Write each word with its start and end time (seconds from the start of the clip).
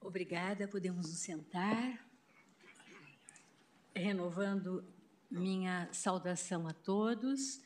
Obrigada, 0.00 0.66
podemos 0.66 1.06
nos 1.06 1.18
sentar. 1.18 2.06
Renovando 3.94 4.82
minha 5.30 5.88
saudação 5.92 6.66
a 6.66 6.72
todos. 6.72 7.60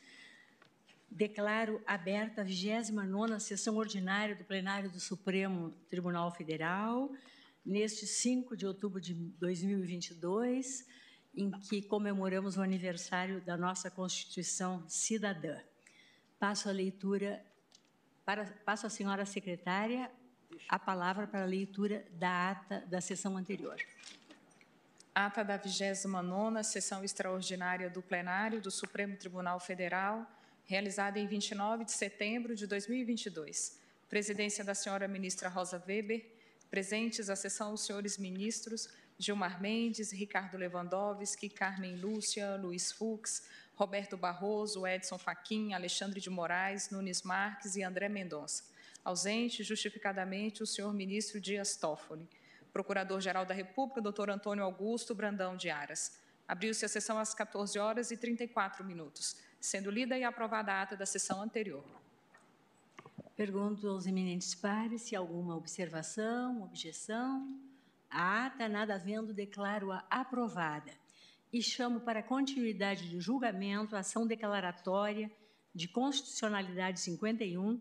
Declaro 1.09 1.81
aberta 1.85 2.41
a 2.41 2.45
29ª 2.45 3.39
sessão 3.39 3.77
ordinária 3.77 4.35
do 4.35 4.43
plenário 4.43 4.89
do 4.89 4.99
Supremo 4.99 5.71
Tribunal 5.89 6.31
Federal, 6.31 7.09
neste 7.65 8.05
5 8.05 8.57
de 8.57 8.65
outubro 8.65 8.99
de 8.99 9.13
2022, 9.13 10.85
em 11.35 11.51
que 11.51 11.81
comemoramos 11.81 12.57
o 12.57 12.61
aniversário 12.61 13.39
da 13.41 13.55
nossa 13.55 13.89
Constituição 13.89 14.83
Cidadã. 14.89 15.59
Passo 16.39 16.67
a 16.67 16.71
leitura, 16.71 17.41
para, 18.25 18.45
passo 18.65 18.87
à 18.87 18.89
senhora 18.89 19.25
secretária 19.25 20.09
a 20.69 20.79
palavra 20.79 21.27
para 21.27 21.43
a 21.43 21.45
leitura 21.45 22.05
da 22.11 22.51
ata 22.51 22.83
da 22.87 23.01
sessão 23.01 23.37
anterior. 23.37 23.77
Ata 25.13 25.43
da 25.43 25.59
29ª 25.59 26.63
sessão 26.63 27.03
extraordinária 27.03 27.89
do 27.89 28.01
plenário 28.01 28.61
do 28.61 28.71
Supremo 28.71 29.15
Tribunal 29.15 29.59
Federal, 29.59 30.25
realizada 30.65 31.19
em 31.19 31.27
29 31.27 31.85
de 31.85 31.91
setembro 31.91 32.55
de 32.55 32.65
2022. 32.65 33.79
Presidência 34.09 34.63
da 34.63 34.73
senhora 34.73 35.07
ministra 35.07 35.49
Rosa 35.49 35.83
Weber, 35.87 36.25
presentes 36.69 37.29
à 37.29 37.35
sessão 37.35 37.73
os 37.73 37.85
senhores 37.85 38.17
ministros 38.17 38.89
Gilmar 39.17 39.61
Mendes, 39.61 40.11
Ricardo 40.11 40.57
Lewandowski, 40.57 41.49
Carmen 41.49 41.95
Lúcia, 41.95 42.55
Luiz 42.55 42.91
Fux, 42.91 43.43
Roberto 43.75 44.15
Barroso, 44.15 44.85
Edson 44.85 45.17
Fachin, 45.17 45.73
Alexandre 45.73 46.21
de 46.21 46.29
Moraes, 46.29 46.89
Nunes 46.91 47.23
Marques 47.23 47.75
e 47.75 47.83
André 47.83 48.07
Mendonça. 48.07 48.63
Ausente, 49.03 49.63
justificadamente, 49.63 50.63
o 50.63 50.67
senhor 50.67 50.93
ministro 50.93 51.41
Dias 51.41 51.75
Toffoli. 51.75 52.29
Procurador-Geral 52.71 53.45
da 53.45 53.53
República, 53.53 54.01
doutor 54.01 54.29
Antônio 54.29 54.63
Augusto 54.63 55.13
Brandão 55.13 55.57
de 55.57 55.69
Aras. 55.69 56.19
Abriu-se 56.47 56.85
a 56.85 56.89
sessão 56.89 57.17
às 57.17 57.33
14 57.33 57.77
horas 57.79 58.11
e 58.11 58.17
34 58.17 58.83
minutos, 58.83 59.37
sendo 59.59 59.89
lida 59.89 60.17
e 60.17 60.23
aprovada 60.23 60.73
a 60.73 60.81
ata 60.81 60.95
da 60.95 61.05
sessão 61.05 61.41
anterior. 61.41 61.85
Pergunto 63.35 63.87
aos 63.87 64.05
eminentes 64.05 64.53
pares 64.53 65.03
se 65.03 65.15
alguma 65.15 65.55
observação, 65.55 66.61
objeção. 66.63 67.59
A 68.09 68.45
ata, 68.45 68.69
nada 68.69 68.95
havendo, 68.95 69.33
declaro-a 69.33 70.05
aprovada. 70.09 70.91
E 71.53 71.61
chamo 71.61 71.99
para 71.99 72.23
continuidade 72.23 73.07
de 73.07 73.19
julgamento 73.19 73.95
a 73.95 73.99
ação 73.99 74.25
declaratória 74.25 75.31
de 75.73 75.87
constitucionalidade 75.87 76.99
51 76.99 77.79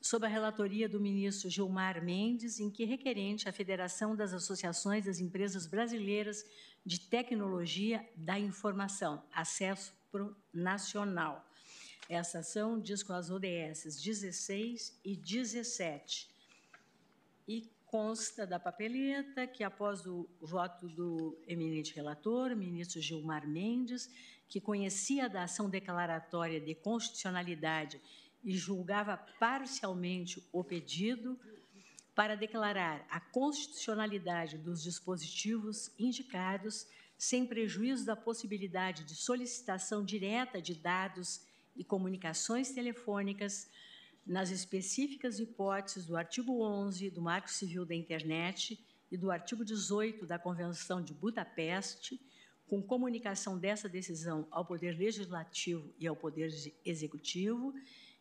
sob 0.00 0.24
a 0.24 0.28
relatoria 0.28 0.88
do 0.88 1.00
ministro 1.00 1.50
Gilmar 1.50 2.00
Mendes, 2.04 2.60
em 2.60 2.70
que 2.70 2.84
requerente 2.84 3.48
a 3.48 3.52
Federação 3.52 4.14
das 4.14 4.32
Associações 4.32 5.06
das 5.06 5.18
Empresas 5.18 5.66
Brasileiras 5.66 6.46
de 6.86 7.00
Tecnologia 7.00 8.08
da 8.14 8.38
Informação, 8.38 9.24
Acesso 9.32 9.92
Nacional. 10.52 11.44
Essa 12.08 12.40
ação 12.40 12.78
diz 12.78 13.02
com 13.02 13.12
as 13.12 13.28
ODS 13.28 14.00
16 14.00 15.00
e 15.04 15.16
17. 15.16 16.28
E 17.48 17.73
consta 17.94 18.44
da 18.44 18.58
papeleta 18.58 19.46
que, 19.46 19.62
após 19.62 20.04
o 20.04 20.28
voto 20.40 20.88
do 20.88 21.40
eminente 21.46 21.94
relator, 21.94 22.56
ministro 22.56 23.00
Gilmar 23.00 23.46
Mendes, 23.46 24.10
que 24.48 24.60
conhecia 24.60 25.28
da 25.28 25.44
ação 25.44 25.70
declaratória 25.70 26.60
de 26.60 26.74
constitucionalidade 26.74 28.00
e 28.42 28.56
julgava 28.56 29.16
parcialmente 29.38 30.44
o 30.52 30.64
pedido 30.64 31.38
para 32.16 32.34
declarar 32.34 33.06
a 33.08 33.20
constitucionalidade 33.20 34.58
dos 34.58 34.82
dispositivos 34.82 35.92
indicados, 35.96 36.88
sem 37.16 37.46
prejuízo 37.46 38.04
da 38.04 38.16
possibilidade 38.16 39.04
de 39.04 39.14
solicitação 39.14 40.04
direta 40.04 40.60
de 40.60 40.74
dados 40.74 41.42
e 41.76 41.84
comunicações 41.84 42.72
telefônicas, 42.72 43.70
nas 44.26 44.50
específicas 44.50 45.38
hipóteses 45.38 46.06
do 46.06 46.16
artigo 46.16 46.62
11 46.62 47.10
do 47.10 47.20
Marco 47.20 47.50
Civil 47.50 47.84
da 47.84 47.94
Internet 47.94 48.82
e 49.10 49.16
do 49.16 49.30
artigo 49.30 49.64
18 49.64 50.26
da 50.26 50.38
Convenção 50.38 51.02
de 51.02 51.12
Budapeste, 51.12 52.20
com 52.66 52.82
comunicação 52.82 53.58
dessa 53.58 53.88
decisão 53.88 54.48
ao 54.50 54.64
Poder 54.64 54.96
Legislativo 54.96 55.94
e 55.98 56.06
ao 56.06 56.16
Poder 56.16 56.50
Executivo, 56.84 57.74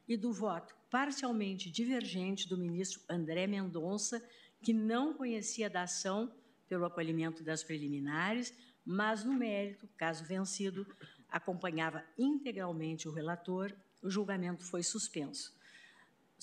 e 0.08 0.18
do 0.18 0.34
voto 0.34 0.76
parcialmente 0.92 1.72
divergente 1.72 2.48
do 2.50 2.58
ministro 2.58 3.02
André 3.10 3.48
Mendonça, 3.48 4.22
que 4.62 4.74
não 4.74 5.14
conhecia 5.14 5.70
da 5.70 5.84
ação 5.84 6.34
pelo 6.68 6.86
acolhimento 6.86 7.44
das 7.44 7.64
preliminares, 7.64 8.54
mas 8.86 9.24
no 9.24 9.34
mérito, 9.34 9.88
caso 9.98 10.26
vencido, 10.26 10.86
acompanhava 11.30 12.04
integralmente 12.18 13.08
o 13.08 13.12
relator, 13.12 13.74
o 14.02 14.10
julgamento 14.10 14.66
foi 14.66 14.84
suspenso. 14.84 15.54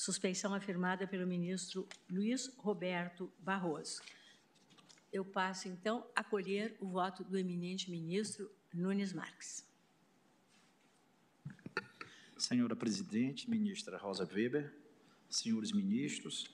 Suspeição 0.00 0.54
afirmada 0.54 1.06
pelo 1.06 1.26
ministro 1.26 1.86
Luiz 2.08 2.50
Roberto 2.56 3.30
Barroso. 3.38 4.00
Eu 5.12 5.26
passo, 5.26 5.68
então, 5.68 6.06
a 6.16 6.24
colher 6.24 6.74
o 6.80 6.88
voto 6.88 7.22
do 7.22 7.36
eminente 7.36 7.90
ministro 7.90 8.50
Nunes 8.72 9.12
Marques. 9.12 9.62
Senhora 12.38 12.74
Presidente, 12.74 13.50
Ministra 13.50 13.98
Rosa 13.98 14.24
Weber, 14.24 14.74
senhores 15.28 15.70
ministros, 15.70 16.46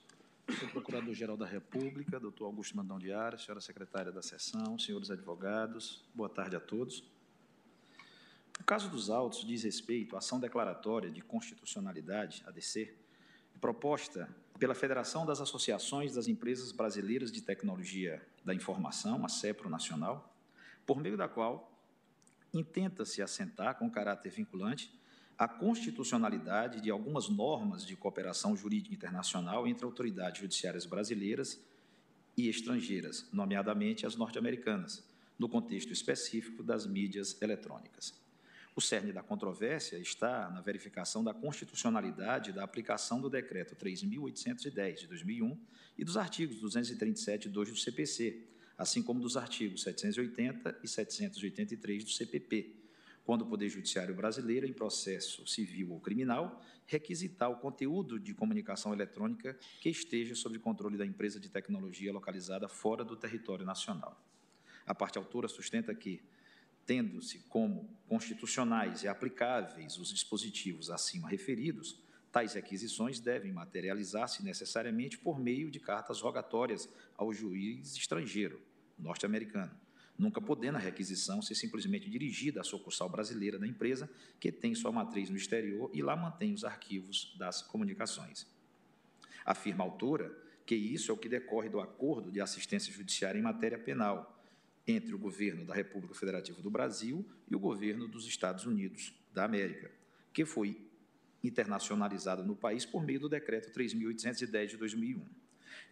senhor 0.49 0.69
Procurador-Geral 0.73 1.37
da 1.37 1.45
República, 1.45 2.19
doutor 2.19 2.47
Augusto 2.47 2.75
Mandão 2.75 2.99
de 2.99 3.13
Aras, 3.13 3.43
senhora 3.43 3.61
Secretária 3.61 4.11
da 4.11 4.21
Sessão, 4.21 4.77
senhores 4.77 5.09
advogados, 5.09 6.03
boa 6.13 6.27
tarde 6.27 6.57
a 6.57 6.59
todos. 6.59 7.01
O 8.59 8.65
caso 8.65 8.89
dos 8.89 9.09
autos 9.09 9.45
diz 9.45 9.63
respeito 9.63 10.17
à 10.17 10.19
ação 10.19 10.37
declaratória 10.37 11.09
de 11.09 11.21
constitucionalidade, 11.21 12.43
ADC, 12.45 13.06
proposta 13.57 14.29
pela 14.57 14.73
Federação 14.73 15.25
das 15.25 15.39
Associações 15.39 16.13
das 16.13 16.27
Empresas 16.27 16.71
Brasileiras 16.71 17.31
de 17.31 17.41
Tecnologia 17.41 18.25
da 18.43 18.53
Informação, 18.53 19.25
a 19.25 19.29
CEPRO 19.29 19.69
Nacional, 19.69 20.35
por 20.85 20.99
meio 20.99 21.17
da 21.17 21.27
qual 21.27 21.71
intenta-se 22.53 23.21
assentar 23.21 23.77
com 23.77 23.89
caráter 23.89 24.31
vinculante 24.31 24.91
a 25.37 25.47
constitucionalidade 25.47 26.81
de 26.81 26.89
algumas 26.89 27.29
normas 27.29 27.85
de 27.85 27.95
cooperação 27.95 28.55
jurídica 28.55 28.95
internacional 28.95 29.67
entre 29.67 29.85
autoridades 29.85 30.41
judiciárias 30.41 30.85
brasileiras 30.85 31.61
e 32.35 32.49
estrangeiras, 32.49 33.27
nomeadamente 33.31 34.05
as 34.05 34.15
norte-americanas, 34.15 35.03
no 35.37 35.47
contexto 35.47 35.93
específico 35.93 36.63
das 36.63 36.87
mídias 36.87 37.39
eletrônicas. 37.41 38.26
O 38.77 38.81
cerne 38.81 39.11
da 39.11 39.23
controvérsia 39.23 39.97
está 39.97 40.51
na 40.51 40.61
verificação 40.61 41.23
da 41.23 41.33
constitucionalidade 41.33 42.51
da 42.51 42.63
aplicação 42.63 43.19
do 43.19 43.27
Decreto 43.27 43.75
3.810 43.75 44.99
de 44.99 45.07
2001 45.07 45.59
e 45.97 46.05
dos 46.05 46.15
artigos 46.15 46.59
237 46.59 47.47
e 47.47 47.49
2 47.49 47.69
do 47.71 47.75
CPC, 47.75 48.47
assim 48.77 49.01
como 49.01 49.19
dos 49.19 49.35
artigos 49.35 49.81
780 49.81 50.79
e 50.83 50.87
783 50.87 52.03
do 52.03 52.11
CPP, 52.11 52.75
quando 53.25 53.41
o 53.41 53.45
Poder 53.47 53.67
Judiciário 53.67 54.13
brasileiro, 54.13 54.67
em 54.67 54.73
processo 54.73 55.47
civil 55.47 55.93
ou 55.93 55.99
criminal, 55.99 56.63
requisitar 56.85 57.49
o 57.49 57.57
conteúdo 57.57 58.19
de 58.19 58.35
comunicação 58.35 58.93
eletrônica 58.93 59.57
que 59.81 59.89
esteja 59.89 60.35
sob 60.35 60.59
controle 60.59 60.99
da 60.99 61.05
empresa 61.05 61.39
de 61.39 61.49
tecnologia 61.49 62.13
localizada 62.13 62.69
fora 62.69 63.03
do 63.03 63.15
território 63.15 63.65
nacional. 63.65 64.23
A 64.85 64.93
parte 64.93 65.17
autora 65.17 65.47
sustenta 65.47 65.95
que, 65.95 66.21
tendo-se 66.87 67.39
como 67.49 67.85
constitucionais 68.07 69.03
e 69.03 69.09
aplicáveis 69.09 69.97
os 69.97 70.09
dispositivos 70.09 70.89
acima 70.89 71.27
referidos, 71.27 72.01
tais 72.31 72.53
requisições 72.53 73.19
devem 73.19 73.51
materializar-se 73.51 74.41
necessariamente 74.41 75.17
por 75.17 75.37
meio 75.37 75.69
de 75.69 75.81
cartas 75.81 76.21
rogatórias 76.21 76.89
ao 77.17 77.33
juiz 77.33 77.95
estrangeiro, 77.97 78.61
norte-americano, 78.97 79.77
nunca 80.17 80.39
podendo 80.39 80.77
a 80.77 80.79
requisição 80.79 81.41
ser 81.41 81.55
simplesmente 81.55 82.09
dirigida 82.09 82.61
à 82.61 82.63
sucursal 82.63 83.09
brasileira 83.09 83.59
da 83.59 83.67
empresa, 83.67 84.09
que 84.39 84.49
tem 84.49 84.73
sua 84.73 84.91
matriz 84.91 85.29
no 85.29 85.35
exterior 85.35 85.91
e 85.93 86.01
lá 86.01 86.15
mantém 86.15 86.53
os 86.53 86.63
arquivos 86.63 87.35
das 87.37 87.61
comunicações. 87.61 88.47
Afirma 89.45 89.83
a 89.83 89.87
autora 89.87 90.33
que 90.65 90.75
isso 90.75 91.11
é 91.11 91.13
o 91.13 91.17
que 91.17 91.27
decorre 91.27 91.69
do 91.69 91.81
acordo 91.81 92.31
de 92.31 92.39
assistência 92.39 92.93
judiciária 92.93 93.37
em 93.37 93.43
matéria 93.43 93.77
penal 93.77 94.36
entre 94.87 95.13
o 95.13 95.17
governo 95.17 95.65
da 95.65 95.73
República 95.73 96.15
Federativa 96.15 96.61
do 96.61 96.69
Brasil 96.69 97.27
e 97.49 97.55
o 97.55 97.59
governo 97.59 98.07
dos 98.07 98.25
Estados 98.25 98.65
Unidos 98.65 99.13
da 99.33 99.43
América, 99.43 99.91
que 100.33 100.45
foi 100.45 100.81
internacionalizado 101.43 102.43
no 102.43 102.55
país 102.55 102.85
por 102.85 103.03
meio 103.03 103.19
do 103.19 103.29
decreto 103.29 103.71
3810 103.71 104.71
de 104.71 104.77
2001. 104.77 105.25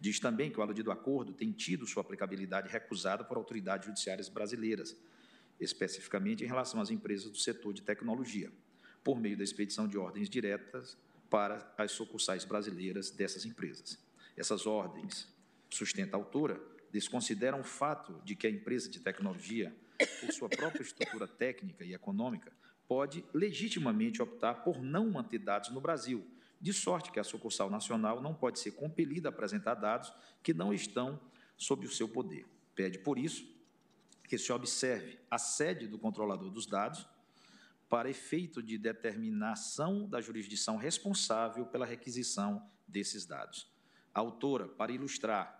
Diz 0.00 0.18
também 0.18 0.50
que 0.50 0.58
o 0.58 0.62
aludido 0.62 0.90
acordo 0.90 1.32
tem 1.32 1.52
tido 1.52 1.86
sua 1.86 2.00
aplicabilidade 2.00 2.68
recusada 2.68 3.22
por 3.22 3.36
autoridades 3.36 3.86
judiciárias 3.86 4.28
brasileiras, 4.28 4.96
especificamente 5.60 6.42
em 6.42 6.46
relação 6.46 6.80
às 6.80 6.90
empresas 6.90 7.30
do 7.30 7.36
setor 7.36 7.72
de 7.72 7.82
tecnologia, 7.82 8.50
por 9.04 9.20
meio 9.20 9.36
da 9.36 9.44
expedição 9.44 9.86
de 9.86 9.96
ordens 9.96 10.28
diretas 10.28 10.96
para 11.30 11.72
as 11.78 11.92
sucursais 11.92 12.44
brasileiras 12.44 13.10
dessas 13.10 13.44
empresas. 13.44 13.98
Essas 14.36 14.66
ordens, 14.66 15.28
sustenta 15.70 16.16
a 16.16 16.20
autora, 16.20 16.60
desconsideram 16.90 17.60
o 17.60 17.64
fato 17.64 18.20
de 18.24 18.34
que 18.34 18.46
a 18.46 18.50
empresa 18.50 18.88
de 18.88 19.00
tecnologia, 19.00 19.74
por 20.20 20.32
sua 20.32 20.48
própria 20.48 20.82
estrutura 20.82 21.26
técnica 21.26 21.84
e 21.84 21.94
econômica, 21.94 22.52
pode 22.86 23.24
legitimamente 23.34 24.22
optar 24.22 24.62
por 24.62 24.82
não 24.82 25.10
manter 25.10 25.38
dados 25.38 25.70
no 25.70 25.80
Brasil, 25.80 26.26
de 26.60 26.72
sorte 26.72 27.10
que 27.10 27.20
a 27.20 27.24
sucursal 27.24 27.68
nacional 27.68 28.20
não 28.20 28.34
pode 28.34 28.58
ser 28.58 28.72
compelida 28.72 29.28
a 29.28 29.30
apresentar 29.30 29.74
dados 29.74 30.12
que 30.42 30.54
não 30.54 30.72
estão 30.72 31.20
sob 31.56 31.86
o 31.86 31.90
seu 31.90 32.08
poder. 32.08 32.46
Pede, 32.74 32.98
por 32.98 33.18
isso, 33.18 33.46
que 34.24 34.38
se 34.38 34.52
observe 34.52 35.18
a 35.30 35.38
sede 35.38 35.86
do 35.86 35.98
controlador 35.98 36.50
dos 36.50 36.66
dados 36.66 37.06
para 37.88 38.10
efeito 38.10 38.62
de 38.62 38.76
determinação 38.76 40.08
da 40.08 40.20
jurisdição 40.20 40.76
responsável 40.76 41.66
pela 41.66 41.86
requisição 41.86 42.68
desses 42.86 43.24
dados. 43.24 43.70
A 44.12 44.20
autora, 44.20 44.66
para 44.66 44.92
ilustrar 44.92 45.55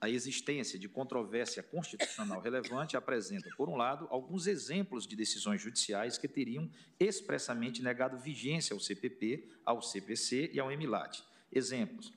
a 0.00 0.08
existência 0.08 0.78
de 0.78 0.88
controvérsia 0.88 1.62
constitucional 1.62 2.40
relevante, 2.40 2.96
apresenta, 2.96 3.50
por 3.56 3.68
um 3.68 3.76
lado, 3.76 4.06
alguns 4.10 4.46
exemplos 4.46 5.06
de 5.06 5.16
decisões 5.16 5.60
judiciais 5.60 6.16
que 6.16 6.28
teriam 6.28 6.70
expressamente 7.00 7.82
negado 7.82 8.18
vigência 8.18 8.74
ao 8.74 8.80
CPP, 8.80 9.48
ao 9.64 9.82
CPC 9.82 10.50
e 10.52 10.60
ao 10.60 10.70
MLAT. 10.70 11.24
Exemplos: 11.50 12.12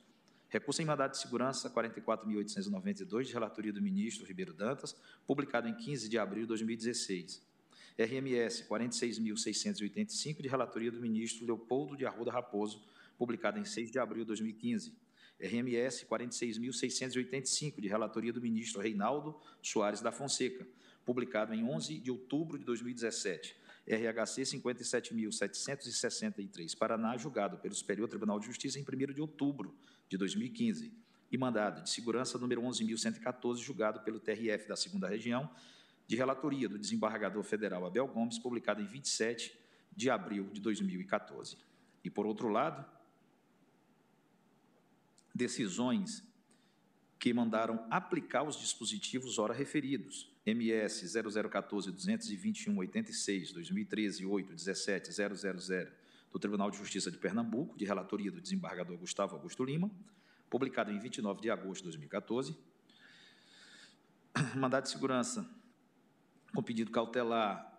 Recurso 0.48 0.80
em 0.80 0.84
mandado 0.84 1.12
de 1.12 1.18
segurança 1.18 1.68
44.892, 1.70 3.24
de 3.24 3.32
relatoria 3.32 3.72
do 3.72 3.82
ministro 3.82 4.26
Ribeiro 4.26 4.52
Dantas, 4.52 4.94
publicado 5.26 5.66
em 5.66 5.74
15 5.74 6.08
de 6.08 6.18
abril 6.18 6.42
de 6.42 6.48
2016. 6.48 7.42
RMS 7.98 8.66
46.685, 8.68 10.40
de 10.40 10.48
relatoria 10.48 10.90
do 10.90 11.00
ministro 11.00 11.44
Leopoldo 11.44 11.96
de 11.96 12.06
Arruda 12.06 12.30
Raposo, 12.30 12.84
publicado 13.18 13.58
em 13.58 13.64
6 13.64 13.90
de 13.90 13.98
abril 13.98 14.24
de 14.24 14.28
2015. 14.28 14.94
RMS 15.42 16.04
46.685, 16.04 17.80
de 17.80 17.88
relatoria 17.88 18.32
do 18.32 18.40
ministro 18.40 18.80
Reinaldo 18.80 19.36
Soares 19.60 20.00
da 20.00 20.12
Fonseca, 20.12 20.64
publicado 21.04 21.52
em 21.52 21.64
11 21.64 21.98
de 21.98 22.08
outubro 22.10 22.58
de 22.58 22.64
2017. 22.64 23.56
RHC 23.84 24.42
57.763, 24.42 26.78
Paraná, 26.78 27.16
julgado 27.16 27.58
pelo 27.58 27.74
Superior 27.74 28.08
Tribunal 28.08 28.38
de 28.38 28.46
Justiça 28.46 28.78
em 28.78 28.82
1 28.82 28.84
de 29.12 29.20
outubro 29.20 29.76
de 30.08 30.16
2015. 30.16 30.92
E 31.32 31.38
mandado 31.38 31.82
de 31.82 31.90
segurança 31.90 32.38
número 32.38 32.62
11.114, 32.62 33.56
julgado 33.56 33.98
pelo 34.00 34.20
TRF 34.20 34.68
da 34.68 34.76
Segunda 34.76 35.08
Região, 35.08 35.50
de 36.06 36.14
relatoria 36.14 36.68
do 36.68 36.78
desembargador 36.78 37.42
federal 37.42 37.84
Abel 37.84 38.06
Gomes, 38.06 38.38
publicado 38.38 38.80
em 38.80 38.86
27 38.86 39.52
de 39.96 40.08
abril 40.10 40.48
de 40.52 40.60
2014. 40.60 41.56
E, 42.04 42.10
por 42.10 42.26
outro 42.26 42.48
lado, 42.48 42.84
decisões 45.34 46.22
que 47.18 47.32
mandaram 47.32 47.86
aplicar 47.90 48.42
os 48.42 48.58
dispositivos 48.58 49.38
ora 49.38 49.54
referidos, 49.54 50.30
MS 50.44 51.06
0014-221-86, 51.06 53.52
2013, 53.52 54.26
8, 54.26 54.54
17, 54.54 55.12
000, 55.12 55.32
do 56.32 56.38
Tribunal 56.38 56.70
de 56.70 56.78
Justiça 56.78 57.10
de 57.10 57.18
Pernambuco, 57.18 57.78
de 57.78 57.84
relatoria 57.84 58.32
do 58.32 58.40
desembargador 58.40 58.96
Gustavo 58.96 59.36
Augusto 59.36 59.62
Lima, 59.62 59.90
publicado 60.50 60.90
em 60.90 60.98
29 60.98 61.40
de 61.40 61.50
agosto 61.50 61.82
de 61.82 61.90
2014. 61.90 62.56
Mandado 64.56 64.84
de 64.84 64.90
segurança 64.90 65.48
com 66.54 66.62
pedido 66.62 66.90
cautelar 66.90 67.71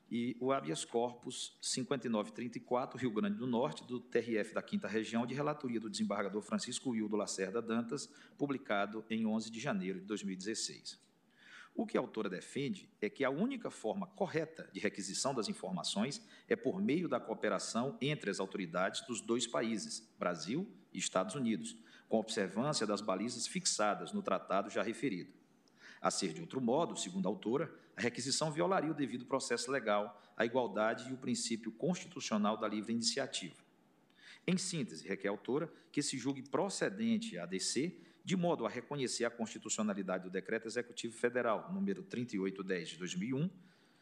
e 0.09 0.37
o 0.39 0.51
habeas 0.51 0.85
corpus 0.85 1.57
5934, 1.61 2.99
Rio 2.99 3.11
Grande 3.11 3.37
do 3.37 3.47
Norte, 3.47 3.85
do 3.85 3.99
TRF 3.99 4.53
da 4.53 4.61
Quinta 4.61 4.87
Região, 4.87 5.25
de 5.25 5.33
relatoria 5.33 5.79
do 5.79 5.89
desembargador 5.89 6.41
Francisco 6.41 6.91
Wildo 6.91 7.15
Lacerda 7.15 7.61
Dantas, 7.61 8.09
publicado 8.37 9.03
em 9.09 9.25
11 9.25 9.49
de 9.49 9.59
janeiro 9.59 9.99
de 9.99 10.05
2016. 10.05 11.04
O 11.77 11.85
que 11.85 11.97
a 11.97 11.99
autora 11.99 12.29
defende 12.29 12.89
é 13.01 13.09
que 13.09 13.25
a 13.25 13.29
única 13.29 13.69
forma 13.69 14.07
correta 14.07 14.69
de 14.71 14.79
requisição 14.79 15.35
das 15.35 15.49
informações 15.49 16.25
é 16.47 16.55
por 16.55 16.81
meio 16.81 17.09
da 17.09 17.19
cooperação 17.19 17.97
entre 17.99 18.31
as 18.31 18.39
autoridades 18.39 19.05
dos 19.05 19.19
dois 19.19 19.45
países, 19.45 20.09
Brasil 20.17 20.65
e 20.93 20.97
Estados 20.97 21.35
Unidos, 21.35 21.75
com 22.07 22.17
observância 22.17 22.87
das 22.87 23.01
balizas 23.01 23.45
fixadas 23.45 24.13
no 24.13 24.23
tratado 24.23 24.69
já 24.69 24.81
referido. 24.81 25.33
A 25.99 26.09
ser 26.09 26.31
de 26.31 26.39
outro 26.39 26.61
modo, 26.61 26.95
segundo 26.95 27.27
a 27.27 27.29
autora, 27.29 27.69
a 27.97 28.01
requisição 28.01 28.53
violaria 28.53 28.91
o 28.91 28.95
devido 28.95 29.25
processo 29.25 29.69
legal, 29.69 30.21
a 30.37 30.45
igualdade 30.45 31.09
e 31.09 31.13
o 31.13 31.17
princípio 31.17 31.73
constitucional 31.73 32.55
da 32.55 32.69
livre 32.69 32.93
iniciativa. 32.93 33.65
Em 34.47 34.57
síntese, 34.57 35.05
requer 35.05 35.27
a 35.27 35.31
autora 35.31 35.69
que 35.91 36.01
se 36.01 36.17
julgue 36.17 36.43
procedente 36.43 37.37
a 37.37 37.43
ADC 37.43 38.04
de 38.25 38.35
modo 38.35 38.65
a 38.65 38.69
reconhecer 38.69 39.23
a 39.23 39.29
constitucionalidade 39.29 40.23
do 40.23 40.31
Decreto 40.31 40.67
Executivo 40.67 41.15
Federal 41.15 41.71
número 41.71 42.01
3810 42.01 42.89
de 42.89 42.97
2001, 42.97 43.47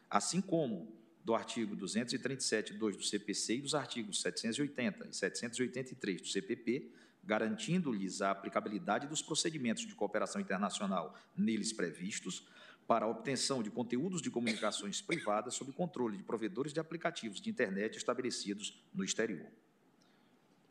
assim 0.08 0.40
como 0.40 0.96
do 1.22 1.34
artigo 1.34 1.76
237.2 1.76 2.96
do 2.96 3.02
CPC 3.02 3.56
e 3.56 3.60
dos 3.60 3.74
artigos 3.74 4.22
780 4.22 5.08
e 5.08 5.14
783 5.14 6.22
do 6.22 6.28
CPP, 6.28 6.90
garantindo-lhes 7.22 8.22
a 8.22 8.30
aplicabilidade 8.30 9.06
dos 9.06 9.20
procedimentos 9.20 9.86
de 9.86 9.94
cooperação 9.94 10.40
internacional 10.40 11.14
neles 11.36 11.70
previstos 11.70 12.46
para 12.86 13.04
a 13.04 13.08
obtenção 13.08 13.62
de 13.62 13.70
conteúdos 13.70 14.22
de 14.22 14.30
comunicações 14.30 15.02
privadas 15.02 15.54
sob 15.54 15.70
controle 15.72 16.16
de 16.16 16.22
provedores 16.22 16.72
de 16.72 16.80
aplicativos 16.80 17.42
de 17.42 17.50
internet 17.50 17.98
estabelecidos 17.98 18.82
no 18.94 19.04
exterior 19.04 19.50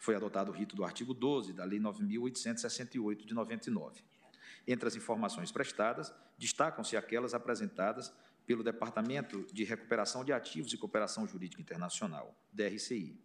foi 0.03 0.15
adotado 0.17 0.51
o 0.51 0.53
rito 0.53 0.75
do 0.75 0.83
artigo 0.83 1.13
12 1.13 1.53
da 1.53 1.63
Lei 1.63 1.79
9.868 1.79 3.25
de 3.25 3.33
99. 3.33 4.03
Entre 4.67 4.85
as 4.85 4.97
informações 4.97 5.50
prestadas, 5.50 6.13
destacam-se 6.38 6.97
aquelas 6.97 7.33
apresentadas 7.33 8.13
pelo 8.45 8.65
Departamento 8.65 9.47
de 9.53 9.63
Recuperação 9.63 10.25
de 10.25 10.33
Ativos 10.33 10.73
e 10.73 10.77
Cooperação 10.77 11.25
Jurídica 11.25 11.61
Internacional, 11.61 12.35
DRCI. 12.51 13.17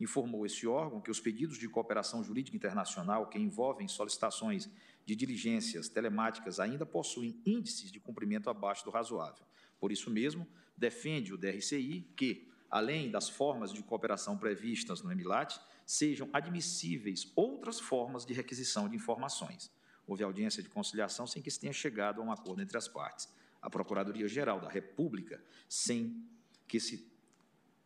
Informou 0.00 0.44
esse 0.44 0.66
órgão 0.66 1.00
que 1.00 1.08
os 1.08 1.20
pedidos 1.20 1.56
de 1.56 1.68
cooperação 1.68 2.20
jurídica 2.24 2.56
internacional 2.56 3.28
que 3.28 3.38
envolvem 3.38 3.86
solicitações 3.86 4.68
de 5.06 5.14
diligências 5.14 5.88
telemáticas 5.88 6.58
ainda 6.58 6.84
possuem 6.84 7.40
índices 7.46 7.92
de 7.92 8.00
cumprimento 8.00 8.50
abaixo 8.50 8.84
do 8.84 8.90
razoável. 8.90 9.46
Por 9.78 9.92
isso 9.92 10.10
mesmo, 10.10 10.48
defende 10.76 11.32
o 11.32 11.38
DRCI 11.38 12.12
que, 12.16 12.50
além 12.68 13.08
das 13.08 13.28
formas 13.28 13.72
de 13.72 13.84
cooperação 13.84 14.36
previstas 14.36 15.00
no 15.00 15.12
EMILAT, 15.12 15.60
sejam 15.86 16.28
admissíveis 16.32 17.30
outras 17.34 17.80
formas 17.80 18.24
de 18.24 18.32
requisição 18.32 18.88
de 18.88 18.96
informações. 18.96 19.70
Houve 20.06 20.22
audiência 20.22 20.62
de 20.62 20.68
conciliação 20.68 21.26
sem 21.26 21.42
que 21.42 21.50
se 21.50 21.60
tenha 21.60 21.72
chegado 21.72 22.20
a 22.20 22.24
um 22.24 22.32
acordo 22.32 22.62
entre 22.62 22.76
as 22.76 22.88
partes. 22.88 23.28
A 23.60 23.70
Procuradoria-Geral 23.70 24.60
da 24.60 24.68
República, 24.68 25.42
sem 25.68 26.26
que 26.66 26.78
se 26.78 27.10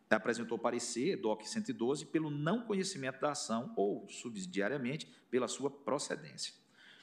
apresentou 0.09 0.57
parecer, 0.57 1.17
DOC 1.17 1.47
112, 1.47 2.05
pelo 2.07 2.29
não 2.29 2.65
conhecimento 2.65 3.21
da 3.21 3.31
ação 3.31 3.73
ou, 3.77 4.07
subsidiariamente, 4.09 5.07
pela 5.29 5.47
sua 5.47 5.69
procedência. 5.69 6.53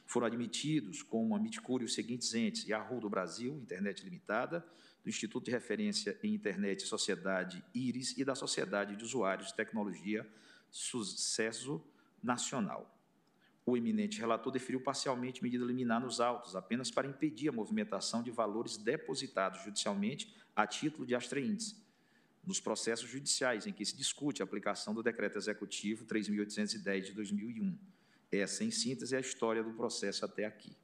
Foram 0.07 0.27
admitidos 0.27 1.03
como 1.03 1.35
admiticúrio 1.35 1.87
os 1.87 1.95
seguintes 1.95 2.35
entes, 2.35 2.67
Yahoo 2.67 3.01
do 3.01 3.09
Brasil, 3.09 3.55
Internet 3.57 4.05
Limitada, 4.05 4.67
do 5.03 5.09
Instituto 5.09 5.47
de 5.47 5.51
Referência 5.53 6.19
em 6.23 6.35
Internet 6.35 6.85
e 6.85 6.87
Sociedade 6.87 7.65
IRIS 7.75 8.17
e 8.19 8.25
da 8.25 8.35
Sociedade 8.35 8.97
de 8.97 9.05
Usuários 9.05 9.49
de 9.49 9.55
Tecnologia 9.55 10.29
sucesso 10.77 11.83
nacional. 12.23 12.95
O 13.65 13.77
eminente 13.77 14.21
relator 14.21 14.53
deferiu 14.53 14.81
parcialmente 14.81 15.43
medida 15.43 15.65
liminar 15.65 16.01
nos 16.01 16.21
autos, 16.21 16.55
apenas 16.55 16.91
para 16.91 17.09
impedir 17.09 17.49
a 17.49 17.53
movimentação 17.53 18.23
de 18.23 18.31
valores 18.31 18.77
depositados 18.77 19.65
judicialmente 19.65 20.37
a 20.55 20.67
título 20.67 21.07
de 21.07 21.15
astreíndice, 21.15 21.77
nos 22.45 22.61
processos 22.61 23.09
judiciais 23.09 23.67
em 23.67 23.73
que 23.73 23.85
se 23.85 23.97
discute 23.97 24.43
a 24.43 24.45
aplicação 24.45 24.95
do 24.95 25.03
Decreto 25.03 25.39
Executivo 25.39 26.05
3.810 26.05 27.01
de 27.07 27.13
2001. 27.13 27.79
Essa, 28.31 28.63
em 28.63 28.71
síntese, 28.71 29.15
é 29.15 29.19
a 29.19 29.23
história 29.23 29.65
do 29.65 29.73
processo 29.73 30.27
até 30.27 30.45
aqui. 30.45 30.77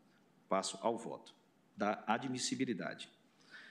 Passo 0.49 0.79
ao 0.81 0.97
voto. 0.97 1.35
Da 1.77 2.03
admissibilidade. 2.07 3.11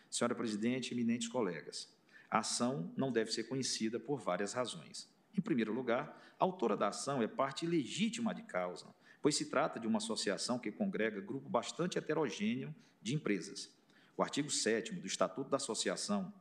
Senhora 0.10 0.36
Presidente, 0.36 0.94
eminentes 0.94 1.28
colegas, 1.28 1.92
a 2.30 2.40
ação 2.40 2.94
não 2.96 3.12
deve 3.12 3.32
ser 3.32 3.46
conhecida 3.46 4.00
por 4.00 4.20
várias 4.20 4.54
razões. 4.54 5.11
Em 5.38 5.42
primeiro 5.42 5.74
lugar, 5.74 6.18
a 6.40 6.44
autora 6.44 6.76
da 6.76 6.90
ação 6.90 7.22
é 7.22 7.28
parte 7.28 7.66
legítima 7.66 8.34
de 8.34 8.44
causa, 8.44 8.88
pois 9.22 9.36
se 9.36 9.50
trata 9.50 9.80
de 9.80 9.88
uma 9.88 9.98
associação 9.98 10.58
que 10.58 10.72
congrega 10.72 11.22
grupo 11.22 11.50
bastante 11.50 11.98
heterogêneo 11.98 12.74
de 13.02 13.14
empresas. 13.14 13.72
O 14.18 14.24
artigo 14.24 14.50
7 14.50 14.94
do 14.96 15.08
Estatuto 15.08 15.50
da 15.50 15.58
Associação, 15.58 16.34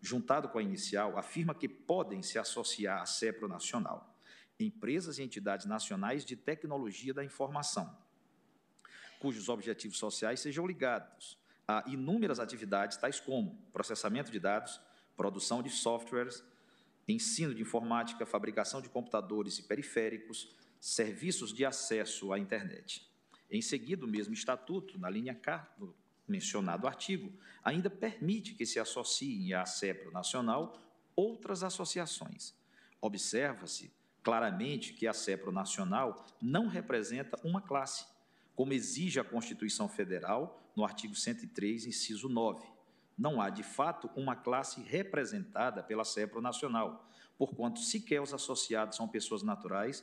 juntado 0.00 0.48
com 0.48 0.58
a 0.58 0.62
inicial, 0.62 1.18
afirma 1.18 1.54
que 1.54 1.68
podem 1.68 2.22
se 2.22 2.38
associar 2.38 3.02
à 3.02 3.06
CEPRO 3.06 3.48
Nacional. 3.48 4.06
empresas 4.58 5.18
e 5.18 5.22
entidades 5.22 5.64
nacionais 5.64 6.22
de 6.22 6.36
tecnologia 6.36 7.14
da 7.14 7.24
informação, 7.24 7.96
cujos 9.18 9.48
objetivos 9.48 9.96
sociais 9.96 10.40
sejam 10.40 10.66
ligados 10.66 11.38
a 11.66 11.84
inúmeras 11.86 12.40
atividades, 12.40 12.96
tais 12.96 13.20
como 13.20 13.56
processamento 13.72 14.30
de 14.30 14.38
dados, 14.38 14.80
produção 15.16 15.62
de 15.62 15.70
softwares, 15.70 16.42
ensino 17.08 17.54
de 17.54 17.62
informática, 17.62 18.26
fabricação 18.26 18.80
de 18.80 18.88
computadores 18.88 19.58
e 19.58 19.62
periféricos, 19.62 20.54
serviços 20.80 21.52
de 21.52 21.64
acesso 21.64 22.32
à 22.32 22.38
internet. 22.38 23.06
Em 23.50 23.60
seguida, 23.60 24.04
o 24.04 24.08
mesmo 24.08 24.32
estatuto, 24.32 24.98
na 24.98 25.10
linha 25.10 25.34
K 25.34 25.74
do 25.76 25.94
mencionado 26.26 26.86
artigo, 26.86 27.32
ainda 27.64 27.90
permite 27.90 28.54
que 28.54 28.64
se 28.64 28.78
associem 28.78 29.52
à 29.52 29.66
CEPRO 29.66 30.12
Nacional 30.12 30.80
outras 31.16 31.62
associações. 31.64 32.54
Observa-se 33.00 33.92
claramente 34.22 34.92
que 34.92 35.06
a 35.06 35.12
CEPRO 35.12 35.50
Nacional 35.50 36.24
não 36.40 36.68
representa 36.68 37.38
uma 37.42 37.60
classe, 37.60 38.06
como 38.54 38.72
exige 38.72 39.18
a 39.18 39.24
Constituição 39.24 39.88
Federal 39.88 40.62
no 40.76 40.84
artigo 40.84 41.14
103, 41.14 41.86
inciso 41.86 42.28
9. 42.28 42.64
Não 43.20 43.38
há, 43.38 43.50
de 43.50 43.62
fato, 43.62 44.10
uma 44.16 44.34
classe 44.34 44.80
representada 44.80 45.82
pela 45.82 46.06
CEPRO 46.06 46.40
Nacional, 46.40 47.06
porquanto 47.36 47.78
sequer 47.78 48.22
os 48.22 48.32
associados 48.32 48.96
são 48.96 49.06
pessoas 49.06 49.42
naturais, 49.42 50.02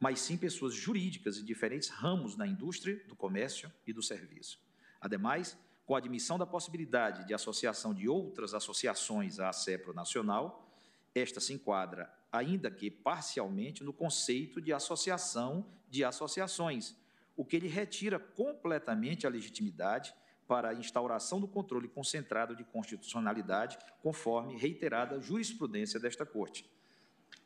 mas 0.00 0.18
sim 0.18 0.36
pessoas 0.36 0.74
jurídicas 0.74 1.36
de 1.36 1.44
diferentes 1.44 1.88
ramos 1.88 2.34
da 2.34 2.48
indústria, 2.48 3.00
do 3.06 3.14
comércio 3.14 3.72
e 3.86 3.92
do 3.92 4.02
serviço. 4.02 4.60
Ademais, 5.00 5.56
com 5.86 5.94
a 5.94 5.98
admissão 5.98 6.36
da 6.36 6.44
possibilidade 6.44 7.24
de 7.28 7.32
associação 7.32 7.94
de 7.94 8.08
outras 8.08 8.54
associações 8.54 9.38
à 9.38 9.52
CEPRO 9.52 9.94
nacional, 9.94 10.68
esta 11.14 11.38
se 11.38 11.52
enquadra, 11.52 12.12
ainda 12.32 12.72
que 12.72 12.90
parcialmente, 12.90 13.84
no 13.84 13.92
conceito 13.92 14.60
de 14.60 14.72
associação 14.72 15.64
de 15.88 16.02
associações, 16.02 16.96
o 17.36 17.44
que 17.44 17.60
lhe 17.60 17.68
retira 17.68 18.18
completamente 18.18 19.28
a 19.28 19.30
legitimidade 19.30 20.12
para 20.52 20.68
a 20.68 20.74
instauração 20.74 21.40
do 21.40 21.48
controle 21.48 21.88
concentrado 21.88 22.54
de 22.54 22.62
constitucionalidade, 22.62 23.78
conforme 24.02 24.54
reiterada 24.54 25.18
jurisprudência 25.18 25.98
desta 25.98 26.26
Corte. 26.26 26.70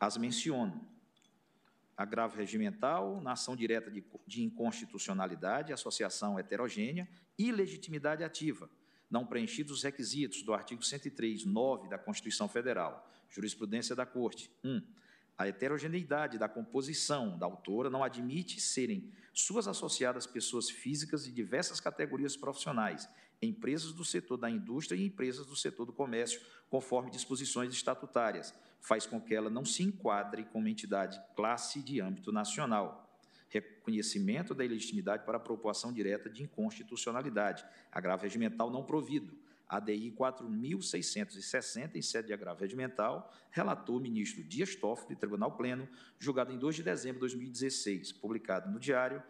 As 0.00 0.16
menciono 0.16 0.84
agravo 1.96 2.36
regimental, 2.36 3.20
na 3.20 3.30
ação 3.30 3.54
direta 3.54 3.92
de, 3.92 4.04
de 4.26 4.42
inconstitucionalidade, 4.42 5.72
associação 5.72 6.36
heterogênea 6.36 7.08
e 7.38 7.52
legitimidade 7.52 8.24
ativa, 8.24 8.68
não 9.08 9.24
preenchidos 9.24 9.70
os 9.70 9.82
requisitos 9.84 10.42
do 10.42 10.52
artigo 10.52 10.82
103, 10.82 11.44
9 11.44 11.88
da 11.88 11.96
Constituição 11.98 12.48
Federal. 12.48 13.08
Jurisprudência 13.30 13.94
da 13.94 14.04
Corte. 14.04 14.50
1. 14.64 14.68
Um, 14.68 14.82
a 15.38 15.46
heterogeneidade 15.46 16.38
da 16.38 16.48
composição 16.48 17.36
da 17.36 17.46
autora 17.46 17.90
não 17.90 18.02
admite 18.02 18.60
serem 18.60 19.12
suas 19.34 19.68
associadas 19.68 20.26
pessoas 20.26 20.70
físicas 20.70 21.24
de 21.24 21.32
diversas 21.32 21.78
categorias 21.78 22.36
profissionais, 22.36 23.06
empresas 23.42 23.92
do 23.92 24.04
setor 24.04 24.38
da 24.38 24.48
indústria 24.48 24.96
e 24.96 25.04
empresas 25.04 25.46
do 25.46 25.54
setor 25.54 25.84
do 25.84 25.92
comércio, 25.92 26.40
conforme 26.70 27.10
disposições 27.10 27.72
estatutárias, 27.72 28.54
faz 28.80 29.04
com 29.04 29.20
que 29.20 29.34
ela 29.34 29.50
não 29.50 29.64
se 29.64 29.82
enquadre 29.82 30.44
como 30.46 30.68
entidade 30.68 31.20
classe 31.34 31.82
de 31.82 32.00
âmbito 32.00 32.32
nacional. 32.32 33.02
Reconhecimento 33.48 34.54
da 34.54 34.64
ilegitimidade 34.64 35.24
para 35.24 35.36
a 35.36 35.40
propoção 35.40 35.92
direta 35.92 36.30
de 36.30 36.42
inconstitucionalidade, 36.42 37.64
agravo 37.92 38.22
regimental 38.22 38.70
não 38.70 38.84
provido. 38.84 39.36
ADI 39.68 40.12
4.660, 40.12 41.96
em 41.96 42.02
sede 42.02 42.28
de 42.28 42.32
agravo 42.32 42.60
regimental, 42.60 43.32
relator 43.50 43.96
o 43.96 44.00
ministro 44.00 44.42
Dias 44.44 44.76
Toffoli, 44.76 45.16
Tribunal 45.16 45.56
Pleno, 45.56 45.88
julgado 46.18 46.52
em 46.52 46.58
2 46.58 46.76
de 46.76 46.82
dezembro 46.82 47.16
de 47.16 47.20
2016, 47.34 48.12
publicado 48.12 48.70
no 48.70 48.78
Diário 48.78 49.22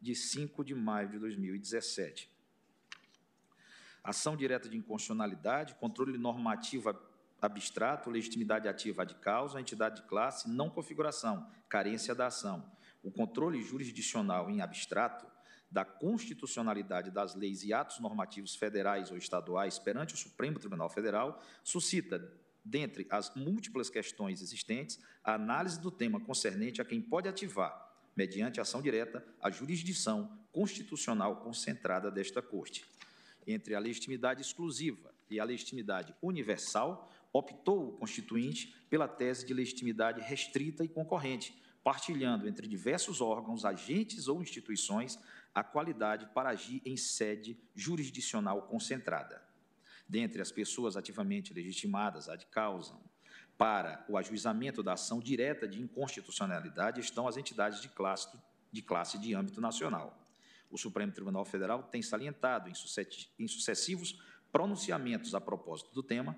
de 0.00 0.14
5 0.14 0.64
de 0.64 0.74
maio 0.74 1.08
de 1.08 1.18
2017. 1.18 2.30
Ação 4.02 4.36
direta 4.36 4.68
de 4.68 4.76
inconstitucionalidade, 4.76 5.76
controle 5.76 6.18
normativo 6.18 6.94
abstrato, 7.40 8.10
legitimidade 8.10 8.68
ativa 8.68 9.06
de 9.06 9.14
causa, 9.14 9.60
entidade 9.60 10.02
de 10.02 10.08
classe, 10.08 10.48
não 10.48 10.68
configuração, 10.68 11.48
carência 11.68 12.14
da 12.14 12.26
ação. 12.26 12.70
O 13.02 13.10
controle 13.10 13.62
jurisdicional 13.62 14.50
em 14.50 14.60
abstrato 14.60 15.26
da 15.74 15.84
constitucionalidade 15.84 17.10
das 17.10 17.34
leis 17.34 17.64
e 17.64 17.72
atos 17.72 17.98
normativos 17.98 18.54
federais 18.54 19.10
ou 19.10 19.16
estaduais 19.16 19.76
perante 19.76 20.14
o 20.14 20.16
Supremo 20.16 20.56
Tribunal 20.56 20.88
Federal 20.88 21.42
suscita, 21.64 22.32
dentre 22.64 23.08
as 23.10 23.34
múltiplas 23.34 23.90
questões 23.90 24.40
existentes, 24.40 25.00
a 25.24 25.34
análise 25.34 25.80
do 25.80 25.90
tema 25.90 26.20
concernente 26.20 26.80
a 26.80 26.84
quem 26.84 27.02
pode 27.02 27.28
ativar, 27.28 27.92
mediante 28.16 28.60
ação 28.60 28.80
direta, 28.80 29.26
a 29.42 29.50
jurisdição 29.50 30.38
constitucional 30.52 31.40
concentrada 31.40 32.08
desta 32.08 32.40
Corte. 32.40 32.84
Entre 33.44 33.74
a 33.74 33.80
legitimidade 33.80 34.42
exclusiva 34.42 35.12
e 35.28 35.40
a 35.40 35.44
legitimidade 35.44 36.14
universal, 36.22 37.10
optou 37.32 37.88
o 37.88 37.92
Constituinte 37.94 38.72
pela 38.88 39.08
tese 39.08 39.44
de 39.44 39.52
legitimidade 39.52 40.20
restrita 40.20 40.84
e 40.84 40.88
concorrente, 40.88 41.52
partilhando 41.82 42.48
entre 42.48 42.68
diversos 42.68 43.20
órgãos, 43.20 43.64
agentes 43.64 44.28
ou 44.28 44.40
instituições 44.40 45.18
a 45.54 45.62
qualidade 45.62 46.26
para 46.34 46.50
agir 46.50 46.82
em 46.84 46.96
sede 46.96 47.56
jurisdicional 47.74 48.62
concentrada. 48.62 49.42
Dentre 50.08 50.42
as 50.42 50.50
pessoas 50.50 50.96
ativamente 50.96 51.54
legitimadas 51.54 52.28
ad 52.28 52.44
causam 52.46 53.00
para 53.56 54.04
o 54.08 54.18
ajuizamento 54.18 54.82
da 54.82 54.94
ação 54.94 55.20
direta 55.20 55.68
de 55.68 55.80
inconstitucionalidade 55.80 57.00
estão 57.00 57.28
as 57.28 57.36
entidades 57.36 57.80
de 57.80 57.88
classe 57.88 58.36
de, 58.72 58.82
classe 58.82 59.16
de 59.18 59.32
âmbito 59.34 59.60
nacional. 59.60 60.20
O 60.68 60.76
Supremo 60.76 61.12
Tribunal 61.12 61.44
Federal 61.44 61.84
tem 61.84 62.02
salientado 62.02 62.68
em 62.68 63.46
sucessivos 63.46 64.20
pronunciamentos 64.50 65.34
a 65.34 65.40
propósito 65.40 65.92
do 65.94 66.02
tema 66.02 66.36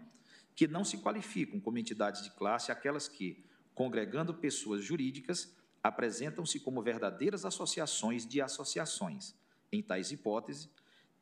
que 0.54 0.68
não 0.68 0.84
se 0.84 0.98
qualificam 0.98 1.58
como 1.58 1.78
entidades 1.78 2.22
de 2.22 2.30
classe 2.30 2.70
aquelas 2.70 3.08
que, 3.08 3.44
congregando 3.74 4.34
pessoas 4.34 4.84
jurídicas, 4.84 5.54
apresentam-se 5.86 6.60
como 6.60 6.82
verdadeiras 6.82 7.44
associações 7.44 8.26
de 8.26 8.40
associações. 8.40 9.34
Em 9.70 9.82
tais 9.82 10.10
hipóteses, 10.10 10.68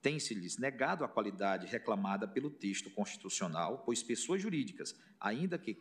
tem-se-lhes 0.00 0.58
negado 0.58 1.04
a 1.04 1.08
qualidade 1.08 1.66
reclamada 1.66 2.28
pelo 2.28 2.50
texto 2.50 2.90
constitucional, 2.90 3.82
pois 3.84 4.02
pessoas 4.02 4.42
jurídicas, 4.42 4.94
ainda 5.18 5.58
que 5.58 5.74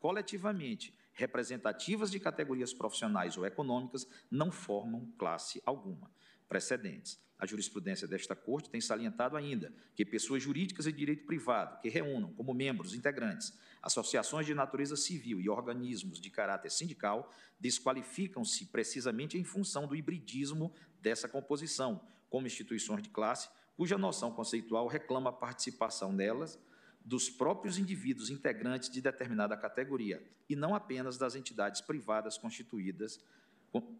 coletivamente 0.00 0.94
representativas 1.14 2.10
de 2.10 2.20
categorias 2.20 2.74
profissionais 2.74 3.38
ou 3.38 3.46
econômicas, 3.46 4.06
não 4.30 4.52
formam 4.52 5.10
classe 5.16 5.62
alguma. 5.64 6.10
Precedentes. 6.48 7.18
A 7.38 7.44
jurisprudência 7.44 8.08
desta 8.08 8.34
Corte 8.34 8.70
tem 8.70 8.80
salientado 8.80 9.36
ainda 9.36 9.72
que 9.94 10.06
pessoas 10.06 10.42
jurídicas 10.42 10.86
e 10.86 10.92
direito 10.92 11.26
privado 11.26 11.78
que 11.80 11.88
reúnam 11.88 12.32
como 12.32 12.54
membros 12.54 12.94
integrantes 12.94 13.52
associações 13.86 14.46
de 14.46 14.54
natureza 14.54 14.96
civil 14.96 15.40
e 15.40 15.48
organismos 15.48 16.20
de 16.20 16.28
caráter 16.28 16.70
sindical 16.70 17.32
desqualificam-se 17.60 18.66
precisamente 18.66 19.38
em 19.38 19.44
função 19.44 19.86
do 19.86 19.94
hibridismo 19.94 20.74
dessa 21.00 21.28
composição, 21.28 22.00
como 22.28 22.48
instituições 22.48 23.02
de 23.02 23.10
classe, 23.10 23.48
cuja 23.76 23.96
noção 23.96 24.32
conceitual 24.32 24.88
reclama 24.88 25.30
a 25.30 25.32
participação 25.32 26.12
nelas 26.12 26.58
dos 27.04 27.30
próprios 27.30 27.78
indivíduos 27.78 28.28
integrantes 28.28 28.90
de 28.90 29.00
determinada 29.00 29.56
categoria, 29.56 30.20
e 30.48 30.56
não 30.56 30.74
apenas 30.74 31.16
das 31.16 31.36
entidades 31.36 31.80
privadas 31.80 32.36
constituídas 32.36 33.20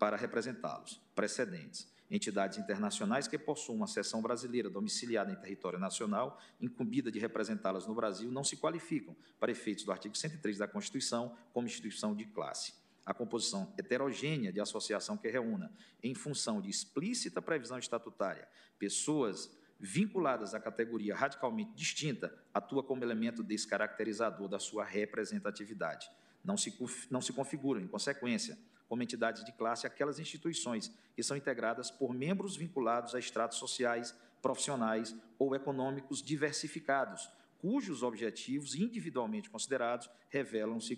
para 0.01 0.17
representá-los. 0.17 1.01
Precedentes 1.15 1.95
entidades 2.11 2.59
internacionais 2.59 3.27
que 3.27 3.39
possuam 3.39 3.77
uma 3.77 3.87
seção 3.87 4.23
brasileira 4.23 4.71
domiciliada 4.71 5.33
em 5.33 5.37
território 5.37 5.79
nacional, 5.79 6.41
incumbida 6.61 7.11
de 7.11 7.19
representá-las 7.19 7.87
no 7.87 7.95
Brasil, 7.95 8.31
não 8.31 8.45
se 8.45 8.57
qualificam, 8.57 9.17
para 9.39 9.51
efeitos 9.51 9.85
do 9.85 9.93
artigo 9.93 10.17
103 10.17 10.59
da 10.59 10.69
Constituição, 10.69 11.37
como 11.53 11.67
instituição 11.67 12.15
de 12.15 12.25
classe. 12.27 12.75
A 13.05 13.15
composição 13.15 13.73
heterogênea 13.79 14.53
de 14.53 14.61
associação 14.61 15.17
que 15.17 15.29
reúna, 15.29 15.73
em 16.03 16.15
função 16.15 16.61
de 16.61 16.69
explícita 16.69 17.41
previsão 17.41 17.79
estatutária, 17.79 18.49
pessoas 18.79 19.51
vinculadas 19.79 20.55
à 20.55 20.61
categoria 20.61 21.15
radicalmente 21.15 21.73
distinta, 21.75 22.35
atua 22.53 22.83
como 22.83 23.05
elemento 23.05 23.43
descaracterizador 23.43 24.49
da 24.49 24.59
sua 24.59 24.85
representatividade. 24.85 26.11
Não 26.43 26.57
se, 26.57 26.77
não 27.11 27.21
se 27.21 27.33
configuram, 27.33 27.81
em 27.81 27.89
consequência, 27.89 28.59
como 28.89 29.03
entidades 29.03 29.45
de 29.45 29.53
classe 29.53 29.87
aquelas 29.87 30.19
instituições 30.19 30.93
que 31.15 31.23
são 31.23 31.37
integradas 31.37 31.91
por 31.91 32.15
membros 32.15 32.57
vinculados 32.57 33.15
a 33.15 33.19
estratos 33.19 33.59
sociais, 33.59 34.15
profissionais 34.41 35.17
ou 35.39 35.55
econômicos 35.55 36.23
diversificados, 36.23 37.29
cujos 37.59 38.03
objetivos, 38.03 38.75
individualmente 38.75 39.51
considerados, 39.51 40.09
revelam-se 40.29 40.97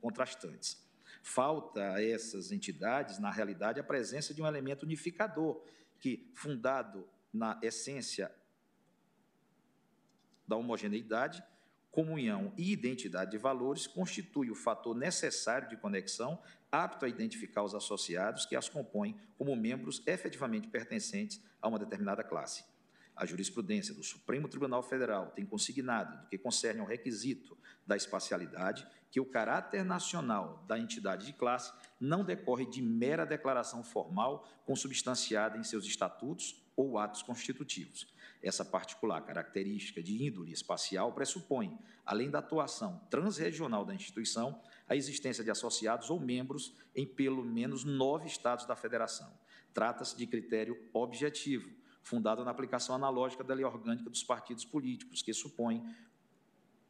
contrastantes. 0.00 0.86
Falta 1.22 1.94
a 1.94 2.04
essas 2.04 2.52
entidades, 2.52 3.18
na 3.18 3.30
realidade, 3.30 3.80
a 3.80 3.84
presença 3.84 4.32
de 4.32 4.40
um 4.40 4.46
elemento 4.46 4.84
unificador 4.84 5.60
que, 5.98 6.30
fundado 6.34 7.08
na 7.32 7.58
essência 7.62 8.32
da 10.46 10.56
homogeneidade, 10.56 11.42
comunhão 11.90 12.52
e 12.56 12.72
identidade 12.72 13.32
de 13.32 13.38
valores 13.38 13.86
constitui 13.86 14.50
o 14.50 14.54
fator 14.54 14.94
necessário 14.96 15.68
de 15.68 15.76
conexão 15.76 16.40
apto 16.70 17.04
a 17.04 17.08
identificar 17.08 17.62
os 17.62 17.74
associados 17.74 18.44
que 18.46 18.56
as 18.56 18.68
compõem 18.68 19.16
como 19.36 19.56
membros 19.56 20.02
efetivamente 20.06 20.68
pertencentes 20.68 21.42
a 21.60 21.68
uma 21.68 21.78
determinada 21.78 22.22
classe. 22.22 22.64
A 23.18 23.26
jurisprudência 23.26 23.92
do 23.92 24.02
Supremo 24.04 24.48
Tribunal 24.48 24.80
Federal 24.80 25.32
tem 25.32 25.44
consignado, 25.44 26.22
no 26.22 26.28
que 26.28 26.38
concerne 26.38 26.80
ao 26.80 26.86
requisito 26.86 27.58
da 27.84 27.96
espacialidade, 27.96 28.86
que 29.10 29.18
o 29.18 29.26
caráter 29.26 29.84
nacional 29.84 30.64
da 30.68 30.78
entidade 30.78 31.26
de 31.26 31.32
classe 31.32 31.72
não 31.98 32.22
decorre 32.22 32.64
de 32.64 32.80
mera 32.80 33.24
declaração 33.24 33.82
formal 33.82 34.46
consubstanciada 34.64 35.58
em 35.58 35.64
seus 35.64 35.84
estatutos 35.84 36.62
ou 36.76 36.96
atos 36.96 37.22
constitutivos. 37.22 38.06
Essa 38.40 38.64
particular 38.64 39.20
característica 39.22 40.00
de 40.00 40.24
índole 40.24 40.52
espacial 40.52 41.12
pressupõe, 41.12 41.76
além 42.06 42.30
da 42.30 42.38
atuação 42.38 43.00
transregional 43.10 43.84
da 43.84 43.94
instituição, 43.94 44.62
a 44.88 44.96
existência 44.96 45.44
de 45.44 45.50
associados 45.50 46.10
ou 46.10 46.18
membros 46.18 46.74
em 46.94 47.06
pelo 47.06 47.44
menos 47.44 47.84
nove 47.84 48.26
estados 48.26 48.64
da 48.66 48.74
federação. 48.74 49.32
Trata-se 49.74 50.16
de 50.16 50.26
critério 50.26 50.76
objetivo, 50.92 51.70
fundado 52.02 52.44
na 52.44 52.50
aplicação 52.50 52.94
analógica 52.94 53.44
da 53.44 53.54
lei 53.54 53.64
orgânica 53.64 54.08
dos 54.08 54.24
partidos 54.24 54.64
políticos, 54.64 55.22
que 55.22 55.32
supõe 55.34 55.84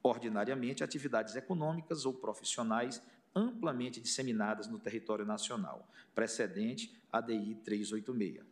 ordinariamente 0.02 0.84
atividades 0.84 1.34
econômicas 1.34 2.06
ou 2.06 2.14
profissionais 2.14 3.02
amplamente 3.34 4.00
disseminadas 4.00 4.68
no 4.68 4.78
território 4.78 5.26
nacional, 5.26 5.88
precedente 6.14 6.96
ADI 7.12 7.56
386. 7.64 8.46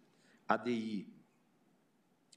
ADI 0.49 1.17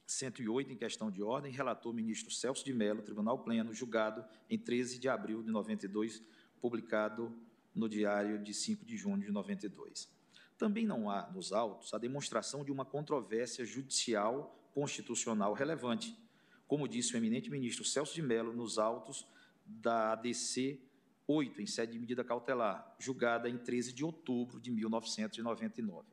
108, 0.06 0.74
em 0.74 0.76
questão 0.76 1.12
de 1.12 1.22
ordem, 1.22 1.52
relator 1.52 1.92
o 1.92 1.96
ministro 1.96 2.32
Celso 2.32 2.66
de 2.66 2.74
Mello, 2.74 3.04
Tribunal 3.04 3.40
Pleno, 3.40 3.72
julgado 3.72 4.26
em 4.50 4.58
13 4.58 4.98
de 4.98 5.08
abril 5.08 5.44
de 5.44 5.52
92, 5.52 6.24
publicado 6.62 7.36
no 7.74 7.88
Diário 7.88 8.42
de 8.42 8.54
5 8.54 8.86
de 8.86 8.98
junho 8.98 9.24
de 9.24 9.32
92. 9.32 10.10
Também 10.58 10.86
não 10.86 11.10
há, 11.10 11.30
nos 11.32 11.54
autos, 11.54 11.94
a 11.94 11.98
demonstração 11.98 12.64
de 12.64 12.72
uma 12.72 12.84
controvérsia 12.84 13.66
judicial 13.66 14.56
constitucional 14.74 15.54
relevante, 15.54 16.18
como 16.68 16.88
disse 16.88 17.14
o 17.14 17.18
eminente 17.18 17.50
ministro 17.50 17.84
Celso 17.84 18.14
de 18.14 18.22
Mello 18.22 18.54
nos 18.54 18.78
autos 18.78 19.26
da 19.66 20.14
ADC 20.14 20.80
8, 21.32 21.62
em 21.62 21.68
sede 21.68 21.94
de 21.94 22.00
medida 22.00 22.24
cautelar, 22.24 22.96
julgada 22.98 23.48
em 23.48 23.58
13 23.58 23.94
de 23.94 24.04
outubro 24.04 24.60
de 24.60 24.72
1999. 24.72 26.08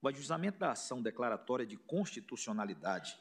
O 0.00 0.08
ajuizamento 0.08 0.58
da 0.58 0.70
ação 0.70 1.02
declaratória 1.02 1.66
de 1.66 1.76
constitucionalidade, 1.76 3.18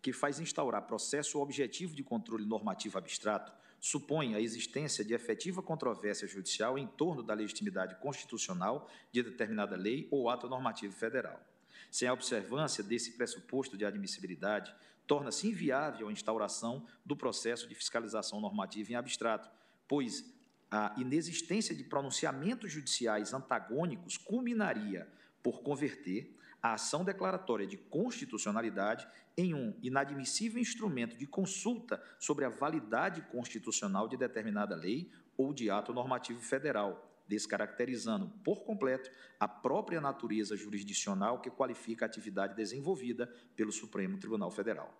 que 0.00 0.12
faz 0.12 0.40
instaurar 0.40 0.86
processo 0.86 1.38
objetivo 1.38 1.94
de 1.94 2.02
controle 2.02 2.44
normativo 2.44 2.98
abstrato, 2.98 3.52
supõe 3.82 4.36
a 4.36 4.40
existência 4.40 5.04
de 5.04 5.12
efetiva 5.12 5.60
controvérsia 5.60 6.28
judicial 6.28 6.78
em 6.78 6.86
torno 6.86 7.20
da 7.20 7.34
legitimidade 7.34 7.96
constitucional 7.96 8.88
de 9.10 9.24
determinada 9.24 9.74
lei 9.74 10.06
ou 10.08 10.30
ato 10.30 10.48
normativo 10.48 10.94
federal. 10.94 11.44
Sem 11.90 12.06
a 12.06 12.12
observância 12.12 12.84
desse 12.84 13.16
pressuposto 13.16 13.76
de 13.76 13.84
admissibilidade, 13.84 14.72
torna-se 15.04 15.48
inviável 15.48 16.08
a 16.08 16.12
instauração 16.12 16.86
do 17.04 17.16
processo 17.16 17.68
de 17.68 17.74
fiscalização 17.74 18.40
normativa 18.40 18.92
em 18.92 18.94
abstrato, 18.94 19.50
pois 19.88 20.32
a 20.70 20.94
inexistência 20.96 21.74
de 21.74 21.82
pronunciamentos 21.82 22.70
judiciais 22.70 23.34
antagônicos 23.34 24.16
culminaria 24.16 25.08
por 25.42 25.60
converter 25.60 26.38
a 26.62 26.74
ação 26.74 27.04
declaratória 27.04 27.66
de 27.66 27.76
constitucionalidade 27.76 29.06
em 29.36 29.52
um 29.52 29.76
inadmissível 29.82 30.60
instrumento 30.60 31.16
de 31.16 31.26
consulta 31.26 32.00
sobre 32.20 32.44
a 32.44 32.48
validade 32.48 33.20
constitucional 33.22 34.06
de 34.06 34.16
determinada 34.16 34.76
lei 34.76 35.10
ou 35.36 35.52
de 35.52 35.68
ato 35.70 35.92
normativo 35.92 36.40
federal, 36.40 37.10
descaracterizando 37.26 38.28
por 38.44 38.62
completo 38.62 39.10
a 39.40 39.48
própria 39.48 40.00
natureza 40.00 40.56
jurisdicional 40.56 41.40
que 41.40 41.50
qualifica 41.50 42.04
a 42.04 42.06
atividade 42.06 42.54
desenvolvida 42.54 43.26
pelo 43.56 43.72
Supremo 43.72 44.18
Tribunal 44.18 44.50
Federal. 44.50 44.94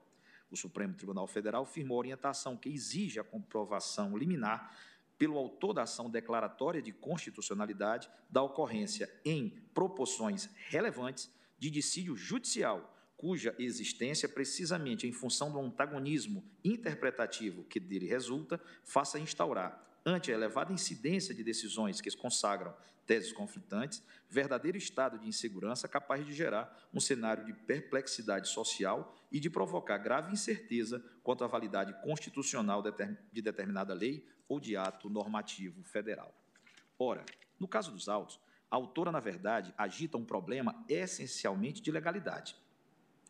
O 0.50 0.56
Supremo 0.56 0.94
Tribunal 0.94 1.28
Federal 1.28 1.64
firmou 1.64 1.98
orientação 1.98 2.56
que 2.56 2.68
exige 2.68 3.20
a 3.20 3.24
comprovação 3.24 4.18
liminar 4.18 4.76
pelo 5.16 5.38
autor 5.38 5.72
da 5.72 5.82
ação 5.82 6.10
declaratória 6.10 6.82
de 6.82 6.92
constitucionalidade 6.92 8.10
da 8.28 8.42
ocorrência 8.42 9.08
em 9.24 9.50
proporções 9.72 10.50
relevantes 10.68 11.30
de 11.62 11.70
dissídio 11.70 12.16
judicial, 12.16 12.92
cuja 13.16 13.55
existência, 13.57 14.29
precisamente 14.29 15.07
em 15.07 15.12
função 15.12 15.53
do 15.53 15.61
antagonismo 15.61 16.44
interpretativo 16.64 17.62
que 17.62 17.79
dele 17.79 18.05
resulta, 18.05 18.61
faça 18.83 19.16
instaurar 19.16 19.81
ante 20.05 20.33
a 20.33 20.35
elevada 20.35 20.72
incidência 20.72 21.33
de 21.33 21.44
decisões 21.44 22.01
que 22.01 22.11
consagram 22.16 22.75
teses 23.07 23.33
conflitantes, 23.33 24.03
verdadeiro 24.29 24.77
estado 24.77 25.20
de 25.20 25.29
insegurança 25.29 25.87
capaz 25.87 26.27
de 26.27 26.33
gerar 26.33 26.77
um 26.92 26.98
cenário 26.98 27.44
de 27.44 27.53
perplexidade 27.53 28.48
social 28.48 29.16
e 29.31 29.38
de 29.38 29.48
provocar 29.48 29.98
grave 29.98 30.33
incerteza 30.33 31.01
quanto 31.22 31.44
à 31.44 31.46
validade 31.46 31.94
constitucional 32.03 32.83
de 32.83 33.40
determinada 33.40 33.94
lei 33.94 34.27
ou 34.48 34.59
de 34.59 34.77
ato 34.77 35.09
normativo 35.09 35.85
federal. 35.85 36.37
Ora, 36.98 37.25
no 37.57 37.68
caso 37.68 37.92
dos 37.92 38.09
autos, 38.09 38.40
a 38.72 38.76
autora, 38.76 39.12
na 39.12 39.20
verdade, 39.20 39.74
agita 39.76 40.16
um 40.16 40.24
problema 40.24 40.82
essencialmente 40.88 41.82
de 41.82 41.92
legalidade. 41.92 42.56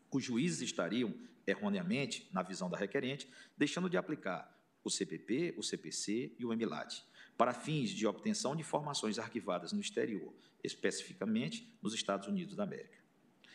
Os 0.09 0.22
juízes 0.22 0.61
estariam, 0.61 1.12
erroneamente, 1.44 2.31
na 2.33 2.42
visão 2.44 2.70
da 2.70 2.78
requerente, 2.78 3.28
deixando 3.59 3.90
de 3.90 3.96
aplicar 3.96 4.57
o 4.85 4.88
CPP, 4.88 5.57
o 5.59 5.62
CPC 5.64 6.37
e 6.38 6.46
o 6.46 6.52
EMILAT, 6.52 7.05
para 7.37 7.52
fins 7.52 7.90
de 7.90 8.07
obtenção 8.07 8.55
de 8.55 8.61
informações 8.61 9.18
arquivadas 9.18 9.72
no 9.72 9.81
exterior, 9.81 10.33
especificamente 10.62 11.76
nos 11.83 11.92
Estados 11.92 12.28
Unidos 12.28 12.55
da 12.55 12.62
América. 12.62 12.98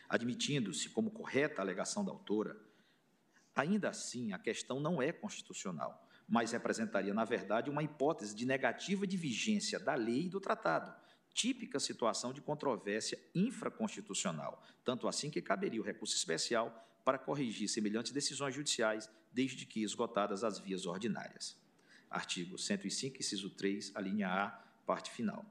Admitindo-se 0.10 0.90
como 0.90 1.10
correta 1.10 1.62
a 1.62 1.64
alegação 1.64 2.04
da 2.04 2.12
autora, 2.12 2.60
ainda 3.56 3.88
assim 3.88 4.34
a 4.34 4.38
questão 4.38 4.82
não 4.82 5.02
é 5.02 5.14
constitucional, 5.14 6.06
mas 6.28 6.52
representaria, 6.52 7.14
na 7.14 7.24
verdade, 7.24 7.70
uma 7.70 7.82
hipótese 7.82 8.36
de 8.36 8.46
negativa 8.46 9.08
de 9.08 9.16
vigência 9.16 9.80
da 9.80 9.96
lei 9.96 10.26
e 10.26 10.30
do 10.30 10.42
tratado, 10.42 10.94
típica 11.38 11.80
situação 11.80 12.34
de 12.34 12.42
controvérsia 12.42 13.20
infraconstitucional, 13.36 14.64
tanto 14.84 15.08
assim 15.08 15.30
que 15.30 15.40
caberia 15.40 15.80
o 15.80 15.84
recurso 15.84 16.16
especial 16.16 16.84
para 17.06 17.20
corrigir 17.20 17.70
semelhantes 17.70 18.12
decisões 18.12 18.56
judiciais, 18.56 19.08
desde 19.32 19.64
que 19.64 19.84
esgotadas 19.84 20.44
as 20.44 20.58
vias 20.58 20.88
ordinárias. 20.88 21.56
Artigo 22.10 22.58
105, 22.58 23.18
inciso 23.20 23.52
3, 23.52 23.92
a 23.94 24.02
linha 24.02 24.30
A, 24.30 24.50
parte 24.84 25.12
final. 25.12 25.46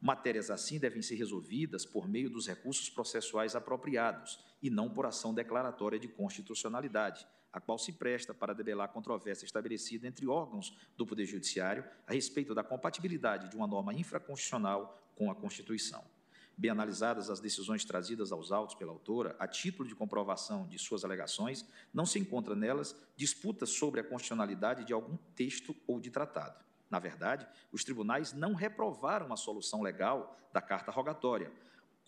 Matérias 0.00 0.50
assim 0.50 0.76
devem 0.76 1.02
ser 1.02 1.14
resolvidas 1.14 1.86
por 1.86 2.08
meio 2.08 2.28
dos 2.28 2.48
recursos 2.48 2.90
processuais 2.90 3.54
apropriados 3.54 4.40
e 4.60 4.70
não 4.70 4.90
por 4.90 5.06
ação 5.06 5.32
declaratória 5.32 6.00
de 6.00 6.08
constitucionalidade, 6.08 7.24
a 7.52 7.60
qual 7.60 7.78
se 7.78 7.92
presta 7.92 8.32
para 8.32 8.54
debelar 8.54 8.88
controvérsia 8.88 9.44
estabelecida 9.44 10.06
entre 10.06 10.26
órgãos 10.26 10.76
do 10.96 11.06
Poder 11.06 11.26
Judiciário 11.26 11.84
a 12.06 12.12
respeito 12.12 12.54
da 12.54 12.62
compatibilidade 12.62 13.48
de 13.48 13.56
uma 13.56 13.66
norma 13.66 13.92
infraconstitucional 13.94 14.98
com 15.16 15.30
a 15.30 15.34
Constituição. 15.34 16.04
Bem 16.56 16.70
analisadas 16.70 17.30
as 17.30 17.40
decisões 17.40 17.84
trazidas 17.84 18.32
aos 18.32 18.52
autos 18.52 18.74
pela 18.74 18.92
autora, 18.92 19.34
a 19.38 19.48
título 19.48 19.88
de 19.88 19.94
comprovação 19.94 20.66
de 20.66 20.78
suas 20.78 21.04
alegações, 21.04 21.64
não 21.92 22.04
se 22.04 22.18
encontra 22.18 22.54
nelas 22.54 22.94
disputas 23.16 23.70
sobre 23.70 24.00
a 24.00 24.04
constitucionalidade 24.04 24.84
de 24.84 24.92
algum 24.92 25.16
texto 25.34 25.74
ou 25.86 25.98
de 25.98 26.10
tratado. 26.10 26.62
Na 26.90 26.98
verdade, 26.98 27.46
os 27.72 27.82
tribunais 27.82 28.32
não 28.32 28.52
reprovaram 28.52 29.32
a 29.32 29.36
solução 29.36 29.80
legal 29.80 30.36
da 30.52 30.60
carta 30.60 30.90
rogatória 30.90 31.50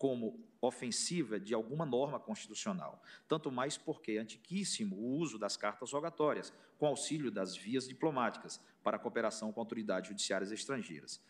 como 0.03 0.45
ofensiva 0.61 1.38
de 1.38 1.55
alguma 1.55 1.87
norma 1.87 2.19
constitucional, 2.19 3.01
tanto 3.29 3.53
mais 3.53 3.79
porque 3.79 4.12
é 4.12 4.19
antiquíssimo 4.19 4.97
o 4.97 5.17
uso 5.17 5.38
das 5.38 5.57
cartas 5.57 5.93
rogatórias, 5.93 6.53
com 6.77 6.87
auxílio 6.87 7.31
das 7.31 7.57
vias 7.57 7.87
diplomáticas, 7.87 8.61
para 8.83 8.97
a 8.97 9.01
cooperação 9.01 9.53
com 9.53 9.61
autoridades 9.61 10.09
judiciárias 10.09 10.51
estrangeiras 10.51 11.23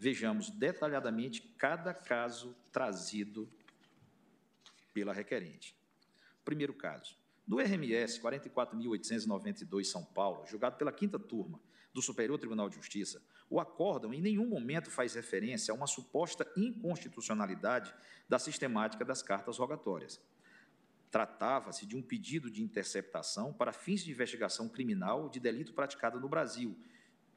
vejamos 0.00 0.48
detalhadamente 0.48 1.42
cada 1.58 1.92
caso 1.92 2.56
trazido 2.72 3.46
pela 4.94 5.12
requerente. 5.12 5.76
Primeiro 6.42 6.72
caso. 6.72 7.18
Do 7.46 7.58
RMS 7.58 8.18
44.892 8.18 9.84
São 9.84 10.02
Paulo, 10.02 10.46
julgado 10.46 10.78
pela 10.78 10.90
quinta 10.90 11.18
turma 11.18 11.60
do 11.92 12.00
Superior 12.00 12.38
Tribunal 12.38 12.68
de 12.68 12.76
Justiça, 12.76 13.22
o 13.48 13.58
acórdão 13.58 14.14
em 14.14 14.20
nenhum 14.20 14.46
momento 14.48 14.90
faz 14.90 15.14
referência 15.14 15.72
a 15.72 15.74
uma 15.74 15.86
suposta 15.86 16.50
inconstitucionalidade 16.56 17.94
da 18.28 18.38
sistemática 18.38 19.04
das 19.04 19.22
cartas 19.22 19.58
rogatórias. 19.58 20.20
Tratava-se 21.10 21.84
de 21.84 21.96
um 21.96 22.02
pedido 22.02 22.50
de 22.50 22.62
interceptação 22.62 23.52
para 23.52 23.72
fins 23.72 24.04
de 24.04 24.12
investigação 24.12 24.68
criminal 24.68 25.28
de 25.28 25.40
delito 25.40 25.72
praticado 25.72 26.20
no 26.20 26.28
Brasil 26.28 26.78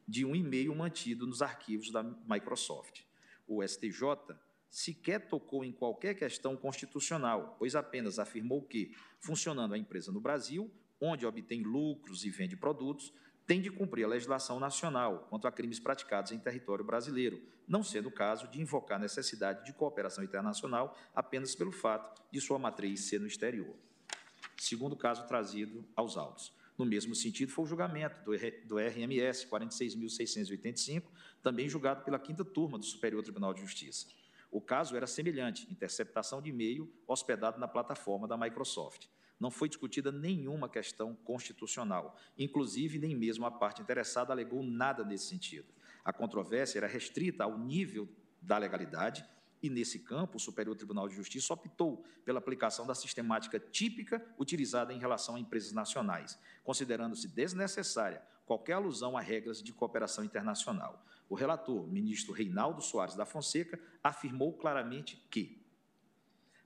de 0.06 0.24
um 0.24 0.36
e-mail 0.36 0.74
mantido 0.74 1.26
nos 1.26 1.42
arquivos 1.42 1.90
da 1.90 2.02
Microsoft. 2.02 3.02
O 3.46 3.66
STJ 3.66 4.36
sequer 4.70 5.28
tocou 5.28 5.64
em 5.64 5.72
qualquer 5.72 6.14
questão 6.14 6.56
constitucional, 6.56 7.56
pois 7.58 7.74
apenas 7.74 8.18
afirmou 8.18 8.62
que, 8.62 8.94
funcionando 9.20 9.74
a 9.74 9.78
empresa 9.78 10.12
no 10.12 10.20
Brasil, 10.20 10.70
onde 11.00 11.26
obtém 11.26 11.62
lucros 11.62 12.24
e 12.24 12.30
vende 12.30 12.56
produtos, 12.56 13.12
tem 13.46 13.60
de 13.60 13.70
cumprir 13.70 14.04
a 14.04 14.08
legislação 14.08 14.58
nacional 14.58 15.26
quanto 15.28 15.46
a 15.46 15.52
crimes 15.52 15.78
praticados 15.78 16.32
em 16.32 16.38
território 16.38 16.84
brasileiro, 16.84 17.42
não 17.68 17.82
sendo 17.82 18.08
o 18.08 18.12
caso 18.12 18.48
de 18.48 18.60
invocar 18.60 18.98
necessidade 18.98 19.64
de 19.64 19.72
cooperação 19.72 20.24
internacional 20.24 20.96
apenas 21.14 21.54
pelo 21.54 21.72
fato 21.72 22.22
de 22.30 22.40
sua 22.40 22.58
matriz 22.58 23.04
ser 23.04 23.20
no 23.20 23.26
exterior. 23.26 23.74
Segundo 24.56 24.96
caso 24.96 25.26
trazido 25.26 25.84
aos 25.94 26.16
autos. 26.16 26.52
No 26.76 26.84
mesmo 26.84 27.14
sentido, 27.14 27.52
foi 27.52 27.64
o 27.64 27.68
julgamento 27.68 28.18
do 28.24 28.78
RMS 28.78 29.46
46.685, 29.46 31.04
também 31.42 31.68
julgado 31.68 32.02
pela 32.02 32.18
quinta 32.18 32.44
turma 32.44 32.78
do 32.78 32.84
Superior 32.84 33.22
Tribunal 33.22 33.54
de 33.54 33.60
Justiça. 33.60 34.08
O 34.50 34.60
caso 34.60 34.96
era 34.96 35.06
semelhante, 35.06 35.70
interceptação 35.70 36.40
de 36.40 36.50
e-mail 36.50 36.92
hospedado 37.06 37.60
na 37.60 37.68
plataforma 37.68 38.26
da 38.26 38.36
Microsoft 38.36 39.06
não 39.38 39.50
foi 39.50 39.68
discutida 39.68 40.12
nenhuma 40.12 40.68
questão 40.68 41.14
constitucional. 41.14 42.16
Inclusive, 42.38 42.98
nem 42.98 43.14
mesmo 43.14 43.46
a 43.46 43.50
parte 43.50 43.82
interessada 43.82 44.32
alegou 44.32 44.62
nada 44.62 45.04
nesse 45.04 45.26
sentido. 45.26 45.72
A 46.04 46.12
controvérsia 46.12 46.78
era 46.78 46.86
restrita 46.86 47.44
ao 47.44 47.58
nível 47.58 48.08
da 48.40 48.58
legalidade 48.58 49.24
e, 49.62 49.70
nesse 49.70 50.00
campo, 50.00 50.36
o 50.36 50.40
Superior 50.40 50.76
Tribunal 50.76 51.08
de 51.08 51.14
Justiça 51.14 51.54
optou 51.54 52.04
pela 52.22 52.38
aplicação 52.38 52.86
da 52.86 52.94
sistemática 52.94 53.58
típica 53.58 54.22
utilizada 54.38 54.92
em 54.92 54.98
relação 54.98 55.36
a 55.36 55.40
empresas 55.40 55.72
nacionais, 55.72 56.38
considerando-se 56.62 57.28
desnecessária 57.28 58.22
qualquer 58.44 58.74
alusão 58.74 59.16
a 59.16 59.22
regras 59.22 59.62
de 59.62 59.72
cooperação 59.72 60.22
internacional. 60.22 61.02
O 61.30 61.34
relator, 61.34 61.88
ministro 61.88 62.34
Reinaldo 62.34 62.82
Soares 62.82 63.14
da 63.14 63.24
Fonseca, 63.24 63.80
afirmou 64.02 64.52
claramente 64.52 65.16
que 65.30 65.63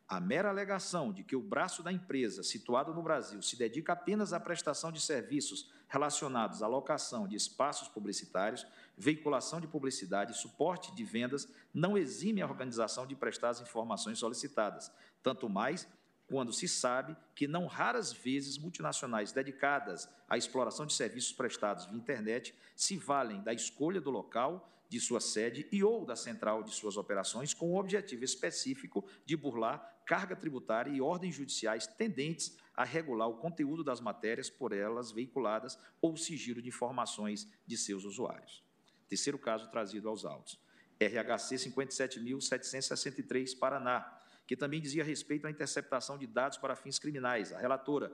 a 0.08 0.18
mera 0.18 0.48
alegação 0.48 1.12
de 1.12 1.22
que 1.22 1.36
o 1.36 1.42
braço 1.42 1.82
da 1.82 1.92
empresa, 1.92 2.42
situado 2.42 2.94
no 2.94 3.02
Brasil, 3.02 3.42
se 3.42 3.56
dedica 3.56 3.92
apenas 3.92 4.32
à 4.32 4.40
prestação 4.40 4.90
de 4.90 5.02
serviços 5.02 5.70
relacionados 5.86 6.62
à 6.62 6.66
locação 6.66 7.28
de 7.28 7.36
espaços 7.36 7.88
publicitários, 7.88 8.66
veiculação 8.96 9.60
de 9.60 9.66
publicidade 9.66 10.32
e 10.32 10.36
suporte 10.36 10.94
de 10.94 11.04
vendas 11.04 11.46
não 11.74 11.96
exime 11.96 12.40
a 12.40 12.46
organização 12.46 13.06
de 13.06 13.14
prestar 13.14 13.50
as 13.50 13.60
informações 13.60 14.18
solicitadas, 14.18 14.90
tanto 15.22 15.46
mais 15.48 15.86
quando 16.26 16.52
se 16.52 16.68
sabe 16.68 17.16
que 17.34 17.46
não 17.46 17.66
raras 17.66 18.12
vezes 18.12 18.58
multinacionais 18.58 19.32
dedicadas 19.32 20.08
à 20.28 20.38
exploração 20.38 20.86
de 20.86 20.92
serviços 20.94 21.32
prestados 21.32 21.86
via 21.86 21.96
internet 21.96 22.54
se 22.74 22.96
valem 22.96 23.42
da 23.42 23.52
escolha 23.52 24.00
do 24.00 24.10
local 24.10 24.70
de 24.88 25.00
sua 25.00 25.20
sede 25.20 25.66
e 25.70 25.84
ou 25.84 26.04
da 26.04 26.16
central 26.16 26.62
de 26.62 26.74
suas 26.74 26.96
operações 26.96 27.52
com 27.52 27.72
o 27.72 27.78
objetivo 27.78 28.24
específico 28.24 29.04
de 29.24 29.36
burlar 29.36 29.97
carga 30.08 30.34
tributária 30.34 30.90
e 30.90 31.00
ordens 31.02 31.34
judiciais 31.34 31.86
tendentes 31.86 32.56
a 32.74 32.82
regular 32.82 33.28
o 33.28 33.36
conteúdo 33.36 33.84
das 33.84 34.00
matérias 34.00 34.48
por 34.48 34.72
elas 34.72 35.12
veiculadas 35.12 35.78
ou 36.00 36.16
sigilo 36.16 36.62
de 36.62 36.68
informações 36.68 37.46
de 37.66 37.76
seus 37.76 38.04
usuários. 38.04 38.64
Terceiro 39.06 39.38
caso 39.38 39.70
trazido 39.70 40.08
aos 40.08 40.24
autos. 40.24 40.58
RHC 40.98 41.56
57.763, 41.56 43.58
Paraná, 43.58 44.18
que 44.46 44.56
também 44.56 44.80
dizia 44.80 45.04
respeito 45.04 45.46
à 45.46 45.50
interceptação 45.50 46.16
de 46.16 46.26
dados 46.26 46.56
para 46.56 46.74
fins 46.74 46.98
criminais. 46.98 47.52
A 47.52 47.58
relatora, 47.58 48.10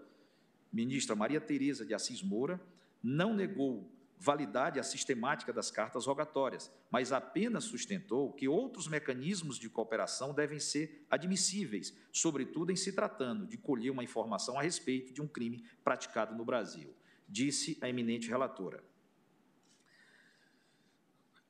ministra 0.72 1.14
Maria 1.14 1.40
Tereza 1.40 1.86
de 1.86 1.94
Assis 1.94 2.24
Moura, 2.24 2.60
não 3.00 3.32
negou 3.32 3.88
validade 4.18 4.80
à 4.80 4.82
sistemática 4.82 5.52
das 5.52 5.70
cartas 5.70 6.06
rogatórias, 6.06 6.72
mas 6.90 7.12
apenas 7.12 7.64
sustentou 7.64 8.32
que 8.32 8.48
outros 8.48 8.88
mecanismos 8.88 9.58
de 9.58 9.68
cooperação 9.68 10.32
devem 10.32 10.58
ser 10.58 11.06
admissíveis, 11.10 11.94
sobretudo 12.12 12.72
em 12.72 12.76
se 12.76 12.92
tratando 12.92 13.46
de 13.46 13.58
colher 13.58 13.90
uma 13.90 14.04
informação 14.04 14.58
a 14.58 14.62
respeito 14.62 15.12
de 15.12 15.20
um 15.20 15.28
crime 15.28 15.64
praticado 15.82 16.34
no 16.34 16.44
Brasil, 16.44 16.94
disse 17.28 17.78
a 17.80 17.88
eminente 17.88 18.28
relatora. 18.28 18.82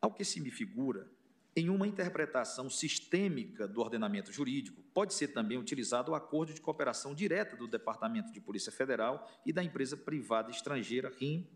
Ao 0.00 0.12
que 0.12 0.24
se 0.24 0.40
me 0.40 0.50
figura, 0.50 1.10
em 1.56 1.70
uma 1.70 1.86
interpretação 1.86 2.68
sistêmica 2.68 3.68
do 3.68 3.80
ordenamento 3.80 4.32
jurídico, 4.32 4.82
pode 4.92 5.14
ser 5.14 5.28
também 5.28 5.56
utilizado 5.56 6.10
o 6.10 6.14
acordo 6.14 6.52
de 6.52 6.60
cooperação 6.60 7.14
direta 7.14 7.56
do 7.56 7.68
Departamento 7.68 8.32
de 8.32 8.40
Polícia 8.40 8.72
Federal 8.72 9.30
e 9.46 9.52
da 9.52 9.62
empresa 9.62 9.96
privada 9.96 10.50
estrangeira 10.50 11.12
RIM 11.16 11.48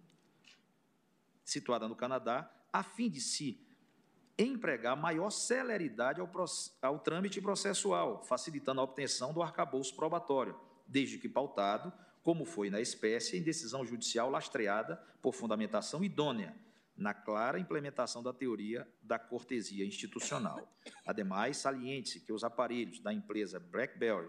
situada 1.51 1.89
no 1.89 1.97
Canadá, 1.97 2.51
a 2.73 2.83
fim 2.83 3.09
de 3.09 3.21
se 3.21 3.61
empregar 4.39 4.97
maior 4.97 5.31
celeridade 5.31 6.21
ao, 6.21 6.31
ao 6.81 6.99
trâmite 7.01 7.41
processual, 7.41 8.23
facilitando 8.23 8.81
a 8.81 8.85
obtenção 8.85 9.33
do 9.33 9.43
arcabouço 9.43 9.97
probatório, 9.97 10.59
desde 10.87 11.19
que 11.19 11.29
pautado, 11.29 11.93
como 12.23 12.45
foi 12.45 12.71
na 12.71 12.81
espécie, 12.81 13.37
em 13.37 13.43
decisão 13.43 13.85
judicial 13.85 14.31
lastreada 14.31 14.97
por 15.21 15.35
fundamentação 15.35 16.05
idônea, 16.05 16.55
na 16.97 17.15
clara 17.15 17.59
implementação 17.59 18.23
da 18.23 18.33
teoria 18.33 18.87
da 19.03 19.19
cortesia 19.19 19.87
institucional. 19.87 20.69
Ademais, 21.07 21.57
saliente-se 21.57 22.21
que 22.21 22.33
os 22.33 22.45
aparelhos 22.45 23.01
da 23.01 23.13
empresa 23.13 23.59
BlackBerry, 23.59 24.29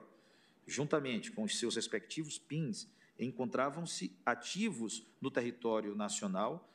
juntamente 0.66 1.32
com 1.32 1.44
os 1.44 1.60
seus 1.60 1.76
respectivos 1.76 2.38
PINs, 2.38 2.88
encontravam-se 3.18 4.18
ativos 4.26 5.06
no 5.20 5.30
território 5.30 5.96
nacional 5.96 6.70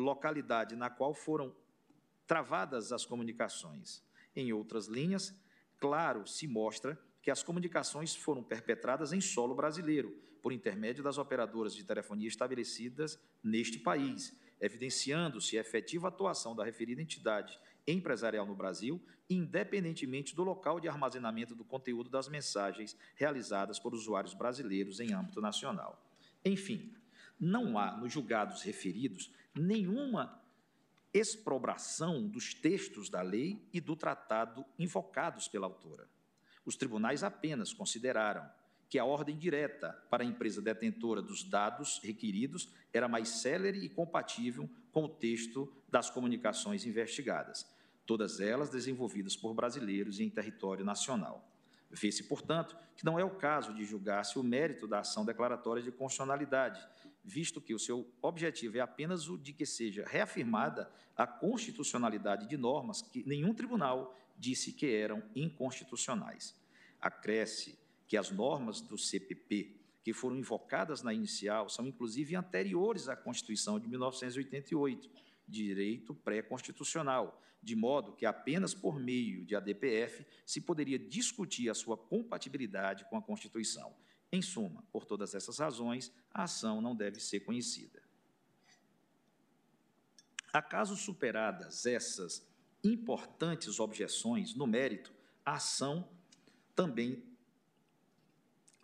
localidade 0.00 0.74
na 0.74 0.90
qual 0.90 1.14
foram 1.14 1.54
travadas 2.26 2.92
as 2.92 3.04
comunicações. 3.04 4.02
Em 4.34 4.52
outras 4.52 4.86
linhas, 4.86 5.34
claro 5.78 6.26
se 6.26 6.46
mostra 6.46 6.98
que 7.22 7.30
as 7.30 7.42
comunicações 7.42 8.14
foram 8.14 8.42
perpetradas 8.42 9.12
em 9.12 9.20
solo 9.20 9.54
brasileiro, 9.54 10.16
por 10.40 10.52
intermédio 10.52 11.04
das 11.04 11.18
operadoras 11.18 11.74
de 11.74 11.84
telefonia 11.84 12.28
estabelecidas 12.28 13.20
neste 13.42 13.78
país, 13.78 14.34
evidenciando-se 14.60 15.56
a 15.58 15.60
efetiva 15.60 16.08
atuação 16.08 16.54
da 16.54 16.64
referida 16.64 17.02
entidade 17.02 17.58
empresarial 17.86 18.46
no 18.46 18.54
Brasil, 18.54 19.00
independentemente 19.28 20.34
do 20.34 20.42
local 20.42 20.80
de 20.80 20.88
armazenamento 20.88 21.54
do 21.54 21.64
conteúdo 21.64 22.10
das 22.10 22.28
mensagens 22.28 22.96
realizadas 23.14 23.78
por 23.78 23.94
usuários 23.94 24.34
brasileiros 24.34 25.00
em 25.00 25.12
âmbito 25.12 25.40
nacional. 25.40 26.06
Enfim, 26.44 26.94
não 27.38 27.78
há 27.78 27.96
nos 27.96 28.12
julgados 28.12 28.62
referidos 28.62 29.32
nenhuma 29.54 30.40
exprobração 31.12 32.26
dos 32.26 32.54
textos 32.54 33.08
da 33.08 33.20
lei 33.20 33.66
e 33.72 33.80
do 33.80 33.96
tratado 33.96 34.64
invocados 34.78 35.48
pela 35.48 35.66
autora. 35.66 36.08
Os 36.64 36.76
tribunais 36.76 37.24
apenas 37.24 37.72
consideraram 37.72 38.48
que 38.88 38.98
a 38.98 39.04
ordem 39.04 39.38
direta 39.38 39.92
para 40.10 40.22
a 40.22 40.26
empresa 40.26 40.60
detentora 40.60 41.22
dos 41.22 41.44
dados 41.44 42.00
requeridos 42.02 42.72
era 42.92 43.08
mais 43.08 43.28
célere 43.28 43.78
e 43.78 43.88
compatível 43.88 44.68
com 44.92 45.04
o 45.04 45.08
texto 45.08 45.72
das 45.88 46.10
comunicações 46.10 46.84
investigadas, 46.84 47.66
todas 48.04 48.40
elas 48.40 48.70
desenvolvidas 48.70 49.36
por 49.36 49.54
brasileiros 49.54 50.18
em 50.18 50.28
território 50.28 50.84
nacional. 50.84 51.48
Vê-se, 51.88 52.24
portanto, 52.24 52.76
que 52.96 53.04
não 53.04 53.18
é 53.18 53.24
o 53.24 53.36
caso 53.36 53.74
de 53.74 53.84
julgar-se 53.84 54.38
o 54.38 54.42
mérito 54.42 54.86
da 54.86 55.00
ação 55.00 55.24
declaratória 55.24 55.82
de 55.82 55.90
constitucionalidade, 55.90 56.80
visto 57.24 57.60
que 57.60 57.74
o 57.74 57.78
seu 57.78 58.10
objetivo 58.22 58.78
é 58.78 58.80
apenas 58.80 59.28
o 59.28 59.36
de 59.36 59.52
que 59.52 59.66
seja 59.66 60.04
reafirmada 60.06 60.90
a 61.16 61.26
constitucionalidade 61.26 62.48
de 62.48 62.56
normas 62.56 63.02
que 63.02 63.22
nenhum 63.26 63.54
tribunal 63.54 64.16
disse 64.38 64.72
que 64.72 64.94
eram 64.94 65.22
inconstitucionais. 65.34 66.54
Acresce 67.00 67.78
que 68.08 68.16
as 68.16 68.30
normas 68.30 68.80
do 68.80 68.96
CPP 68.96 69.76
que 70.02 70.12
foram 70.12 70.36
invocadas 70.36 71.02
na 71.02 71.12
inicial 71.12 71.68
são 71.68 71.86
inclusive 71.86 72.34
anteriores 72.34 73.08
à 73.08 73.14
Constituição 73.14 73.78
de 73.78 73.86
1988, 73.86 75.10
direito 75.46 76.14
pré-constitucional, 76.14 77.40
de 77.62 77.76
modo 77.76 78.12
que 78.12 78.24
apenas 78.24 78.72
por 78.72 78.98
meio 78.98 79.44
de 79.44 79.54
ADPF 79.54 80.26
se 80.46 80.60
poderia 80.60 80.98
discutir 80.98 81.68
a 81.68 81.74
sua 81.74 81.96
compatibilidade 81.96 83.04
com 83.10 83.16
a 83.16 83.22
Constituição. 83.22 83.94
Em 84.32 84.40
suma, 84.40 84.84
por 84.92 85.04
todas 85.04 85.34
essas 85.34 85.58
razões, 85.58 86.12
a 86.32 86.44
ação 86.44 86.80
não 86.80 86.94
deve 86.94 87.18
ser 87.18 87.40
conhecida. 87.40 88.00
Acaso 90.52 90.96
superadas 90.96 91.86
essas 91.86 92.48
importantes 92.82 93.78
objeções 93.78 94.54
no 94.54 94.66
mérito, 94.66 95.12
a 95.44 95.54
ação 95.54 96.08
também 96.74 97.24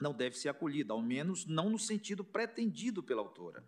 não 0.00 0.12
deve 0.12 0.36
ser 0.36 0.48
acolhida, 0.48 0.92
ao 0.92 1.00
menos 1.00 1.46
não 1.46 1.70
no 1.70 1.78
sentido 1.78 2.24
pretendido 2.24 3.02
pela 3.02 3.22
autora. 3.22 3.64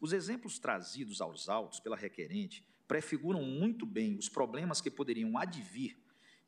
Os 0.00 0.12
exemplos 0.12 0.58
trazidos 0.58 1.20
aos 1.20 1.48
autos 1.48 1.80
pela 1.80 1.96
requerente 1.96 2.64
prefiguram 2.86 3.42
muito 3.42 3.84
bem 3.84 4.16
os 4.16 4.28
problemas 4.28 4.80
que 4.80 4.90
poderiam 4.90 5.36
advir 5.36 5.98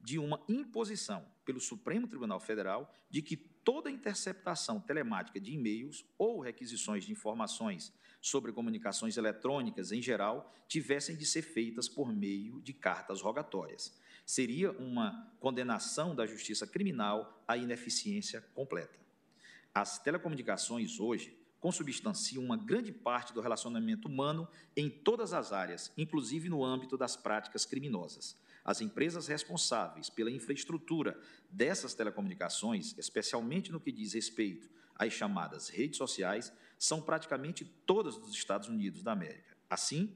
de 0.01 0.19
uma 0.19 0.43
imposição 0.49 1.27
pelo 1.45 1.61
Supremo 1.61 2.09
Tribunal 2.09 2.41
Federal 2.41 2.93
de 3.11 3.21
que 3.21 3.37
toda 3.65 3.91
interceptação 3.91 4.81
telemática 4.81 5.41
de 5.41 5.53
e-mails 5.53 6.05
ou 6.19 6.41
requisições 6.41 7.05
de 7.05 7.13
informações 7.13 7.93
sobre 8.21 8.53
comunicações 8.53 9.17
eletrônicas 9.17 9.93
em 9.93 10.03
geral 10.03 10.53
tivessem 10.69 11.17
de 11.17 11.25
ser 11.25 11.43
feitas 11.43 11.89
por 11.89 12.13
meio 12.13 12.61
de 12.61 12.73
cartas 12.73 13.21
rogatórias. 13.21 13.99
Seria 14.27 14.71
uma 14.73 15.33
condenação 15.41 16.15
da 16.15 16.27
justiça 16.27 16.67
criminal 16.67 17.43
à 17.49 17.57
ineficiência 17.57 18.41
completa. 18.55 18.99
As 19.75 19.99
telecomunicações 19.99 21.01
hoje 21.01 21.37
consubstanciam 21.61 22.43
uma 22.43 22.57
grande 22.57 22.91
parte 22.91 23.33
do 23.33 23.41
relacionamento 23.41 24.09
humano 24.09 24.49
em 24.77 24.89
todas 24.89 25.33
as 25.33 25.53
áreas, 25.53 25.93
inclusive 25.97 26.49
no 26.49 26.65
âmbito 26.65 26.97
das 26.97 27.17
práticas 27.17 27.65
criminosas. 27.65 28.37
As 28.65 28.81
empresas 28.81 29.27
responsáveis 29.27 30.11
pela 30.11 30.31
infraestrutura 30.31 31.19
dessas 31.51 31.95
telecomunicações, 31.95 32.97
especialmente 32.99 33.73
no 33.73 33.81
que 33.81 33.91
diz 33.91 34.13
respeito 34.13 34.71
às 34.95 35.13
chamadas 35.13 35.69
redes 35.69 35.97
sociais, 35.97 36.53
são 36.79 37.01
praticamente 37.01 37.65
todas 37.65 38.17
dos 38.17 38.33
Estados 38.33 38.69
Unidos 38.69 39.03
da 39.03 39.13
América. 39.13 39.57
Assim, 39.69 40.15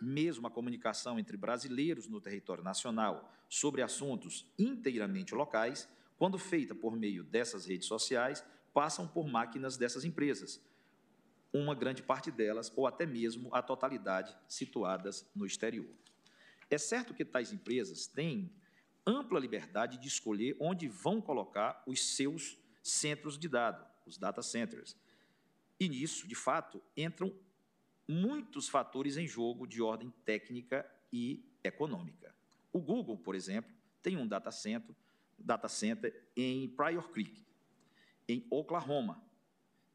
mesmo 0.00 0.46
a 0.46 0.50
comunicação 0.50 1.18
entre 1.18 1.36
brasileiros 1.36 2.06
no 2.06 2.20
território 2.20 2.62
nacional 2.62 3.32
sobre 3.48 3.82
assuntos 3.82 4.46
inteiramente 4.58 5.34
locais, 5.34 5.88
quando 6.16 6.38
feita 6.38 6.74
por 6.74 6.96
meio 6.96 7.24
dessas 7.24 7.66
redes 7.66 7.88
sociais, 7.88 8.44
passam 8.72 9.06
por 9.06 9.26
máquinas 9.26 9.76
dessas 9.76 10.04
empresas, 10.04 10.60
uma 11.52 11.74
grande 11.74 12.02
parte 12.02 12.30
delas, 12.30 12.72
ou 12.74 12.86
até 12.86 13.06
mesmo 13.06 13.48
a 13.54 13.62
totalidade, 13.62 14.36
situadas 14.48 15.28
no 15.34 15.46
exterior. 15.46 15.86
É 16.74 16.78
certo 16.78 17.14
que 17.14 17.24
tais 17.24 17.52
empresas 17.52 18.08
têm 18.08 18.52
ampla 19.06 19.38
liberdade 19.38 19.96
de 19.96 20.08
escolher 20.08 20.56
onde 20.58 20.88
vão 20.88 21.20
colocar 21.20 21.80
os 21.86 22.16
seus 22.16 22.58
centros 22.82 23.38
de 23.38 23.48
dados, 23.48 23.86
os 24.04 24.18
data 24.18 24.42
centers. 24.42 24.96
E 25.78 25.88
nisso, 25.88 26.26
de 26.26 26.34
fato, 26.34 26.82
entram 26.96 27.32
muitos 28.08 28.68
fatores 28.68 29.16
em 29.16 29.24
jogo 29.24 29.68
de 29.68 29.80
ordem 29.80 30.12
técnica 30.24 30.84
e 31.12 31.48
econômica. 31.62 32.34
O 32.72 32.80
Google, 32.80 33.18
por 33.18 33.36
exemplo, 33.36 33.72
tem 34.02 34.16
um 34.16 34.26
data 34.26 34.50
center, 34.50 34.96
data 35.38 35.68
center 35.68 36.28
em 36.36 36.68
Pryor 36.70 37.08
Creek, 37.10 37.46
em 38.26 38.44
Oklahoma. 38.50 39.22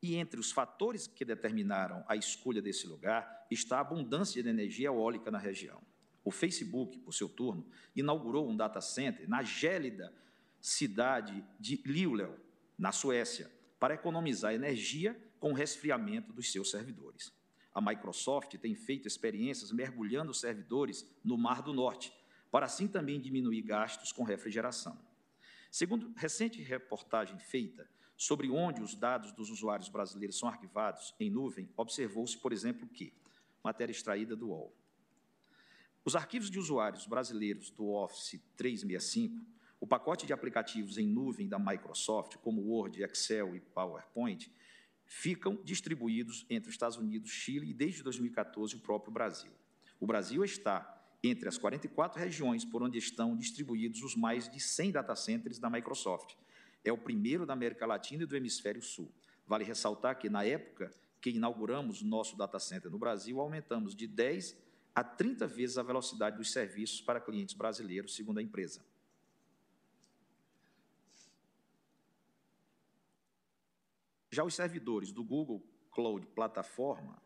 E 0.02 0.16
entre 0.16 0.40
os 0.40 0.50
fatores 0.50 1.08
que 1.08 1.26
determinaram 1.26 2.06
a 2.08 2.16
escolha 2.16 2.62
desse 2.62 2.88
lugar 2.88 3.46
está 3.52 3.80
a 3.80 3.82
abundância 3.82 4.42
de 4.42 4.48
energia 4.48 4.88
eólica 4.88 5.30
na 5.30 5.38
região. 5.38 5.84
O 6.30 6.32
Facebook, 6.32 7.00
por 7.00 7.12
seu 7.12 7.28
turno, 7.28 7.66
inaugurou 7.96 8.48
um 8.48 8.56
data 8.56 8.80
center 8.82 9.28
na 9.28 9.42
gélida 9.42 10.14
cidade 10.62 11.44
de 11.60 11.82
Luleå, 11.88 12.36
na 12.78 12.92
Suécia, 12.92 13.52
para 13.80 13.96
economizar 13.96 14.54
energia 14.54 15.20
com 15.40 15.50
o 15.50 15.56
resfriamento 15.56 16.32
dos 16.32 16.52
seus 16.52 16.70
servidores. 16.70 17.34
A 17.74 17.82
Microsoft 17.82 18.56
tem 18.60 18.76
feito 18.76 19.08
experiências 19.08 19.72
mergulhando 19.72 20.32
servidores 20.32 21.04
no 21.24 21.36
Mar 21.36 21.64
do 21.64 21.74
Norte, 21.74 22.14
para 22.52 22.68
assim 22.68 22.88
também 22.88 23.20
diminuir 23.20 23.64
gastos 23.64 24.12
com 24.12 24.22
refrigeração. 24.24 24.96
Segundo 25.72 26.14
recente 26.16 26.62
reportagem 26.62 27.40
feita 27.40 27.90
sobre 28.16 28.52
onde 28.52 28.84
os 28.84 28.94
dados 28.94 29.32
dos 29.32 29.50
usuários 29.50 29.90
brasileiros 29.90 30.38
são 30.38 30.48
arquivados 30.48 31.12
em 31.20 31.32
nuvem, 31.32 31.68
observou-se, 31.76 32.38
por 32.38 32.54
exemplo, 32.54 32.88
que, 32.88 33.12
matéria 33.64 33.92
extraída 33.92 34.36
do 34.36 34.50
UOL, 34.50 34.79
os 36.10 36.16
arquivos 36.16 36.50
de 36.50 36.58
usuários 36.58 37.06
brasileiros 37.06 37.70
do 37.70 37.92
Office 37.92 38.42
365, 38.58 39.46
o 39.80 39.86
pacote 39.86 40.26
de 40.26 40.34
aplicativos 40.34 40.98
em 40.98 41.06
nuvem 41.06 41.48
da 41.48 41.60
Microsoft, 41.60 42.38
como 42.38 42.64
Word, 42.64 43.04
Excel 43.04 43.56
e 43.56 43.60
PowerPoint, 43.60 44.52
ficam 45.06 45.62
distribuídos 45.64 46.48
entre 46.50 46.68
os 46.68 46.74
Estados 46.74 46.98
Unidos, 46.98 47.30
Chile 47.30 47.70
e, 47.70 47.74
desde 47.76 48.02
2014, 48.02 48.76
o 48.76 48.80
próprio 48.80 49.14
Brasil. 49.14 49.52
O 50.00 50.08
Brasil 50.08 50.44
está 50.44 51.00
entre 51.22 51.48
as 51.48 51.60
44 51.60 52.20
regiões 52.20 52.66
por 52.66 52.82
onde 52.82 52.98
estão 52.98 53.38
distribuídos 53.38 54.02
os 54.02 54.16
mais 54.16 54.50
de 54.50 54.60
100 54.60 54.94
data 54.94 55.16
centers 55.16 55.60
da 55.60 55.70
Microsoft. 55.70 56.34
É 56.84 56.92
o 56.92 56.98
primeiro 56.98 57.46
da 57.46 57.54
América 57.54 57.86
Latina 57.86 58.24
e 58.24 58.26
do 58.26 58.36
Hemisfério 58.36 58.82
Sul. 58.82 59.14
Vale 59.46 59.64
ressaltar 59.64 60.18
que, 60.18 60.28
na 60.28 60.44
época 60.44 60.92
que 61.22 61.30
inauguramos 61.30 62.02
o 62.02 62.08
nosso 62.08 62.36
data 62.36 62.58
center 62.58 62.90
no 62.90 62.98
Brasil, 62.98 63.40
aumentamos 63.40 63.96
de 63.96 64.08
10 64.08 64.69
a 65.00 65.04
30 65.04 65.48
vezes 65.48 65.78
a 65.78 65.84
velocidade 65.84 66.36
dos 66.36 66.52
serviços 66.52 67.00
para 67.00 67.22
clientes 67.22 67.56
brasileiros, 67.56 68.14
segundo 68.14 68.40
a 68.40 68.44
empresa. 68.44 68.86
Já 74.30 74.44
os 74.44 74.54
servidores 74.54 75.14
do 75.14 75.24
Google 75.24 75.66
Cloud 75.90 76.28
Plataforma, 76.28 77.22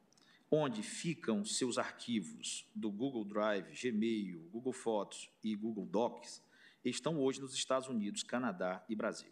onde 0.52 0.84
ficam 0.84 1.44
seus 1.44 1.80
arquivos 1.80 2.70
do 2.76 2.92
Google 2.92 3.26
Drive, 3.26 3.74
Gmail, 3.74 4.48
Google 4.52 4.72
Fotos 4.72 5.32
e 5.44 5.56
Google 5.56 5.88
Docs, 5.88 6.44
estão 6.86 7.20
hoje 7.20 7.42
nos 7.42 7.56
Estados 7.56 7.88
Unidos, 7.88 8.22
Canadá 8.22 8.86
e 8.88 8.96
Brasil. 8.96 9.32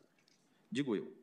Digo 0.72 0.96
eu. 0.96 1.16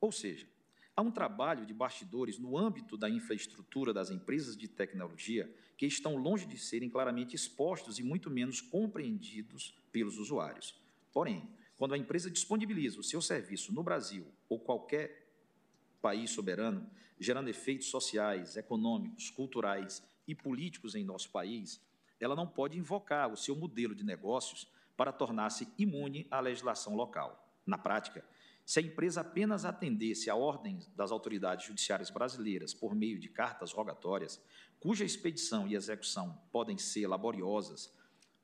Ou 0.00 0.12
seja, 0.12 0.48
há 0.96 1.02
um 1.02 1.10
trabalho 1.10 1.64
de 1.64 1.72
bastidores 1.72 2.38
no 2.38 2.56
âmbito 2.56 2.96
da 2.96 3.08
infraestrutura 3.08 3.92
das 3.92 4.10
empresas 4.10 4.56
de 4.56 4.68
tecnologia 4.68 5.52
que 5.76 5.86
estão 5.86 6.16
longe 6.16 6.46
de 6.46 6.58
serem 6.58 6.90
claramente 6.90 7.34
expostos 7.34 7.98
e 7.98 8.02
muito 8.02 8.30
menos 8.30 8.60
compreendidos 8.60 9.74
pelos 9.90 10.18
usuários. 10.18 10.74
Porém, 11.12 11.48
quando 11.76 11.94
a 11.94 11.98
empresa 11.98 12.30
disponibiliza 12.30 13.00
o 13.00 13.02
seu 13.02 13.22
serviço 13.22 13.72
no 13.72 13.82
Brasil 13.82 14.26
ou 14.48 14.58
qualquer 14.58 15.26
país 16.02 16.30
soberano, 16.30 16.88
gerando 17.18 17.48
efeitos 17.48 17.88
sociais, 17.88 18.56
econômicos, 18.56 19.30
culturais 19.30 20.02
e 20.26 20.34
políticos 20.34 20.94
em 20.94 21.04
nosso 21.04 21.30
país, 21.30 21.80
ela 22.20 22.36
não 22.36 22.46
pode 22.46 22.78
invocar 22.78 23.32
o 23.32 23.36
seu 23.36 23.56
modelo 23.56 23.94
de 23.94 24.04
negócios 24.04 24.68
para 24.96 25.12
tornar-se 25.12 25.66
imune 25.78 26.26
à 26.30 26.40
legislação 26.40 26.94
local. 26.94 27.50
Na 27.64 27.78
prática, 27.78 28.24
se 28.70 28.78
a 28.78 28.82
empresa 28.82 29.22
apenas 29.22 29.64
atendesse 29.64 30.30
a 30.30 30.36
ordens 30.36 30.86
das 30.94 31.10
autoridades 31.10 31.66
judiciárias 31.66 32.08
brasileiras 32.08 32.72
por 32.72 32.94
meio 32.94 33.18
de 33.18 33.28
cartas 33.28 33.72
rogatórias, 33.72 34.40
cuja 34.78 35.04
expedição 35.04 35.66
e 35.66 35.74
execução 35.74 36.40
podem 36.52 36.78
ser 36.78 37.08
laboriosas, 37.08 37.92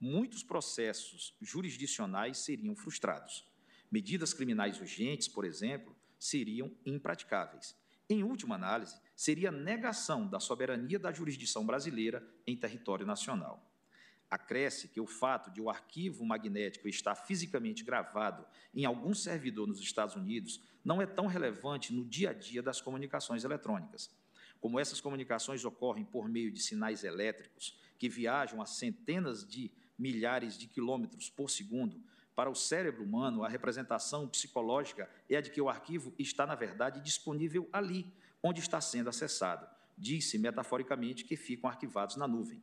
muitos 0.01 0.43
processos 0.43 1.33
jurisdicionais 1.41 2.39
seriam 2.39 2.75
frustrados. 2.75 3.49
Medidas 3.89 4.35
criminais 4.35 4.81
urgentes, 4.81 5.29
por 5.29 5.45
exemplo, 5.45 5.95
seriam 6.19 6.73
impraticáveis. 6.85 7.77
Em 8.11 8.25
última 8.25 8.57
análise, 8.57 8.99
seria 9.15 9.53
negação 9.53 10.27
da 10.27 10.41
soberania 10.41 10.99
da 10.99 11.13
jurisdição 11.13 11.65
brasileira 11.65 12.29
em 12.45 12.57
território 12.57 13.07
nacional. 13.07 13.65
Acresce 14.31 14.89
que 14.89 15.01
o 15.01 15.07
fato 15.07 15.51
de 15.51 15.61
o 15.61 15.71
arquivo 15.71 16.25
magnético 16.25 16.89
estar 16.89 17.15
fisicamente 17.15 17.85
gravado 17.85 18.45
em 18.75 18.85
algum 18.85 19.15
servidor 19.15 19.67
nos 19.67 19.81
Estados 19.81 20.17
Unidos 20.17 20.61
não 20.85 21.01
é 21.01 21.07
tão 21.07 21.27
relevante 21.27 21.93
no 21.93 22.05
dia 22.05 22.31
a 22.31 22.33
dia 22.33 22.63
das 22.63 22.81
comunicações 22.81 23.45
eletrônicas. 23.45 24.11
Como 24.61 24.81
essas 24.81 25.01
comunicações 25.01 25.65
ocorrem 25.65 26.05
por 26.05 26.29
meio 26.29 26.51
de 26.51 26.61
sinais 26.61 27.05
elétricos 27.05 27.79
que 27.99 28.09
viajam 28.09 28.61
a 28.61 28.67
centenas 28.67 29.47
de 29.47 29.71
milhares 29.99 30.59
de 30.59 30.67
quilômetros 30.67 31.31
por 31.31 31.49
segundo, 31.49 32.03
para 32.37 32.51
o 32.51 32.55
cérebro 32.55 33.03
humano, 33.03 33.45
a 33.45 33.49
representação 33.49 34.29
psicológica 34.29 35.09
é 35.29 35.37
a 35.37 35.41
de 35.41 35.51
que 35.51 35.61
o 35.61 35.71
arquivo 35.71 36.13
está, 36.19 36.47
na 36.47 36.55
verdade, 36.55 37.01
disponível 37.01 37.67
ali, 37.73 38.13
onde 38.43 38.61
está 38.61 38.79
sendo 38.79 39.09
acessado. 39.09 39.67
Diz-se, 39.97 40.37
metaforicamente, 40.37 41.25
que 41.25 41.35
ficam 41.35 41.71
arquivados 41.71 42.17
na 42.17 42.29
nuvem. 42.29 42.63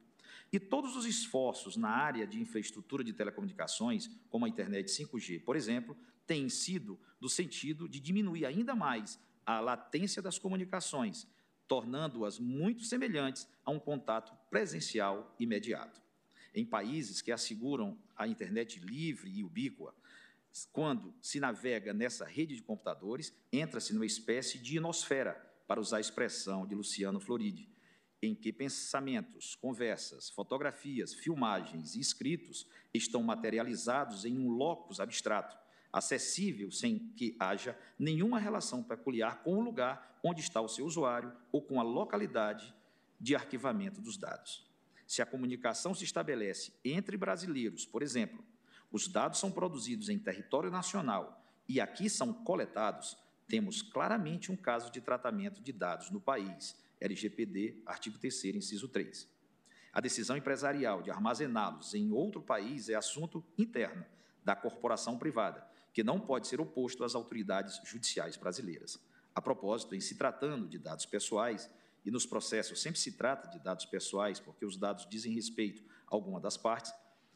E 0.51 0.59
todos 0.59 0.95
os 0.95 1.05
esforços 1.05 1.75
na 1.75 1.89
área 1.89 2.27
de 2.27 2.39
infraestrutura 2.39 3.03
de 3.03 3.13
telecomunicações, 3.13 4.09
como 4.29 4.45
a 4.45 4.49
internet 4.49 4.89
5G, 4.89 5.43
por 5.43 5.55
exemplo, 5.55 5.97
têm 6.25 6.49
sido 6.49 6.99
do 7.19 7.29
sentido 7.29 7.87
de 7.87 7.99
diminuir 7.99 8.45
ainda 8.45 8.75
mais 8.75 9.19
a 9.45 9.59
latência 9.59 10.21
das 10.21 10.37
comunicações, 10.37 11.27
tornando-as 11.67 12.39
muito 12.39 12.83
semelhantes 12.83 13.47
a 13.65 13.71
um 13.71 13.79
contato 13.79 14.33
presencial 14.49 15.35
imediato. 15.39 16.01
Em 16.53 16.65
países 16.65 17.21
que 17.21 17.31
asseguram 17.31 17.97
a 18.15 18.27
internet 18.27 18.79
livre 18.79 19.31
e 19.31 19.43
ubíqua, 19.43 19.93
quando 20.71 21.13
se 21.19 21.39
navega 21.39 21.93
nessa 21.93 22.25
rede 22.25 22.55
de 22.55 22.61
computadores, 22.61 23.33
entra-se 23.51 23.93
numa 23.93 24.05
espécie 24.05 24.59
de 24.59 24.77
inosfera, 24.77 25.51
para 25.67 25.79
usar 25.79 25.97
a 25.97 26.01
expressão 26.01 26.67
de 26.67 26.75
Luciano 26.75 27.19
Floridi, 27.19 27.69
em 28.25 28.33
que 28.35 28.53
pensamentos, 28.53 29.55
conversas, 29.55 30.29
fotografias, 30.29 31.13
filmagens 31.13 31.95
e 31.95 31.99
escritos 31.99 32.67
estão 32.93 33.21
materializados 33.21 34.25
em 34.25 34.37
um 34.37 34.49
locus 34.49 34.99
abstrato, 34.99 35.57
acessível 35.91 36.71
sem 36.71 36.97
que 36.97 37.35
haja 37.39 37.77
nenhuma 37.99 38.39
relação 38.39 38.81
peculiar 38.83 39.43
com 39.43 39.57
o 39.57 39.61
lugar 39.61 40.19
onde 40.23 40.41
está 40.41 40.61
o 40.61 40.69
seu 40.69 40.85
usuário 40.85 41.33
ou 41.51 41.61
com 41.61 41.79
a 41.79 41.83
localidade 41.83 42.73
de 43.19 43.35
arquivamento 43.35 44.01
dos 44.01 44.17
dados. 44.17 44.65
Se 45.05 45.21
a 45.21 45.25
comunicação 45.25 45.93
se 45.93 46.03
estabelece 46.03 46.73
entre 46.83 47.17
brasileiros, 47.17 47.85
por 47.85 48.01
exemplo, 48.01 48.43
os 48.91 49.07
dados 49.07 49.39
são 49.39 49.51
produzidos 49.51 50.09
em 50.09 50.17
território 50.17 50.71
nacional 50.71 51.43
e 51.67 51.81
aqui 51.81 52.09
são 52.09 52.33
coletados, 52.33 53.17
temos 53.47 53.81
claramente 53.81 54.51
um 54.51 54.55
caso 54.55 54.91
de 54.91 55.01
tratamento 55.01 55.61
de 55.61 55.71
dados 55.71 56.09
no 56.09 56.19
país, 56.19 56.75
LGPD, 57.03 57.83
artigo 57.85 58.17
3 58.17 58.45
inciso 58.55 58.87
3. 58.87 59.29
A 59.91 59.99
decisão 59.99 60.37
empresarial 60.37 61.01
de 61.01 61.11
armazená-los 61.11 61.93
em 61.93 62.11
outro 62.11 62.41
país 62.41 62.87
é 62.87 62.95
assunto 62.95 63.45
interno 63.57 64.05
da 64.43 64.55
corporação 64.55 65.19
privada, 65.19 65.67
que 65.93 66.03
não 66.03 66.19
pode 66.19 66.47
ser 66.47 66.61
oposto 66.61 67.03
às 67.03 67.13
autoridades 67.13 67.79
judiciais 67.83 68.37
brasileiras. 68.37 68.97
A 69.35 69.41
propósito, 69.41 69.93
em 69.93 69.99
se 69.99 70.15
tratando 70.15 70.67
de 70.67 70.79
dados 70.79 71.05
pessoais, 71.05 71.69
e 72.05 72.11
nos 72.11 72.25
processos 72.25 72.81
sempre 72.81 72.99
se 72.99 73.13
trata 73.13 73.49
de 73.49 73.59
dados 73.63 73.85
pessoais, 73.85 74.39
porque 74.39 74.65
os 74.65 74.77
dados 74.77 75.07
dizem 75.09 75.33
respeito 75.33 75.83
a 76.07 76.15
alguma 76.15 76.39
das 76.39 76.57
partes, 76.57 76.93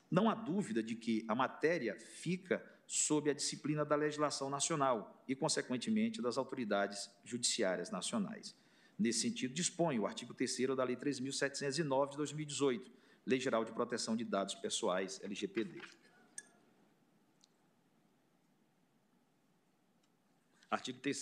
não 0.10 0.30
há 0.30 0.36
dúvida 0.36 0.82
de 0.82 0.96
que 0.96 1.26
a 1.28 1.36
matéria 1.36 1.98
fica 2.00 2.64
sob 2.86 3.30
a 3.30 3.34
disciplina 3.34 3.84
da 3.84 3.96
legislação 3.96 4.50
nacional 4.50 5.24
e, 5.28 5.36
consequentemente, 5.36 6.22
das 6.22 6.38
autoridades 6.38 7.10
judiciárias 7.26 7.92
nacionais. 7.92 8.56
Nesse 8.98 9.22
sentido, 9.22 9.54
dispõe 9.54 10.00
o 10.00 10.08
artigo 10.08 10.34
3 10.34 10.76
da 10.76 10.84
Lei 10.84 10.96
3.709 10.96 12.12
de 12.12 12.18
2018, 12.18 12.92
Lei 13.26 13.40
Geral 13.40 13.64
de 13.64 13.72
Proteção 13.72 14.16
de 14.16 14.24
Dados 14.24 14.56
Pessoais, 14.56 15.22
LGPD. 15.22 15.82
Artigo 20.70 21.00
3 21.00 21.18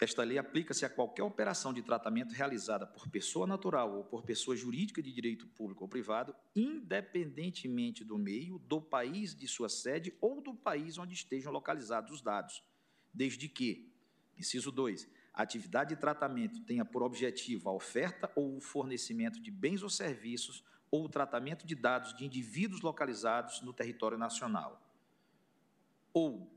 esta 0.00 0.24
lei 0.24 0.38
aplica-se 0.38 0.86
a 0.86 0.88
qualquer 0.88 1.22
operação 1.22 1.74
de 1.74 1.82
tratamento 1.82 2.32
realizada 2.32 2.86
por 2.86 3.06
pessoa 3.10 3.46
natural 3.46 3.98
ou 3.98 4.02
por 4.02 4.22
pessoa 4.22 4.56
jurídica 4.56 5.02
de 5.02 5.12
direito 5.12 5.46
público 5.48 5.84
ou 5.84 5.88
privado, 5.88 6.34
independentemente 6.56 8.02
do 8.02 8.16
meio, 8.16 8.58
do 8.60 8.80
país 8.80 9.34
de 9.34 9.46
sua 9.46 9.68
sede 9.68 10.16
ou 10.18 10.40
do 10.40 10.54
país 10.54 10.96
onde 10.96 11.12
estejam 11.12 11.52
localizados 11.52 12.12
os 12.12 12.22
dados, 12.22 12.64
desde 13.12 13.46
que, 13.46 13.92
inciso 14.38 14.72
2, 14.72 15.06
atividade 15.32 15.94
de 15.94 16.00
tratamento 16.00 16.60
tenha 16.64 16.84
por 16.84 17.02
objetivo 17.02 17.68
a 17.68 17.72
oferta 17.72 18.30
ou 18.34 18.56
o 18.56 18.60
fornecimento 18.60 19.40
de 19.40 19.50
bens 19.50 19.82
ou 19.82 19.88
serviços 19.88 20.64
ou 20.90 21.04
o 21.04 21.08
tratamento 21.08 21.66
de 21.66 21.74
dados 21.74 22.14
de 22.16 22.24
indivíduos 22.24 22.80
localizados 22.80 23.62
no 23.62 23.72
território 23.72 24.18
nacional, 24.18 24.82
ou 26.12 26.50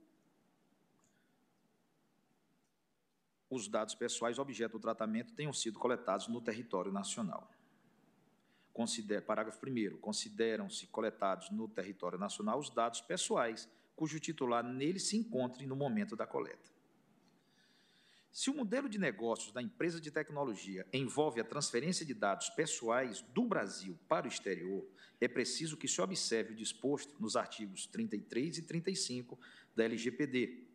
os 3.49 3.67
dados 3.67 3.93
pessoais 3.93 4.39
objeto 4.39 4.73
do 4.73 4.79
tratamento 4.79 5.33
tenham 5.33 5.53
sido 5.53 5.77
coletados 5.77 6.27
no 6.27 6.41
território 6.41 6.91
nacional. 6.91 7.51
Considera, 8.73 9.21
parágrafo 9.21 9.59
1 9.63 9.99
consideram-se 9.99 10.87
coletados 10.87 11.51
no 11.51 11.67
território 11.67 12.17
nacional 12.17 12.57
os 12.57 12.71
dados 12.71 13.01
pessoais 13.01 13.69
cujo 13.95 14.19
titular 14.19 14.63
nele 14.63 14.99
se 14.99 15.15
encontre 15.15 15.67
no 15.67 15.75
momento 15.75 16.15
da 16.15 16.25
coleta. 16.25 16.72
Se 18.33 18.49
o 18.49 18.55
modelo 18.55 18.89
de 18.89 18.97
negócios 18.97 19.51
da 19.51 19.61
empresa 19.61 20.01
de 20.01 20.09
tecnologia 20.09 20.87
envolve 20.91 21.39
a 21.39 21.43
transferência 21.43 22.03
de 22.03 22.15
dados 22.15 22.49
pessoais 22.49 23.21
do 23.21 23.45
Brasil 23.45 23.95
para 24.07 24.25
o 24.25 24.27
exterior, 24.27 24.83
é 25.21 25.27
preciso 25.27 25.77
que 25.77 25.87
se 25.87 26.01
observe 26.01 26.53
o 26.53 26.55
disposto 26.55 27.15
nos 27.21 27.35
artigos 27.35 27.85
33 27.85 28.57
e 28.57 28.61
35 28.63 29.39
da 29.75 29.83
LGPD, 29.83 30.67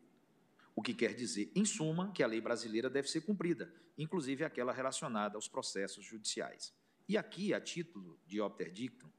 o 0.77 0.81
que 0.81 0.95
quer 0.95 1.13
dizer, 1.15 1.51
em 1.53 1.65
suma, 1.65 2.13
que 2.13 2.23
a 2.23 2.29
lei 2.29 2.41
brasileira 2.41 2.89
deve 2.89 3.11
ser 3.11 3.23
cumprida, 3.23 3.75
inclusive 3.99 4.45
aquela 4.45 4.73
relacionada 4.73 5.37
aos 5.37 5.49
processos 5.49 6.05
judiciais. 6.05 6.73
E 7.09 7.19
aqui, 7.19 7.53
a 7.53 7.61
título 7.61 8.21
de 8.25 8.41
obter 8.41 8.71
dictum, 8.71 9.11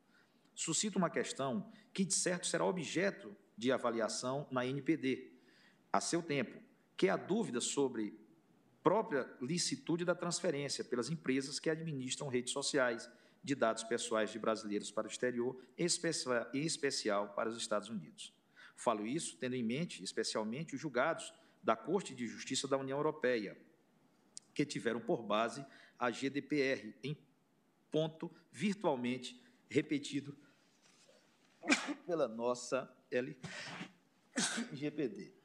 suscita 0.56 0.98
uma 0.98 1.10
questão 1.10 1.70
que, 1.92 2.06
de 2.06 2.14
certo, 2.14 2.48
será 2.48 2.64
objeto 2.64 3.36
de 3.58 3.70
avaliação 3.70 4.48
na 4.50 4.66
NPD, 4.66 5.30
a 5.92 6.00
seu 6.00 6.24
tempo, 6.24 6.58
que 6.96 7.08
é 7.08 7.10
a 7.10 7.18
dúvida 7.18 7.60
sobre 7.60 8.29
própria 8.84 9.30
licitude 9.42 10.06
da 10.06 10.16
transferência 10.16 10.84
pelas 10.84 11.10
empresas 11.10 11.60
que 11.60 11.70
administram 11.70 12.28
redes 12.28 12.54
sociais 12.54 13.10
de 13.44 13.56
dados 13.56 13.84
pessoais 13.84 14.32
de 14.32 14.40
brasileiros 14.40 14.92
para 14.92 15.08
o 15.08 15.10
exterior, 15.10 15.62
em 15.78 16.66
especial 16.66 17.34
para 17.34 17.50
os 17.50 17.58
Estados 17.58 17.90
Unidos. 17.90 18.34
Falo 18.76 19.08
isso 19.08 19.38
tendo 19.38 19.56
em 19.56 19.64
mente, 19.64 20.04
especialmente, 20.04 20.76
os 20.76 20.82
julgados 20.82 21.34
da 21.62 21.76
Corte 21.76 22.16
de 22.16 22.28
Justiça 22.28 22.68
da 22.68 22.78
União 22.78 22.98
Europeia, 22.98 23.58
que 24.54 24.66
tiveram 24.66 25.00
por 25.00 25.24
base 25.24 25.66
a 25.98 26.10
GDPR, 26.10 26.94
em 27.04 27.18
ponto 27.92 28.32
virtualmente 28.52 29.42
repetido 29.70 30.38
pela 32.06 32.28
nossa 32.28 32.94
LGPD. 33.12 35.39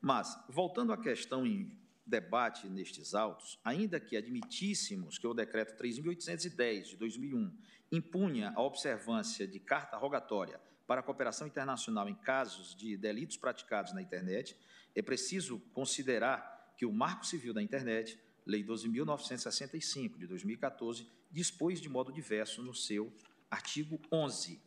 Mas, 0.00 0.38
voltando 0.48 0.92
à 0.92 0.96
questão 0.96 1.46
em 1.46 1.70
debate 2.06 2.68
nestes 2.68 3.14
autos, 3.14 3.58
ainda 3.64 3.98
que 3.98 4.16
admitíssemos 4.16 5.18
que 5.18 5.26
o 5.26 5.34
Decreto 5.34 5.76
3.810, 5.82 6.90
de 6.90 6.96
2001, 6.96 7.52
impunha 7.90 8.52
a 8.54 8.62
observância 8.62 9.46
de 9.46 9.58
carta 9.58 9.96
rogatória 9.96 10.60
para 10.86 11.00
a 11.00 11.02
cooperação 11.02 11.46
internacional 11.46 12.08
em 12.08 12.14
casos 12.14 12.74
de 12.76 12.96
delitos 12.96 13.36
praticados 13.36 13.92
na 13.92 14.00
internet, 14.00 14.56
é 14.94 15.02
preciso 15.02 15.58
considerar 15.72 16.74
que 16.76 16.86
o 16.86 16.92
Marco 16.92 17.26
Civil 17.26 17.52
da 17.52 17.62
Internet, 17.62 18.18
Lei 18.46 18.64
12.965, 18.64 20.16
de 20.18 20.26
2014, 20.26 21.08
dispôs 21.30 21.80
de 21.80 21.88
modo 21.88 22.12
diverso 22.12 22.62
no 22.62 22.72
seu 22.72 23.12
artigo 23.50 24.00
11. 24.12 24.60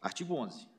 Artigo 0.00 0.34
11. 0.34 0.71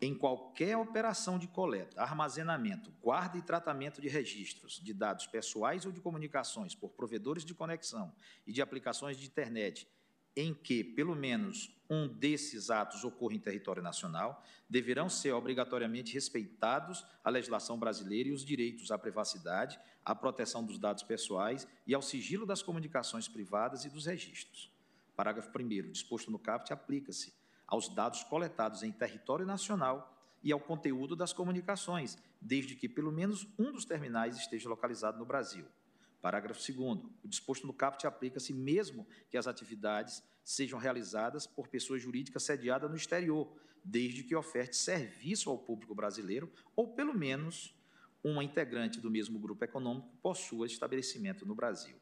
Em 0.00 0.14
qualquer 0.14 0.76
operação 0.76 1.38
de 1.38 1.48
coleta, 1.48 2.02
armazenamento, 2.02 2.92
guarda 3.02 3.38
e 3.38 3.42
tratamento 3.42 4.00
de 4.00 4.08
registros 4.08 4.78
de 4.78 4.92
dados 4.92 5.26
pessoais 5.26 5.86
ou 5.86 5.92
de 5.92 6.00
comunicações 6.00 6.74
por 6.74 6.90
provedores 6.90 7.44
de 7.44 7.54
conexão 7.54 8.14
e 8.46 8.52
de 8.52 8.60
aplicações 8.60 9.16
de 9.16 9.26
internet 9.26 9.88
em 10.36 10.52
que 10.52 10.84
pelo 10.84 11.16
menos 11.16 11.74
um 11.88 12.06
desses 12.06 12.68
atos 12.68 13.04
ocorra 13.04 13.34
em 13.34 13.40
território 13.40 13.82
nacional, 13.82 14.44
deverão 14.68 15.08
ser 15.08 15.32
obrigatoriamente 15.32 16.12
respeitados 16.12 17.04
a 17.24 17.30
legislação 17.30 17.78
brasileira 17.78 18.28
e 18.28 18.32
os 18.32 18.44
direitos 18.44 18.90
à 18.90 18.98
privacidade, 18.98 19.80
à 20.04 20.14
proteção 20.14 20.62
dos 20.62 20.78
dados 20.78 21.02
pessoais 21.02 21.66
e 21.86 21.94
ao 21.94 22.02
sigilo 22.02 22.44
das 22.44 22.62
comunicações 22.62 23.28
privadas 23.28 23.86
e 23.86 23.88
dos 23.88 24.04
registros. 24.04 24.70
Parágrafo 25.16 25.50
1 25.58 25.90
disposto 25.90 26.30
no 26.30 26.38
caput 26.38 26.70
aplica-se 26.70 27.32
aos 27.66 27.88
dados 27.88 28.22
coletados 28.24 28.82
em 28.82 28.92
território 28.92 29.44
nacional 29.44 30.14
e 30.42 30.52
ao 30.52 30.60
conteúdo 30.60 31.16
das 31.16 31.32
comunicações, 31.32 32.16
desde 32.40 32.76
que 32.76 32.88
pelo 32.88 33.10
menos 33.10 33.46
um 33.58 33.72
dos 33.72 33.84
terminais 33.84 34.36
esteja 34.36 34.68
localizado 34.68 35.18
no 35.18 35.24
Brasil. 35.24 35.66
Parágrafo 36.22 36.60
2 36.60 37.04
O 37.22 37.28
disposto 37.28 37.66
no 37.66 37.72
caput 37.72 38.06
aplica-se 38.06 38.52
mesmo 38.52 39.06
que 39.28 39.36
as 39.36 39.46
atividades 39.46 40.22
sejam 40.44 40.78
realizadas 40.78 41.46
por 41.46 41.68
pessoa 41.68 41.98
jurídica 41.98 42.38
sediada 42.38 42.88
no 42.88 42.96
exterior, 42.96 43.52
desde 43.84 44.24
que 44.24 44.34
oferte 44.34 44.76
serviço 44.76 45.50
ao 45.50 45.58
público 45.58 45.94
brasileiro 45.94 46.52
ou, 46.74 46.94
pelo 46.94 47.14
menos, 47.14 47.74
uma 48.22 48.42
integrante 48.42 49.00
do 49.00 49.10
mesmo 49.10 49.38
grupo 49.38 49.64
econômico 49.64 50.08
possua 50.20 50.66
estabelecimento 50.66 51.46
no 51.46 51.54
Brasil. 51.54 51.96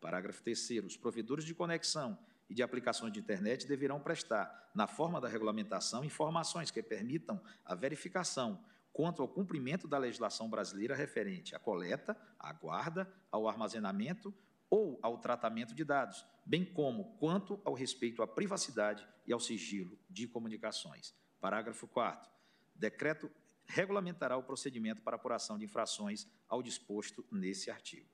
Parágrafo 0.00 0.42
3 0.42 0.84
Os 0.84 0.96
provedores 0.96 1.44
de 1.44 1.54
conexão 1.54 2.18
e 2.48 2.54
de 2.54 2.62
aplicações 2.62 3.12
de 3.12 3.18
internet 3.18 3.66
deverão 3.66 4.00
prestar, 4.00 4.70
na 4.74 4.86
forma 4.86 5.20
da 5.20 5.28
regulamentação, 5.28 6.04
informações 6.04 6.70
que 6.70 6.82
permitam 6.82 7.40
a 7.64 7.74
verificação 7.74 8.64
quanto 8.92 9.20
ao 9.20 9.28
cumprimento 9.28 9.86
da 9.86 9.98
legislação 9.98 10.48
brasileira 10.48 10.94
referente 10.94 11.54
à 11.54 11.58
coleta, 11.58 12.16
à 12.38 12.52
guarda, 12.52 13.12
ao 13.30 13.46
armazenamento 13.46 14.34
ou 14.70 14.98
ao 15.02 15.18
tratamento 15.18 15.74
de 15.74 15.84
dados, 15.84 16.24
bem 16.44 16.64
como 16.64 17.16
quanto 17.18 17.60
ao 17.64 17.74
respeito 17.74 18.22
à 18.22 18.26
privacidade 18.26 19.06
e 19.26 19.32
ao 19.32 19.40
sigilo 19.40 19.98
de 20.08 20.26
comunicações. 20.26 21.14
Parágrafo 21.40 21.86
4 21.86 22.30
Decreto 22.74 23.30
regulamentará 23.66 24.36
o 24.36 24.42
procedimento 24.42 25.02
para 25.02 25.16
apuração 25.16 25.58
de 25.58 25.64
infrações 25.64 26.26
ao 26.48 26.62
disposto 26.62 27.24
nesse 27.30 27.70
artigo. 27.70 28.08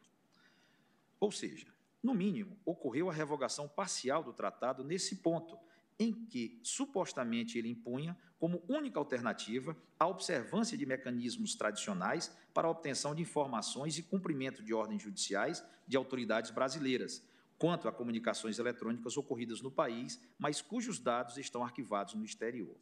Ou 1.20 1.30
seja, 1.30 1.72
no 2.02 2.14
mínimo, 2.14 2.58
ocorreu 2.64 3.08
a 3.08 3.12
revogação 3.12 3.68
parcial 3.68 4.24
do 4.24 4.32
tratado 4.32 4.82
nesse 4.82 5.16
ponto, 5.16 5.56
em 5.98 6.12
que 6.26 6.58
supostamente 6.62 7.58
ele 7.58 7.68
impunha 7.68 8.16
como 8.38 8.64
única 8.68 8.98
alternativa 8.98 9.76
a 9.98 10.06
observância 10.08 10.76
de 10.76 10.84
mecanismos 10.84 11.54
tradicionais 11.54 12.36
para 12.52 12.66
a 12.66 12.70
obtenção 12.70 13.14
de 13.14 13.22
informações 13.22 13.96
e 13.98 14.02
cumprimento 14.02 14.64
de 14.64 14.74
ordens 14.74 15.02
judiciais 15.02 15.64
de 15.86 15.96
autoridades 15.96 16.50
brasileiras, 16.50 17.22
quanto 17.56 17.86
a 17.86 17.92
comunicações 17.92 18.58
eletrônicas 18.58 19.16
ocorridas 19.16 19.60
no 19.60 19.70
país, 19.70 20.20
mas 20.36 20.60
cujos 20.60 20.98
dados 20.98 21.36
estão 21.36 21.62
arquivados 21.62 22.14
no 22.14 22.24
exterior. 22.24 22.76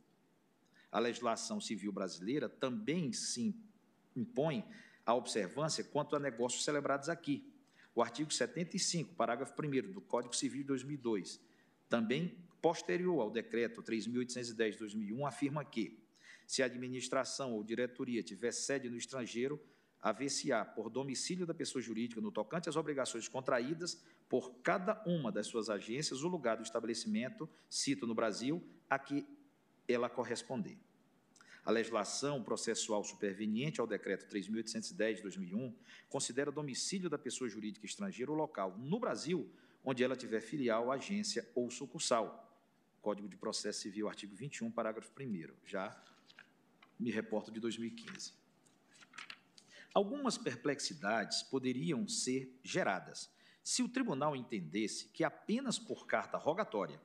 A 0.91 0.99
legislação 0.99 1.61
civil 1.61 1.93
brasileira 1.93 2.49
também 2.49 3.13
se 3.13 3.55
impõe 4.17 4.65
a 5.05 5.15
observância 5.15 5.85
quanto 5.85 6.17
a 6.17 6.19
negócios 6.19 6.65
celebrados 6.65 7.09
aqui. 7.09 7.50
O 7.95 8.03
artigo 8.03 8.33
75, 8.33 9.15
parágrafo 9.15 9.53
1 9.61 9.93
do 9.93 10.01
Código 10.01 10.35
Civil 10.35 10.63
de 10.63 10.69
2002, 10.69 11.41
também 11.89 12.39
posterior 12.63 13.21
ao 13.21 13.31
decreto 13.31 13.83
3.810 13.83 14.73
de 14.73 14.79
2001, 14.79 15.27
afirma 15.27 15.65
que, 15.65 15.99
se 16.47 16.63
a 16.63 16.67
administração 16.67 17.53
ou 17.53 17.65
diretoria 17.65 18.23
tiver 18.23 18.53
sede 18.53 18.89
no 18.89 18.97
estrangeiro, 18.97 19.61
haver-se-á 20.01 20.65
por 20.65 20.89
domicílio 20.89 21.47
da 21.47 21.53
pessoa 21.53 21.83
jurídica 21.83 22.21
no 22.21 22.33
tocante 22.33 22.69
às 22.69 22.77
obrigações 22.77 23.29
contraídas 23.29 24.03
por 24.29 24.55
cada 24.63 25.03
uma 25.07 25.31
das 25.31 25.47
suas 25.47 25.69
agências 25.69 26.23
o 26.23 26.29
lugar 26.29 26.57
do 26.57 26.63
estabelecimento, 26.63 27.49
cito 27.69 28.07
no 28.07 28.15
Brasil, 28.15 28.63
a 28.89 28.99
que 28.99 29.27
ela 29.87 30.09
corresponder. 30.09 30.79
A 31.65 31.71
legislação 31.71 32.43
processual 32.43 33.05
superveniente 33.05 33.81
ao 33.81 33.87
Decreto 33.87 34.27
3.810 34.35 35.17
de 35.17 35.23
2001 35.23 35.77
considera 36.09 36.51
domicílio 36.51 37.11
da 37.11 37.19
pessoa 37.19 37.49
jurídica 37.49 37.87
estrangeira 37.87 38.33
o 38.33 38.35
local 38.35 38.77
no 38.79 38.99
Brasil 38.99 39.51
onde 39.85 40.05
ela 40.05 40.17
tiver 40.17 40.41
filial, 40.41 40.91
agência 40.91 41.49
ou 41.55 41.71
sucursal. 41.71 42.47
Código 43.01 43.29
de 43.29 43.37
Processo 43.37 43.81
Civil, 43.81 44.09
artigo 44.09 44.35
21, 44.35 44.71
parágrafo 44.71 45.11
1 45.19 45.55
Já 45.65 46.03
me 46.99 47.11
reporto 47.11 47.51
de 47.51 47.59
2015. 47.59 48.35
Algumas 49.95 50.37
perplexidades 50.37 51.43
poderiam 51.43 52.07
ser 52.07 52.55
geradas 52.63 53.31
se 53.63 53.83
o 53.83 53.89
tribunal 53.89 54.37
entendesse 54.37 55.09
que 55.09 55.25
apenas 55.25 55.79
por 55.79 56.07
carta 56.07 56.37
rogatória 56.37 57.01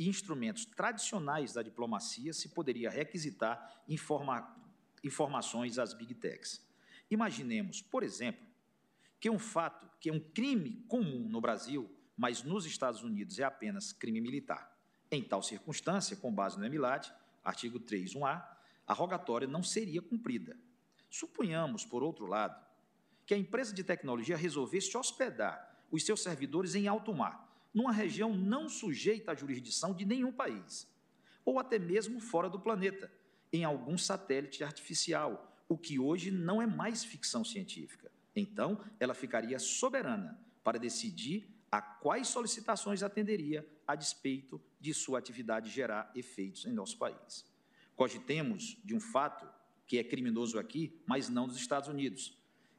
e 0.00 0.08
instrumentos 0.08 0.64
tradicionais 0.64 1.52
da 1.52 1.62
diplomacia 1.62 2.32
se 2.32 2.48
poderia 2.48 2.88
requisitar 2.88 3.82
informa 3.86 4.56
informações 5.04 5.78
às 5.78 5.92
big 5.92 6.14
techs. 6.14 6.66
Imaginemos, 7.10 7.82
por 7.82 8.02
exemplo, 8.02 8.46
que 9.20 9.28
um 9.28 9.38
fato, 9.38 9.86
que 10.00 10.08
é 10.08 10.12
um 10.12 10.18
crime 10.18 10.82
comum 10.88 11.28
no 11.28 11.38
Brasil, 11.38 11.94
mas 12.16 12.42
nos 12.42 12.64
Estados 12.64 13.02
Unidos 13.02 13.38
é 13.38 13.44
apenas 13.44 13.92
crime 13.92 14.22
militar. 14.22 14.74
Em 15.10 15.22
tal 15.22 15.42
circunstância, 15.42 16.16
com 16.16 16.32
base 16.32 16.58
no 16.58 16.64
EMILAT, 16.64 17.12
artigo 17.44 17.78
3.1a, 17.78 18.42
a 18.86 18.94
rogatória 18.94 19.46
não 19.46 19.62
seria 19.62 20.00
cumprida. 20.00 20.56
Suponhamos, 21.10 21.84
por 21.84 22.02
outro 22.02 22.24
lado, 22.24 22.58
que 23.26 23.34
a 23.34 23.38
empresa 23.38 23.74
de 23.74 23.84
tecnologia 23.84 24.36
resolvesse 24.38 24.96
hospedar 24.96 25.84
os 25.90 26.06
seus 26.06 26.22
servidores 26.22 26.74
em 26.74 26.88
alto 26.88 27.12
mar, 27.12 27.49
numa 27.72 27.92
região 27.92 28.34
não 28.34 28.68
sujeita 28.68 29.32
à 29.32 29.34
jurisdição 29.34 29.94
de 29.94 30.04
nenhum 30.04 30.32
país, 30.32 30.88
ou 31.44 31.58
até 31.58 31.78
mesmo 31.78 32.20
fora 32.20 32.48
do 32.48 32.60
planeta, 32.60 33.10
em 33.52 33.64
algum 33.64 33.96
satélite 33.96 34.62
artificial, 34.62 35.56
o 35.68 35.76
que 35.76 35.98
hoje 35.98 36.30
não 36.30 36.60
é 36.60 36.66
mais 36.66 37.04
ficção 37.04 37.44
científica. 37.44 38.10
Então, 38.34 38.80
ela 38.98 39.14
ficaria 39.14 39.58
soberana 39.58 40.38
para 40.62 40.78
decidir 40.78 41.48
a 41.70 41.80
quais 41.80 42.28
solicitações 42.28 43.02
atenderia 43.02 43.66
a 43.86 43.94
despeito 43.94 44.60
de 44.80 44.92
sua 44.92 45.18
atividade 45.18 45.70
gerar 45.70 46.10
efeitos 46.14 46.66
em 46.66 46.72
nosso 46.72 46.98
país. 46.98 47.44
Cogitemos 47.94 48.76
de 48.84 48.94
um 48.94 49.00
fato 49.00 49.46
que 49.86 49.98
é 49.98 50.04
criminoso 50.04 50.58
aqui, 50.58 51.00
mas 51.06 51.28
não 51.28 51.46
nos 51.46 51.56
Estados 51.56 51.88
Unidos. 51.88 52.36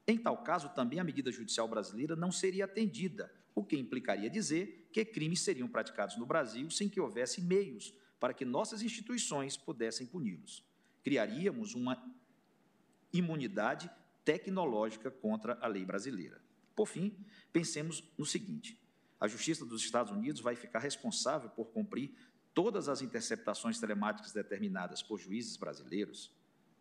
Em 0.08 0.18
tal 0.18 0.44
caso, 0.44 0.70
também 0.70 1.00
a 1.00 1.04
medida 1.04 1.32
judicial 1.32 1.68
brasileira 1.68 2.16
não 2.16 2.32
seria 2.32 2.66
atendida, 2.66 3.32
o 3.54 3.64
que 3.64 3.78
implicaria 3.78 4.30
dizer 4.30 4.90
que 4.92 5.04
crimes 5.06 5.42
seriam 5.42 5.68
praticados 5.68 6.18
no 6.18 6.26
Brasil 6.26 6.70
sem 6.70 6.90
que 6.90 7.00
houvesse 7.00 7.42
meios 7.42 7.94
para 8.20 8.34
que 8.34 8.46
nossas 8.46 8.82
instituições 8.82 9.58
pudessem 9.58 10.06
puni-los. 10.06 10.64
Criaríamos 11.04 11.74
uma 11.74 12.02
imunidade 13.12 13.90
tecnológica 14.24 15.10
contra 15.10 15.58
a 15.62 15.68
lei 15.68 15.84
brasileira. 15.84 16.42
Por 16.76 16.88
fim, 16.88 17.16
pensemos 17.52 18.04
no 18.18 18.26
seguinte: 18.26 18.80
a 19.20 19.28
Justiça 19.28 19.66
dos 19.66 19.84
Estados 19.84 20.12
Unidos 20.12 20.42
vai 20.42 20.56
ficar 20.56 20.80
responsável 20.80 21.50
por 21.50 21.66
cumprir 21.66 22.16
todas 22.54 22.88
as 22.88 23.02
interceptações 23.02 23.80
telemáticas 23.80 24.32
determinadas 24.32 25.02
por 25.02 25.20
juízes 25.20 25.58
brasileiros? 25.58 26.32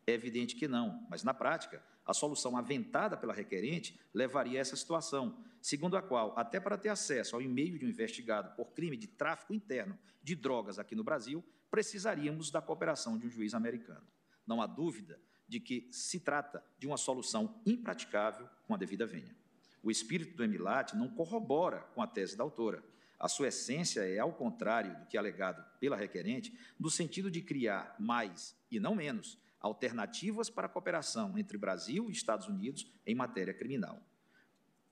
É 0.07 0.13
evidente 0.13 0.57
que 0.57 0.69
não, 0.69 1.07
mas 1.09 1.23
na 1.23 1.33
prática, 1.33 1.83
a 2.11 2.15
solução 2.15 2.57
aventada 2.57 3.17
pela 3.17 3.33
requerente 3.33 3.97
levaria 4.13 4.59
a 4.59 4.63
essa 4.63 4.75
situação, 4.75 5.39
segundo 5.63 5.97
a 5.97 6.03
qual, 6.03 6.37
até 6.37 6.59
para 6.59 6.77
ter 6.77 6.89
acesso 6.89 7.37
ao 7.37 7.41
e-mail 7.41 7.79
de 7.79 7.87
um 7.87 7.89
investigado 7.89 8.51
por 8.57 8.73
crime 8.73 8.97
de 8.97 9.07
tráfico 9.07 9.55
interno 9.55 9.97
de 10.21 10.35
drogas 10.35 10.81
aqui 10.81 10.97
no 10.97 11.05
Brasil, 11.05 11.45
precisaríamos 11.71 12.51
da 12.51 12.61
cooperação 12.61 13.17
de 13.17 13.29
um 13.29 13.31
juiz 13.31 13.55
americano. 13.55 14.05
Não 14.45 14.61
há 14.61 14.67
dúvida 14.67 15.21
de 15.47 15.61
que 15.61 15.89
se 15.93 16.19
trata 16.19 16.65
de 16.81 16.89
uma 16.89 16.97
solução 16.97 17.63
impraticável 17.65 18.49
com 18.67 18.75
a 18.75 18.77
devida 18.77 19.07
venha. 19.07 19.37
O 19.81 19.89
espírito 19.89 20.37
do 20.37 20.43
Emilate 20.43 20.97
não 20.97 21.09
corrobora 21.09 21.79
com 21.95 22.03
a 22.03 22.09
tese 22.09 22.37
da 22.37 22.43
autora. 22.43 22.83
A 23.21 23.29
sua 23.29 23.49
essência 23.49 24.01
é, 24.01 24.19
ao 24.19 24.33
contrário 24.33 24.99
do 24.99 25.07
que 25.07 25.17
é 25.17 25.21
alegado 25.21 25.65
pela 25.79 25.97
requerente, 25.97 26.53
no 26.77 26.91
sentido 26.91 27.31
de 27.31 27.41
criar 27.41 27.95
mais, 28.01 28.57
e 28.69 28.81
não 28.81 28.97
menos, 28.97 29.39
alternativas 29.61 30.49
para 30.49 30.67
a 30.67 30.71
cooperação 30.71 31.39
entre 31.39 31.59
Brasil 31.59 32.09
e 32.09 32.13
Estados 32.13 32.49
Unidos 32.49 32.91
em 33.07 33.15
matéria 33.15 33.55
criminal. 33.55 34.03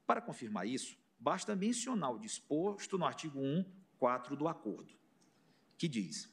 Para 0.06 0.20
confirmar 0.20 0.66
isso, 0.66 0.96
basta 1.18 1.56
mencionar 1.56 2.12
o 2.12 2.18
disposto 2.18 2.98
no 2.98 3.04
artigo 3.04 3.40
1, 3.40 3.64
4 3.98 4.36
do 4.36 4.46
acordo, 4.46 4.92
que 5.76 5.88
diz: 5.88 6.32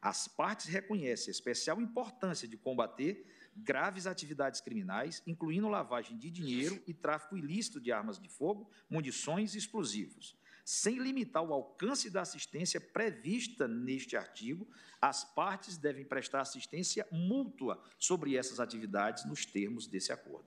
as 0.00 0.28
partes 0.28 0.66
reconhecem 0.66 1.30
a 1.30 1.32
especial 1.32 1.80
importância 1.80 2.46
de 2.46 2.56
combater 2.56 3.24
graves 3.56 4.06
atividades 4.06 4.60
criminais, 4.60 5.22
incluindo 5.26 5.68
lavagem 5.68 6.18
de 6.18 6.30
dinheiro 6.30 6.82
e 6.86 6.92
tráfico 6.92 7.36
ilícito 7.36 7.80
de 7.80 7.90
armas 7.90 8.18
de 8.18 8.28
fogo, 8.28 8.70
munições 8.88 9.54
e 9.54 9.58
explosivos. 9.58 10.36
Sem 10.66 10.98
limitar 10.98 11.44
o 11.44 11.54
alcance 11.54 12.10
da 12.10 12.22
assistência 12.22 12.80
prevista 12.80 13.68
neste 13.68 14.16
artigo, 14.16 14.66
as 15.00 15.22
partes 15.22 15.76
devem 15.76 16.04
prestar 16.04 16.40
assistência 16.40 17.06
mútua 17.12 17.80
sobre 18.00 18.34
essas 18.36 18.58
atividades 18.58 19.24
nos 19.26 19.46
termos 19.46 19.86
desse 19.86 20.10
acordo. 20.10 20.44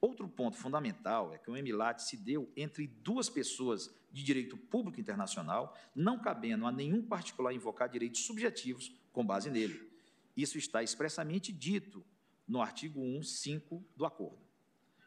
Outro 0.00 0.28
ponto 0.28 0.56
fundamental 0.56 1.32
é 1.32 1.38
que 1.38 1.48
o 1.48 1.56
Emilat 1.56 2.00
se 2.00 2.16
deu 2.16 2.50
entre 2.56 2.88
duas 2.88 3.30
pessoas 3.30 3.94
de 4.10 4.24
direito 4.24 4.56
público 4.56 5.00
internacional, 5.00 5.78
não 5.94 6.18
cabendo 6.18 6.66
a 6.66 6.72
nenhum 6.72 7.00
particular 7.00 7.54
invocar 7.54 7.88
direitos 7.88 8.22
subjetivos 8.22 8.92
com 9.12 9.24
base 9.24 9.50
nele. 9.50 9.88
Isso 10.36 10.58
está 10.58 10.82
expressamente 10.82 11.52
dito 11.52 12.04
no 12.48 12.60
artigo 12.60 13.00
1, 13.00 13.22
5 13.22 13.84
do 13.94 14.04
acordo. 14.04 14.42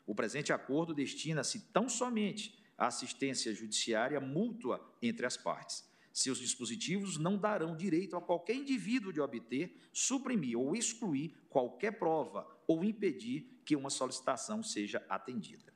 O 0.05 0.15
presente 0.15 0.53
acordo 0.53 0.93
destina-se 0.93 1.59
tão 1.73 1.89
somente 1.89 2.65
à 2.77 2.87
assistência 2.87 3.53
judiciária 3.53 4.19
mútua 4.19 4.79
entre 5.01 5.25
as 5.25 5.35
partes. 5.35 5.87
Seus 6.13 6.39
dispositivos 6.39 7.17
não 7.17 7.37
darão 7.37 7.75
direito 7.75 8.15
a 8.15 8.21
qualquer 8.21 8.55
indivíduo 8.55 9.13
de 9.13 9.21
obter, 9.21 9.79
suprimir 9.93 10.57
ou 10.57 10.75
excluir 10.75 11.35
qualquer 11.49 11.91
prova 11.91 12.47
ou 12.65 12.83
impedir 12.83 13.61
que 13.63 13.75
uma 13.75 13.89
solicitação 13.89 14.63
seja 14.63 15.05
atendida. 15.07 15.73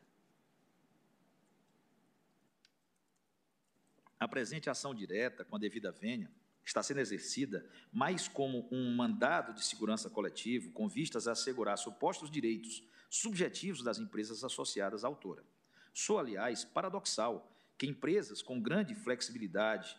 A 4.19 4.27
presente 4.27 4.69
ação 4.69 4.93
direta, 4.93 5.43
com 5.43 5.55
a 5.55 5.59
devida 5.59 5.91
vênia, 5.91 6.31
está 6.63 6.83
sendo 6.83 6.99
exercida 6.99 7.67
mais 7.91 8.27
como 8.27 8.67
um 8.71 8.95
mandado 8.95 9.53
de 9.53 9.63
segurança 9.63 10.09
coletivo 10.09 10.71
com 10.71 10.87
vistas 10.87 11.27
a 11.27 11.31
assegurar 11.31 11.77
supostos 11.77 12.29
direitos 12.29 12.83
subjetivos 13.09 13.83
das 13.83 13.97
empresas 13.99 14.43
associadas 14.43 15.03
à 15.03 15.07
autora. 15.07 15.43
Sou, 15.93 16.17
aliás, 16.17 16.63
paradoxal 16.63 17.51
que 17.77 17.87
empresas 17.87 18.41
com 18.41 18.61
grande 18.61 18.93
flexibilidade, 18.95 19.97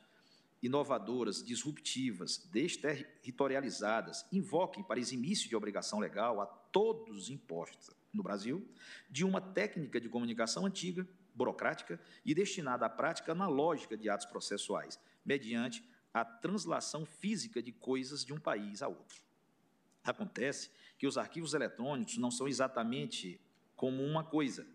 inovadoras, 0.63 1.43
disruptivas, 1.43 2.39
desterritorializadas, 2.53 4.25
invoquem 4.33 4.85
para 4.85 5.01
eximício 5.01 5.49
de 5.49 5.57
obrigação 5.57 5.99
legal 5.99 6.41
a 6.41 6.47
todos 6.47 7.29
impostos 7.29 7.91
no 8.13 8.23
Brasil 8.23 8.67
de 9.11 9.25
uma 9.25 9.41
técnica 9.41 10.01
de 10.01 10.09
comunicação 10.09 10.65
antiga, 10.65 11.07
burocrática 11.35 12.01
e 12.25 12.35
destinada 12.35 12.87
à 12.87 12.89
prática 12.89 13.33
analógica 13.33 13.97
de 13.97 14.09
atos 14.09 14.27
processuais, 14.27 15.01
mediante 15.25 15.83
a 16.15 16.25
translação 16.25 17.05
física 17.05 17.63
de 17.63 17.73
coisas 17.73 18.25
de 18.25 18.33
um 18.33 18.39
país 18.39 18.83
a 18.83 18.89
outro. 18.89 19.23
Acontece 20.05 20.71
que 20.99 21.07
os 21.07 21.17
arquivos 21.17 21.55
eletrônicos 21.55 22.19
não 22.19 22.31
são 22.31 22.47
exatamente 22.47 23.41
como 23.75 24.05
uma 24.05 24.23
coisa 24.23 24.67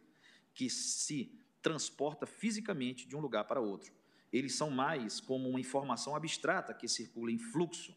que 0.58 0.72
se 0.72 1.32
transporta 1.62 2.26
fisicamente 2.26 3.08
de 3.08 3.16
um 3.16 3.20
lugar 3.20 3.44
para 3.44 3.62
outro. 3.62 3.94
Eles 4.34 4.56
são 4.56 4.72
mais 4.72 5.20
como 5.20 5.48
uma 5.48 5.60
informação 5.60 6.16
abstrata 6.16 6.74
que 6.74 6.88
circula 6.88 7.32
em 7.32 7.38
fluxo 7.38 7.96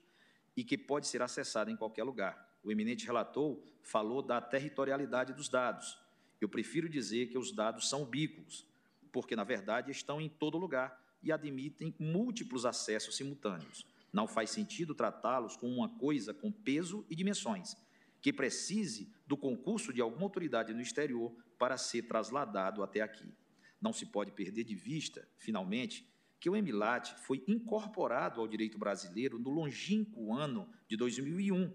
e 0.55 0.63
que 0.63 0.77
pode 0.77 1.07
ser 1.07 1.23
acessada 1.23 1.71
em 1.71 1.77
qualquer 1.77 2.05
lugar. 2.05 2.61
O 2.63 2.71
eminente 2.71 3.07
relator 3.07 3.59
falou 3.83 4.21
da 4.21 4.43
territorialidade 4.43 5.33
dos 5.33 5.49
dados. 5.49 5.99
Eu 6.39 6.51
prefiro 6.51 6.87
dizer 6.87 7.29
que 7.31 7.39
os 7.39 7.51
dados 7.51 7.89
são 7.89 8.03
ubíquos, 8.03 8.67
porque, 9.11 9.35
na 9.35 9.43
verdade, 9.43 9.91
estão 9.91 10.21
em 10.21 10.29
todo 10.29 10.59
lugar 10.59 11.03
e 11.23 11.33
admitem 11.33 11.95
múltiplos 11.99 12.67
acessos 12.67 13.17
simultâneos. 13.17 13.87
Não 14.13 14.29
faz 14.29 14.51
sentido 14.51 14.95
tratá-los 14.95 15.57
como 15.57 15.77
uma 15.77 15.89
coisa 15.89 16.35
com 16.35 16.53
peso 16.53 17.07
e 17.09 17.17
dimensões, 17.17 17.75
que 18.21 18.35
precise 18.35 19.11
do 19.27 19.35
concurso 19.35 19.95
de 19.95 20.03
alguma 20.03 20.25
autoridade 20.25 20.75
no 20.75 20.83
exterior 20.83 21.35
para 21.61 21.77
ser 21.77 22.05
trasladado 22.05 22.83
até 22.83 23.03
aqui. 23.03 23.31
Não 23.79 23.93
se 23.93 24.07
pode 24.07 24.33
perder 24.33 24.65
de 24.65 24.75
vista, 24.75 25.29
finalmente, 25.37 26.11
que 26.41 26.49
o 26.49 26.57
Emilat 26.57 27.15
foi 27.19 27.45
incorporado 27.47 28.41
ao 28.41 28.49
direito 28.49 28.79
brasileiro 28.79 29.39
no 29.39 29.51
longínquo 29.51 30.33
ano 30.33 30.67
de 30.89 30.97
2001, 30.97 31.71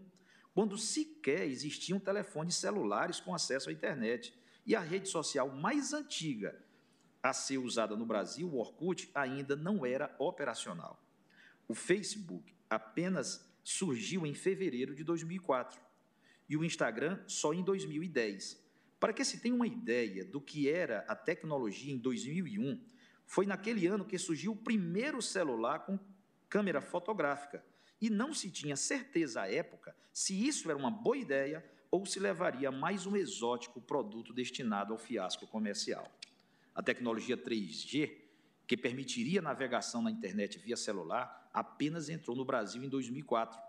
quando 0.56 0.76
sequer 0.76 1.46
existiam 1.46 2.00
telefones 2.00 2.56
celulares 2.56 3.20
com 3.20 3.36
acesso 3.36 3.70
à 3.70 3.74
internet 3.74 4.34
e 4.66 4.76
a 4.76 4.80
rede 4.80 5.08
social 5.08 5.52
mais 5.52 5.94
antiga 5.94 6.60
a 7.22 7.32
ser 7.32 7.60
usada 7.60 7.96
no 7.96 8.06
Brasil, 8.08 8.48
o 8.48 8.58
Orkut 8.58 9.10
ainda 9.14 9.56
não 9.56 9.86
era 9.86 10.16
operacional. 10.18 11.00
O 11.68 11.76
Facebook 11.76 12.56
apenas 12.68 13.48
surgiu 13.64 14.26
em 14.26 14.34
fevereiro 14.34 14.96
de 14.96 15.04
2004 15.04 15.80
e 16.50 16.58
o 16.58 16.64
Instagram 16.64 17.20
só 17.28 17.54
em 17.54 17.64
2010. 17.64 18.65
Para 19.00 19.14
que 19.14 19.26
se 19.26 19.40
tenha 19.40 19.56
uma 19.56 19.68
ideia 19.68 20.24
do 20.24 20.40
que 20.40 20.70
era 20.70 21.06
a 21.08 21.16
tecnologia 21.16 21.94
em 21.94 21.98
2001, 21.98 22.84
foi 23.26 23.46
naquele 23.46 23.88
ano 23.88 24.06
que 24.06 24.18
surgiu 24.18 24.54
o 24.54 24.58
primeiro 24.58 25.22
celular 25.22 25.80
com 25.80 26.00
câmera 26.48 26.82
fotográfica, 26.82 27.64
e 28.00 28.10
não 28.10 28.34
se 28.34 28.52
tinha 28.52 28.76
certeza 28.76 29.42
à 29.42 29.52
época 29.52 29.96
se 30.12 30.48
isso 30.48 30.70
era 30.70 30.78
uma 30.78 30.92
boa 30.92 31.18
ideia 31.18 31.64
ou 31.90 32.06
se 32.06 32.20
levaria 32.20 32.70
a 32.70 32.72
mais 32.72 33.06
um 33.06 33.16
exótico 33.16 33.82
produto 33.82 34.34
destinado 34.34 34.94
ao 34.94 35.00
fiasco 35.00 35.48
comercial. 35.48 36.10
A 36.74 36.84
tecnologia 36.84 37.38
3G, 37.38 38.18
que 38.68 38.76
permitiria 38.76 39.42
navegação 39.42 40.02
na 40.02 40.12
internet 40.12 40.60
via 40.60 40.76
celular, 40.76 41.50
apenas 41.54 42.10
entrou 42.10 42.36
no 42.36 42.44
Brasil 42.44 42.84
em 42.84 42.90
2004 42.90 43.60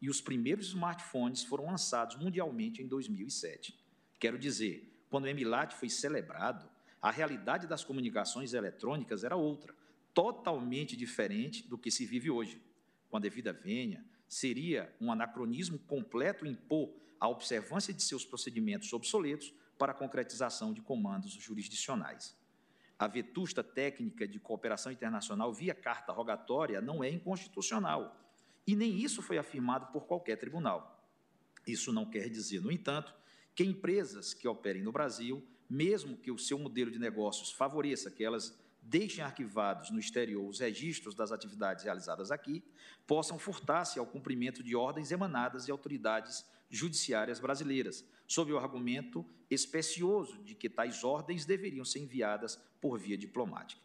e 0.00 0.08
os 0.08 0.20
primeiros 0.20 0.68
smartphones 0.68 1.42
foram 1.42 1.66
lançados 1.66 2.16
mundialmente 2.16 2.82
em 2.82 2.86
2007. 2.86 3.81
Quero 4.22 4.38
dizer, 4.38 5.04
quando 5.10 5.24
o 5.24 5.26
Emilat 5.26 5.74
foi 5.74 5.88
celebrado, 5.88 6.70
a 7.00 7.10
realidade 7.10 7.66
das 7.66 7.82
comunicações 7.82 8.54
eletrônicas 8.54 9.24
era 9.24 9.34
outra, 9.34 9.74
totalmente 10.14 10.96
diferente 10.96 11.66
do 11.66 11.76
que 11.76 11.90
se 11.90 12.06
vive 12.06 12.30
hoje. 12.30 12.62
Com 13.10 13.16
a 13.16 13.20
devida 13.20 13.52
venha, 13.52 14.06
seria 14.28 14.94
um 15.00 15.10
anacronismo 15.10 15.76
completo 15.76 16.46
impor 16.46 16.94
a 17.18 17.26
observância 17.26 17.92
de 17.92 18.00
seus 18.00 18.24
procedimentos 18.24 18.92
obsoletos 18.92 19.52
para 19.76 19.90
a 19.90 19.94
concretização 19.96 20.72
de 20.72 20.80
comandos 20.80 21.32
jurisdicionais. 21.32 22.38
A 22.96 23.08
vetusta 23.08 23.64
técnica 23.64 24.28
de 24.28 24.38
cooperação 24.38 24.92
internacional 24.92 25.52
via 25.52 25.74
carta 25.74 26.12
rogatória 26.12 26.80
não 26.80 27.02
é 27.02 27.10
inconstitucional, 27.10 28.16
e 28.64 28.76
nem 28.76 28.98
isso 28.98 29.20
foi 29.20 29.36
afirmado 29.36 29.86
por 29.86 30.06
qualquer 30.06 30.36
tribunal. 30.36 31.10
Isso 31.66 31.92
não 31.92 32.08
quer 32.08 32.28
dizer, 32.28 32.60
no 32.60 32.70
entanto, 32.70 33.20
que 33.54 33.64
empresas 33.64 34.34
que 34.34 34.48
operem 34.48 34.82
no 34.82 34.92
Brasil, 34.92 35.46
mesmo 35.68 36.16
que 36.16 36.30
o 36.30 36.38
seu 36.38 36.58
modelo 36.58 36.90
de 36.90 36.98
negócios 36.98 37.50
favoreça 37.50 38.10
que 38.10 38.24
elas 38.24 38.58
deixem 38.82 39.22
arquivados 39.22 39.90
no 39.90 39.98
exterior 39.98 40.46
os 40.46 40.58
registros 40.58 41.14
das 41.14 41.30
atividades 41.30 41.84
realizadas 41.84 42.30
aqui, 42.30 42.64
possam 43.06 43.38
furtar-se 43.38 43.98
ao 43.98 44.06
cumprimento 44.06 44.62
de 44.62 44.74
ordens 44.74 45.12
emanadas 45.12 45.64
de 45.64 45.70
autoridades 45.70 46.44
judiciárias 46.68 47.38
brasileiras, 47.38 48.04
sob 48.26 48.52
o 48.52 48.58
argumento 48.58 49.24
especioso 49.50 50.42
de 50.42 50.54
que 50.54 50.68
tais 50.68 51.04
ordens 51.04 51.44
deveriam 51.44 51.84
ser 51.84 52.00
enviadas 52.00 52.56
por 52.80 52.98
via 52.98 53.16
diplomática. 53.16 53.80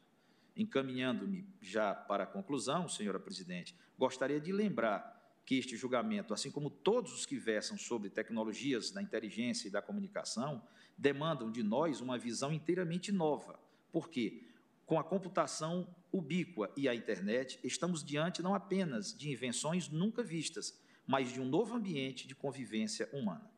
Encaminhando-me 0.56 1.48
já 1.62 1.94
para 1.94 2.24
a 2.24 2.28
conclusão, 2.28 2.88
senhora 2.88 3.20
presidente, 3.20 3.76
gostaria 3.98 4.40
de 4.40 4.52
lembrar 4.52 5.17
que 5.48 5.56
este 5.56 5.78
julgamento, 5.78 6.34
assim 6.34 6.52
como 6.52 6.70
todos 6.70 7.14
os 7.14 7.26
que 7.26 7.38
versam 7.38 7.78
sobre 7.78 8.10
tecnologias 8.10 8.92
da 8.92 9.02
inteligência 9.02 9.70
e 9.70 9.72
da 9.72 9.82
comunicação, 9.82 10.62
demandam 10.98 11.50
de 11.50 11.64
nós 11.64 12.02
uma 12.02 12.18
visão 12.18 12.52
inteiramente 12.52 13.14
nova. 13.14 13.58
Por 13.90 14.10
quê? 14.10 14.44
Com 14.86 15.00
a 15.00 15.04
computação 15.06 15.88
ubíqua 16.12 16.70
e 16.76 16.90
a 16.90 16.94
internet, 16.94 17.62
estamos 17.64 18.04
diante 18.04 18.42
não 18.42 18.54
apenas 18.54 19.18
de 19.18 19.32
invenções 19.32 19.88
nunca 19.88 20.22
vistas, 20.22 20.78
mas 21.08 21.32
de 21.32 21.40
um 21.40 21.48
novo 21.48 21.76
ambiente 21.76 22.28
de 22.28 22.36
convivência 22.36 23.08
humana. 23.14 23.50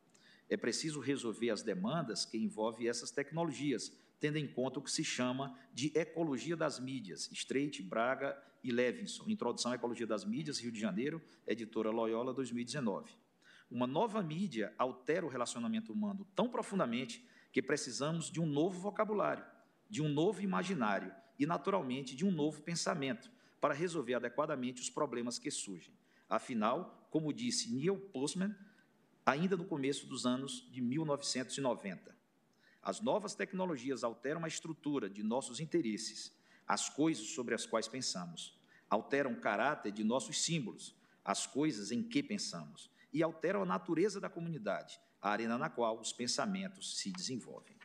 É 0.47 0.55
preciso 0.55 0.99
resolver 0.99 1.49
as 1.49 1.63
demandas 1.63 2.23
que 2.23 2.37
envolvem 2.37 2.87
essas 2.87 3.09
tecnologias, 3.09 3.91
tendo 4.19 4.37
em 4.37 4.47
conta 4.47 4.79
o 4.79 4.81
que 4.81 4.91
se 4.91 5.03
chama 5.03 5.57
de 5.73 5.91
ecologia 5.95 6.55
das 6.55 6.79
mídias, 6.79 7.29
Streit, 7.31 7.81
Braga 7.81 8.37
e 8.63 8.71
Levinson, 8.71 9.25
Introdução 9.27 9.71
à 9.71 9.75
Ecologia 9.75 10.05
das 10.05 10.25
Mídias, 10.25 10.59
Rio 10.59 10.71
de 10.71 10.79
Janeiro, 10.79 11.21
editora 11.47 11.89
Loyola, 11.89 12.33
2019. 12.33 13.11
Uma 13.71 13.87
nova 13.87 14.21
mídia 14.21 14.73
altera 14.77 15.25
o 15.25 15.29
relacionamento 15.29 15.93
humano 15.93 16.27
tão 16.35 16.49
profundamente 16.49 17.25
que 17.51 17.61
precisamos 17.61 18.29
de 18.29 18.41
um 18.41 18.45
novo 18.45 18.79
vocabulário, 18.79 19.45
de 19.89 20.01
um 20.01 20.09
novo 20.09 20.41
imaginário 20.41 21.13
e, 21.37 21.45
naturalmente, 21.45 22.15
de 22.15 22.25
um 22.25 22.31
novo 22.31 22.61
pensamento 22.61 23.31
para 23.61 23.73
resolver 23.73 24.15
adequadamente 24.15 24.81
os 24.81 24.89
problemas 24.89 25.39
que 25.39 25.51
surgem. 25.51 25.93
Afinal, 26.27 27.07
como 27.09 27.33
disse 27.33 27.73
Neil 27.73 27.97
Postman, 27.97 28.55
ainda 29.25 29.55
no 29.55 29.65
começo 29.65 30.07
dos 30.07 30.25
anos 30.25 30.69
de 30.71 30.81
1990, 30.81 32.15
as 32.81 33.01
novas 33.01 33.35
tecnologias 33.35 34.03
alteram 34.03 34.43
a 34.43 34.47
estrutura 34.47 35.09
de 35.09 35.23
nossos 35.23 35.59
interesses, 35.59 36.33
as 36.67 36.89
coisas 36.89 37.27
sobre 37.27 37.53
as 37.53 37.65
quais 37.65 37.87
pensamos, 37.87 38.57
alteram 38.89 39.33
o 39.33 39.39
caráter 39.39 39.91
de 39.91 40.03
nossos 40.03 40.41
símbolos, 40.41 40.95
as 41.23 41.45
coisas 41.45 41.91
em 41.91 42.01
que 42.01 42.23
pensamos, 42.23 42.89
e 43.11 43.21
alteram 43.21 43.63
a 43.63 43.65
natureza 43.65 44.19
da 44.19 44.29
comunidade, 44.29 44.99
a 45.21 45.29
arena 45.29 45.57
na 45.57 45.69
qual 45.69 45.99
os 45.99 46.13
pensamentos 46.13 46.97
se 46.97 47.11
desenvolvem. 47.11 47.75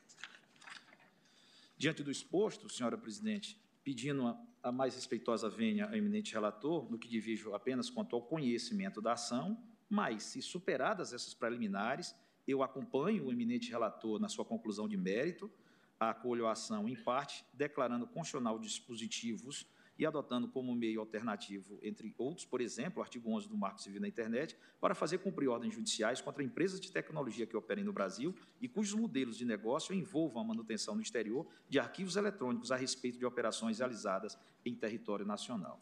Diante 1.77 2.03
do 2.03 2.11
exposto, 2.11 2.69
senhora 2.69 2.97
presidente, 2.97 3.61
pedindo 3.83 4.27
a, 4.63 4.73
mais 4.73 4.95
respeitosa 4.95 5.49
venha 5.51 5.87
ao 5.87 5.95
eminente 5.95 6.33
relator, 6.33 6.91
no 6.91 6.99
que 6.99 7.09
divijo 7.09 7.55
apenas 7.55 7.91
quanto 7.91 8.17
ao 8.17 8.23
conhecimento 8.23 9.03
da 9.03 9.13
ação, 9.13 9.63
mas, 9.89 10.23
se 10.23 10.41
superadas 10.41 11.13
essas 11.13 11.35
preliminares, 11.35 12.15
eu 12.47 12.63
acompanho 12.63 13.27
o 13.27 13.33
eminente 13.33 13.71
relator 13.71 14.21
na 14.21 14.29
sua 14.29 14.45
conclusão 14.45 14.89
de 14.89 14.97
mérito, 14.97 15.51
acolho 15.99 16.47
a 16.47 16.53
ação 16.53 16.89
em 16.89 16.97
parte, 16.97 17.45
declarando 17.53 18.07
constitucional 18.07 18.59
dispositivos 18.59 19.67
e 19.99 20.05
adotando 20.05 20.49
como 20.49 20.75
meio 20.75 21.01
alternativo, 21.01 21.79
entre 21.83 22.13
outros, 22.19 22.45
por 22.45 22.61
exemplo, 22.61 22.99
o 22.99 23.03
artigo 23.03 23.31
11 23.31 23.49
do 23.49 23.57
Marco 23.57 23.81
Civil 23.81 24.01
da 24.01 24.09
Internet, 24.09 24.57
para 24.81 24.95
fazer 24.95 25.19
cumprir 25.19 25.49
ordens 25.49 25.75
judiciais 25.75 26.21
contra 26.21 26.43
empresas 26.43 26.81
de 26.81 26.91
tecnologia 26.91 27.47
que 27.47 27.57
operem 27.57 27.85
no 27.85 27.93
Brasil 27.93 28.35
e 28.61 28.69
cujos 28.69 28.99
modelos 28.99 29.37
de 29.37 29.45
negócio 29.45 29.95
envolvam 29.95 30.43
a 30.43 30.47
manutenção 30.47 30.95
no 30.97 31.03
exterior 31.03 31.47
de 31.69 31.79
arquivos 31.79 32.17
eletrônicos 32.17 32.73
a 32.73 32.77
respeito 32.77 33.19
de 33.19 33.25
operações 33.25 33.79
realizadas 33.79 34.37
em 34.65 34.75
território 34.75 35.25
nacional. 35.25 35.81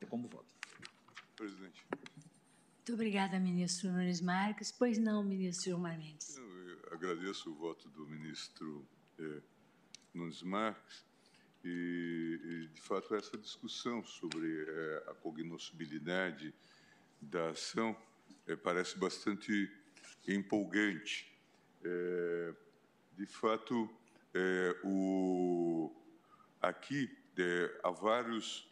É 0.00 0.06
como 0.06 0.28
voto. 0.28 0.54
Presidente. 1.34 1.84
Muito 2.84 3.00
obrigada, 3.00 3.40
ministro 3.40 3.90
Nunes 3.90 4.20
Marques. 4.20 4.70
Pois 4.70 4.98
não, 4.98 5.24
ministro 5.24 5.70
Gilmar 5.70 5.96
Mendes. 5.96 6.36
Eu 6.36 6.92
agradeço 6.92 7.50
o 7.50 7.54
voto 7.54 7.88
do 7.88 8.06
ministro 8.06 8.86
eh, 9.18 9.40
Nunes 10.12 10.42
Marques 10.42 11.02
e, 11.64 12.38
e, 12.44 12.68
de 12.74 12.82
fato, 12.82 13.14
essa 13.14 13.38
discussão 13.38 14.04
sobre 14.04 14.66
eh, 14.68 15.04
a 15.08 15.14
cognoscibilidade 15.14 16.52
da 17.22 17.52
ação 17.52 17.96
eh, 18.46 18.54
parece 18.54 18.98
bastante 18.98 19.72
empolgante. 20.28 21.32
de 23.16 23.26
fato, 23.26 23.88
o, 24.84 25.90
aqui 26.60 27.10
há 27.82 27.90
vários 27.90 28.70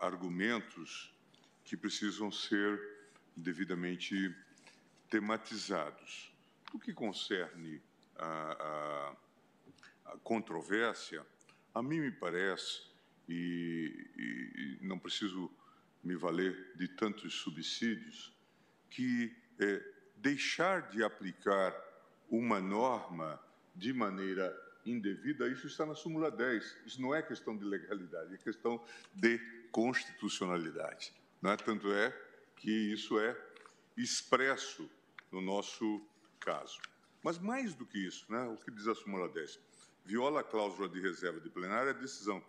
argumentos 0.00 1.14
que 1.62 1.76
precisam 1.76 2.32
ser 2.32 2.97
devidamente 3.38 4.34
tematizados. 5.08 6.32
O 6.72 6.78
que 6.78 6.92
concerne 6.92 7.80
a, 8.16 9.16
a, 10.04 10.12
a 10.12 10.18
controvérsia, 10.18 11.24
a 11.74 11.82
mim 11.82 12.00
me 12.00 12.10
parece, 12.10 12.82
e, 13.28 14.78
e, 14.80 14.86
não 14.86 14.98
preciso 14.98 15.50
me 16.02 16.16
valer 16.16 16.72
de 16.76 16.88
tantos 16.88 17.34
subsídios, 17.34 18.32
que 18.90 19.34
é, 19.58 19.82
deixar 20.16 20.88
de 20.88 21.02
aplicar 21.02 21.74
uma 22.30 22.60
norma 22.60 23.40
de 23.74 23.92
maneira 23.92 24.54
indevida, 24.84 25.48
isso 25.48 25.66
está 25.66 25.84
na 25.84 25.94
súmula 25.94 26.30
10. 26.30 26.78
Isso 26.86 27.00
não 27.00 27.14
é 27.14 27.22
questão 27.22 27.56
de 27.56 27.64
legalidade, 27.64 28.34
é 28.34 28.38
questão 28.38 28.82
de 29.14 29.38
constitucionalidade. 29.70 31.12
Não 31.40 31.50
é? 31.50 31.56
Tanto 31.56 31.92
é 31.92 32.27
que 32.58 32.70
isso 32.70 33.18
é 33.18 33.36
expresso 33.96 34.88
no 35.30 35.40
nosso 35.40 36.00
caso. 36.40 36.80
Mas 37.22 37.38
mais 37.38 37.74
do 37.74 37.84
que 37.84 37.98
isso, 37.98 38.30
né, 38.30 38.44
o 38.44 38.56
que 38.56 38.70
diz 38.70 38.86
a 38.86 38.94
súmula 38.94 39.28
10? 39.28 39.58
Viola 40.04 40.40
a 40.40 40.44
cláusula 40.44 40.88
de 40.88 41.00
reserva 41.00 41.40
de 41.40 41.50
plenária 41.50 41.90
a 41.90 41.94
decisão 41.94 42.42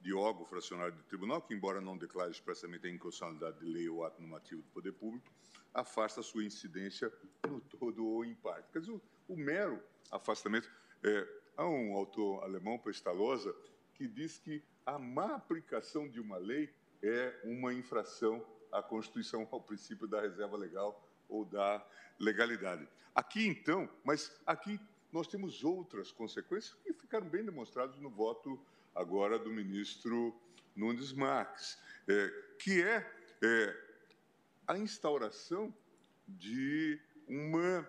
de 0.00 0.12
órgão 0.12 0.44
fracionário 0.44 0.94
do 0.94 1.02
tribunal, 1.04 1.40
que, 1.42 1.54
embora 1.54 1.80
não 1.80 1.96
declare 1.96 2.30
expressamente 2.30 2.86
a 2.86 2.90
inconstitucionalidade 2.90 3.58
de 3.58 3.66
lei 3.66 3.88
ou 3.88 4.04
ato 4.04 4.20
normativo 4.20 4.62
do 4.62 4.68
poder 4.68 4.92
público, 4.92 5.26
afasta 5.72 6.22
sua 6.22 6.44
incidência 6.44 7.12
no 7.48 7.60
todo 7.60 8.06
ou 8.06 8.24
em 8.24 8.34
parte. 8.34 8.70
Quer 8.72 8.80
dizer, 8.80 8.92
o, 8.92 9.02
o 9.28 9.36
mero 9.36 9.82
afastamento. 10.10 10.70
É, 11.02 11.28
há 11.56 11.66
um 11.66 11.94
autor 11.94 12.42
alemão, 12.44 12.78
Pestalosa, 12.78 13.54
que 13.94 14.06
diz 14.06 14.38
que 14.38 14.62
a 14.84 14.98
má 14.98 15.34
aplicação 15.34 16.08
de 16.08 16.20
uma 16.20 16.36
lei 16.36 16.72
é 17.02 17.40
uma 17.44 17.72
infração 17.72 18.44
à 18.72 18.82
Constituição, 18.82 19.46
ao 19.50 19.60
princípio 19.60 20.06
da 20.06 20.20
reserva 20.20 20.56
legal 20.56 21.06
ou 21.28 21.44
da 21.44 21.84
legalidade. 22.18 22.88
Aqui, 23.14 23.46
então, 23.46 23.88
mas 24.04 24.30
aqui 24.46 24.80
nós 25.12 25.26
temos 25.26 25.64
outras 25.64 26.12
consequências 26.12 26.74
que 26.82 26.92
ficaram 26.92 27.28
bem 27.28 27.44
demonstradas 27.44 27.98
no 27.98 28.10
voto 28.10 28.60
agora 28.94 29.38
do 29.38 29.50
ministro 29.50 30.38
Nunes 30.74 31.12
Marques, 31.12 31.78
é, 32.08 32.28
que 32.58 32.82
é, 32.82 33.10
é, 33.42 33.84
a 34.66 34.76
instauração 34.76 35.74
de 36.28 37.00
uma 37.26 37.88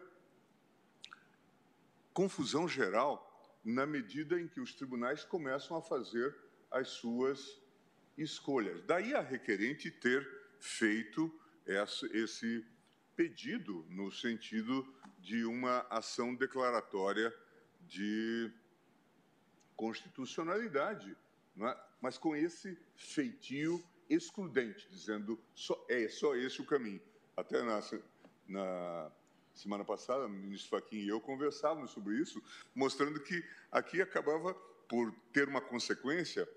confusão 2.14 2.68
geral 2.68 3.24
na 3.64 3.86
medida 3.86 4.40
em 4.40 4.48
que 4.48 4.60
os 4.60 4.74
tribunais 4.74 5.24
começam 5.24 5.76
a 5.76 5.82
fazer 5.82 6.36
as 6.72 6.88
suas 6.90 7.62
escolhas. 8.18 8.82
Daí 8.84 9.14
a 9.14 9.22
requerente 9.22 9.92
ter 9.92 10.26
feito 10.60 11.34
esse 12.14 12.66
pedido 13.16 13.86
no 13.90 14.12
sentido 14.12 14.88
de 15.20 15.44
uma 15.46 15.86
ação 15.90 16.36
declaratória 16.36 17.34
de 17.82 18.52
constitucionalidade, 19.76 21.16
é? 21.60 21.78
mas 22.02 22.18
com 22.18 22.36
esse 22.36 22.78
feitio 22.96 23.84
excludente, 24.10 24.88
dizendo 24.90 25.40
só, 25.54 25.86
é 25.90 26.08
só 26.08 26.36
esse 26.36 26.62
o 26.62 26.66
caminho. 26.66 27.02
Até 27.36 27.62
na, 27.62 27.82
na 28.48 29.12
semana 29.54 29.84
passada, 29.84 30.26
o 30.26 30.30
ministro 30.30 30.70
Fachin 30.80 30.98
e 30.98 31.10
eu 31.10 31.20
conversávamos 31.20 31.92
sobre 31.92 32.16
isso, 32.16 32.42
mostrando 32.74 33.20
que 33.20 33.44
aqui 33.72 34.02
acabava 34.02 34.54
por 34.88 35.14
ter 35.34 35.48
uma 35.48 35.62
consequência 35.62 36.48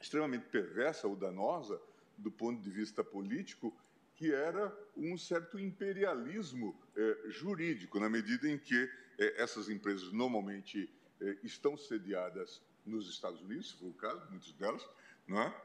extremamente 0.00 0.46
perversa 0.46 1.08
ou 1.08 1.16
danosa 1.16 1.80
do 2.18 2.30
ponto 2.30 2.60
de 2.60 2.70
vista 2.70 3.02
político, 3.02 3.74
que 4.18 4.32
era 4.32 4.76
um 4.96 5.16
certo 5.16 5.58
imperialismo 5.60 6.76
eh, 6.96 7.16
jurídico, 7.28 8.00
na 8.00 8.08
medida 8.08 8.48
em 8.48 8.58
que 8.58 8.90
eh, 9.16 9.34
essas 9.40 9.68
empresas 9.68 10.12
normalmente 10.12 10.90
eh, 11.20 11.38
estão 11.44 11.76
sediadas 11.78 12.60
nos 12.84 13.08
Estados 13.08 13.40
Unidos, 13.40 13.70
se 13.70 13.76
for 13.76 13.86
o 13.86 13.94
caso, 13.94 14.28
muitas 14.28 14.52
delas, 14.54 14.84
não 15.26 15.40
é? 15.40 15.62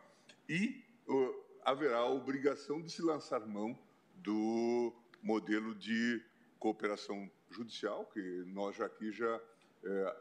e 0.48 0.84
haverá 1.66 1.98
a 1.98 2.10
obrigação 2.10 2.80
de 2.82 2.92
se 2.92 3.02
lançar 3.02 3.40
mão 3.48 3.78
do 4.16 4.94
modelo 5.22 5.74
de 5.74 6.22
cooperação 6.60 7.32
judicial, 7.50 8.06
que 8.06 8.22
nós 8.48 8.80
aqui 8.80 9.12
já 9.12 9.42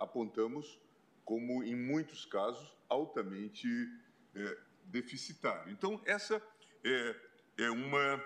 apontamos 0.01 0.81
como, 1.25 1.63
em 1.63 1.75
muitos 1.75 2.25
casos, 2.25 2.77
altamente 2.89 3.69
deficitário. 4.85 5.73
Então, 5.73 6.01
essa 6.05 6.41
é, 6.85 7.17
é 7.59 7.71
uma 7.71 8.23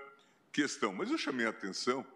questão. 0.53 0.93
Mas 0.93 1.11
eu 1.11 1.19
chamei 1.19 1.47
a 1.47 1.51
atenção, 1.51 2.07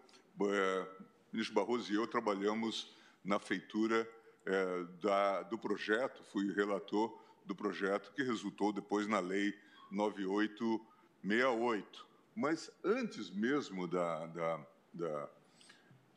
é, 0.40 0.42
o 0.42 0.86
ministro 1.32 1.54
Barroso 1.54 1.92
e 1.92 1.96
eu 1.96 2.06
trabalhamos 2.06 2.94
na 3.24 3.38
feitura 3.38 4.08
é, 4.46 4.84
da, 5.00 5.42
do 5.42 5.58
projeto, 5.58 6.24
fui 6.24 6.50
relator 6.52 7.18
do 7.44 7.54
projeto 7.54 8.10
que 8.12 8.22
resultou 8.22 8.72
depois 8.72 9.06
na 9.06 9.20
Lei 9.20 9.54
9868. 9.90 12.06
Mas 12.34 12.70
antes 12.84 13.30
mesmo 13.30 13.86
da, 13.86 14.26
da, 14.26 14.66
da 14.94 15.28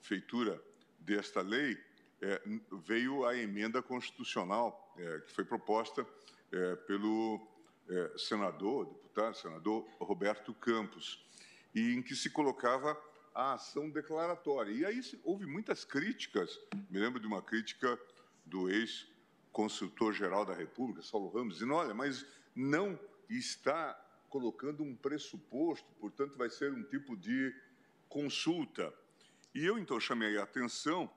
feitura 0.02 0.62
desta 1.00 1.42
lei, 1.42 1.78
é, 2.22 2.42
veio 2.86 3.26
a 3.26 3.36
emenda 3.36 3.82
constitucional 3.82 4.94
é, 4.98 5.20
que 5.22 5.32
foi 5.32 5.44
proposta 5.44 6.06
é, 6.52 6.76
pelo 6.76 7.42
é, 7.90 8.14
senador, 8.18 8.86
deputado, 8.86 9.36
senador 9.36 9.88
Roberto 10.00 10.54
Campos, 10.54 11.24
e 11.74 11.94
em 11.94 12.02
que 12.02 12.16
se 12.16 12.30
colocava 12.30 13.00
a 13.34 13.54
ação 13.54 13.90
declaratória. 13.90 14.72
E 14.72 14.86
aí 14.86 15.02
houve 15.24 15.46
muitas 15.46 15.84
críticas, 15.84 16.60
me 16.90 17.00
lembro 17.00 17.20
de 17.20 17.28
uma 17.28 17.42
crítica 17.42 18.00
do 18.46 18.70
ex-consultor-geral 18.70 20.46
da 20.46 20.54
República, 20.54 21.02
Saulo 21.02 21.30
Ramos, 21.30 21.56
dizendo, 21.56 21.74
olha, 21.74 21.94
mas 21.94 22.26
não 22.56 23.00
está 23.30 24.00
colocando 24.30 24.84
um 24.84 24.96
pressuposto, 24.96 25.88
portanto 26.00 26.38
vai 26.38 26.50
ser 26.50 26.72
um 26.72 26.84
tipo 26.84 27.16
de 27.16 27.54
consulta. 28.08 28.94
E 29.54 29.66
eu 29.66 29.78
então 29.78 30.00
chamei 30.00 30.38
a 30.38 30.44
atenção 30.44 31.10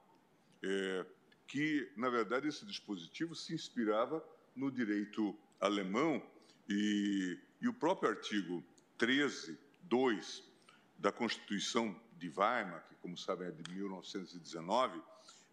é, 0.62 1.06
que, 1.46 1.90
na 1.96 2.08
verdade, 2.08 2.48
esse 2.48 2.64
dispositivo 2.64 3.34
se 3.34 3.54
inspirava 3.54 4.22
no 4.54 4.70
direito 4.70 5.38
alemão 5.60 6.22
e, 6.68 7.38
e 7.60 7.68
o 7.68 7.72
próprio 7.72 8.10
artigo 8.10 8.64
13, 8.98 9.58
2 9.82 10.42
da 10.98 11.12
Constituição 11.12 11.98
de 12.18 12.28
Weimar, 12.28 12.86
que, 12.88 12.94
como 12.96 13.16
sabem, 13.16 13.48
é 13.48 13.50
de 13.50 13.70
1919, 13.72 15.00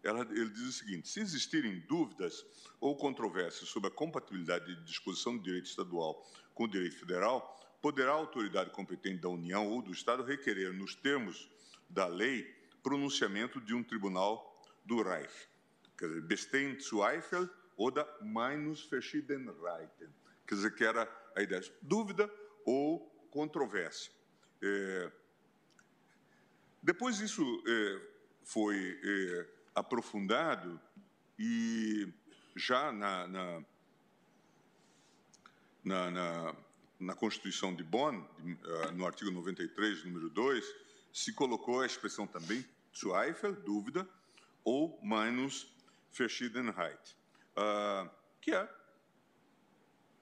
ela, 0.02 0.22
ele 0.30 0.50
diz 0.50 0.62
o 0.62 0.72
seguinte: 0.72 1.08
se 1.08 1.20
existirem 1.20 1.80
dúvidas 1.80 2.44
ou 2.80 2.96
controvérsias 2.96 3.68
sobre 3.68 3.88
a 3.88 3.92
compatibilidade 3.92 4.74
de 4.74 4.84
disposição 4.84 5.36
do 5.36 5.42
direito 5.42 5.66
estadual 5.66 6.22
com 6.54 6.64
o 6.64 6.68
direito 6.68 6.96
federal, 6.96 7.58
poderá 7.80 8.12
a 8.12 8.14
autoridade 8.14 8.70
competente 8.70 9.22
da 9.22 9.28
União 9.28 9.66
ou 9.68 9.82
do 9.82 9.92
Estado 9.92 10.22
requerer, 10.22 10.72
nos 10.72 10.94
termos 10.94 11.50
da 11.88 12.06
lei, 12.06 12.44
pronunciamento 12.82 13.60
de 13.60 13.74
um 13.74 13.82
tribunal 13.82 14.62
do 14.84 15.02
Reich. 15.02 15.48
Quer 15.96 16.08
dizer, 16.08 16.78
Eiffel 17.12 17.48
oder 17.76 18.06
Meinus 18.22 18.84
verschieden 18.84 19.50
Reiten 19.62 20.12
quer 20.46 20.54
dizer, 20.54 20.74
que 20.74 20.84
era 20.84 21.08
a 21.34 21.42
ideia 21.42 21.60
de 21.60 21.72
dúvida 21.82 22.30
ou 22.64 23.00
controvérsia. 23.30 24.12
É, 24.62 25.12
depois 26.82 27.20
isso 27.20 27.42
é, 27.66 28.00
foi 28.44 29.00
é, 29.02 29.46
aprofundado 29.74 30.80
e 31.38 32.12
já 32.54 32.92
na, 32.92 33.26
na, 33.26 33.64
na, 35.82 36.10
na, 36.10 36.56
na 37.00 37.14
Constituição 37.14 37.74
de 37.74 37.82
Bonn, 37.82 38.22
ah, 38.84 38.92
no 38.92 39.06
artigo 39.06 39.30
93, 39.30 40.04
número 40.04 40.30
2, 40.30 40.64
se 41.12 41.32
colocou 41.32 41.80
a 41.80 41.86
expressão 41.86 42.26
também 42.26 42.64
Zweifel, 42.96 43.54
dúvida, 43.54 44.08
ou 44.62 44.98
Meinungs 45.02 45.66
Verschiedenheit, 46.12 47.16
uh, 47.56 48.08
que 48.40 48.54
é 48.54 48.68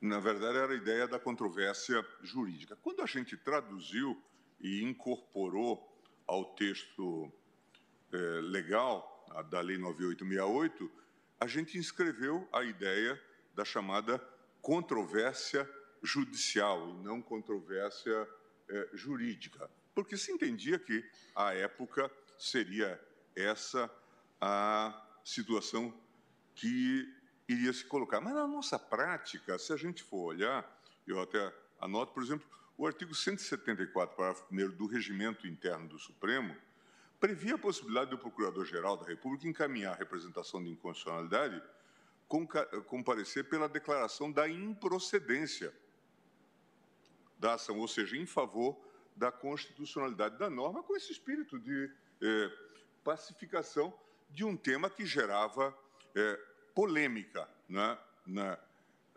na 0.02 0.18
verdade, 0.18 0.58
era 0.58 0.72
a 0.72 0.76
ideia 0.76 1.06
da 1.06 1.18
controvérsia 1.18 2.04
jurídica. 2.20 2.74
Quando 2.82 3.02
a 3.02 3.06
gente 3.06 3.36
traduziu 3.36 4.20
e 4.60 4.82
incorporou 4.82 5.88
ao 6.26 6.56
texto 6.56 7.32
é, 8.12 8.16
legal 8.42 9.08
da 9.48 9.60
Lei 9.60 9.78
9868, 9.78 10.90
a 11.38 11.46
gente 11.46 11.78
inscreveu 11.78 12.48
a 12.52 12.64
ideia 12.64 13.20
da 13.54 13.64
chamada 13.64 14.18
controvérsia 14.60 15.70
judicial 16.02 16.90
e 16.90 17.04
não 17.04 17.22
controvérsia 17.22 18.28
é, 18.68 18.88
jurídica, 18.94 19.70
porque 19.94 20.16
se 20.16 20.32
entendia 20.32 20.80
que, 20.80 21.04
à 21.34 21.54
época, 21.54 22.10
seria 22.36 23.00
essa 23.36 23.88
a 24.40 25.00
situação 25.24 25.94
que 26.56 27.21
iria 27.52 27.72
se 27.72 27.84
colocar. 27.84 28.20
Mas 28.20 28.34
na 28.34 28.46
nossa 28.46 28.78
prática, 28.78 29.58
se 29.58 29.72
a 29.72 29.76
gente 29.76 30.02
for 30.02 30.24
olhar, 30.24 30.68
eu 31.06 31.20
até 31.20 31.52
anoto, 31.80 32.12
por 32.12 32.22
exemplo, 32.22 32.46
o 32.76 32.86
artigo 32.86 33.14
174, 33.14 34.16
parágrafo 34.16 34.44
1 34.50 34.70
do 34.70 34.86
Regimento 34.86 35.46
Interno 35.46 35.88
do 35.88 35.98
Supremo, 35.98 36.56
previa 37.20 37.54
a 37.54 37.58
possibilidade 37.58 38.10
do 38.10 38.18
Procurador-Geral 38.18 38.96
da 38.96 39.06
República 39.06 39.46
encaminhar 39.46 39.92
a 39.94 39.96
representação 39.96 40.62
de 40.62 40.70
inconstitucionalidade 40.70 41.62
comparecer 42.86 43.44
pela 43.44 43.68
declaração 43.68 44.32
da 44.32 44.48
improcedência 44.48 45.72
da 47.38 47.54
ação, 47.54 47.78
ou 47.78 47.86
seja, 47.86 48.16
em 48.16 48.24
favor 48.24 48.78
da 49.14 49.30
constitucionalidade 49.30 50.38
da 50.38 50.48
norma, 50.48 50.82
com 50.82 50.96
esse 50.96 51.12
espírito 51.12 51.58
de 51.58 51.90
eh, 52.22 52.50
pacificação 53.04 53.92
de 54.30 54.44
um 54.44 54.56
tema 54.56 54.88
que 54.88 55.04
gerava 55.04 55.76
eh, 56.14 56.40
polêmica 56.74 57.48
na, 57.68 57.98
na, 58.26 58.58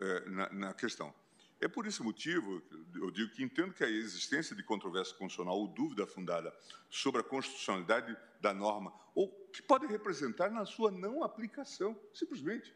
é, 0.00 0.28
na, 0.28 0.52
na 0.52 0.74
questão. 0.74 1.14
É 1.60 1.66
por 1.66 1.86
esse 1.86 2.02
motivo, 2.02 2.62
eu 2.94 3.10
digo 3.10 3.32
que 3.32 3.42
entendo 3.42 3.72
que 3.72 3.82
a 3.82 3.88
existência 3.88 4.54
de 4.54 4.62
controvérsia 4.62 5.16
constitucional 5.16 5.58
ou 5.58 5.68
dúvida 5.68 6.06
fundada 6.06 6.54
sobre 6.90 7.22
a 7.22 7.24
constitucionalidade 7.24 8.14
da 8.40 8.52
norma, 8.52 8.92
ou 9.14 9.28
que 9.52 9.62
pode 9.62 9.86
representar 9.86 10.50
na 10.50 10.66
sua 10.66 10.90
não 10.90 11.24
aplicação, 11.24 11.98
simplesmente. 12.12 12.74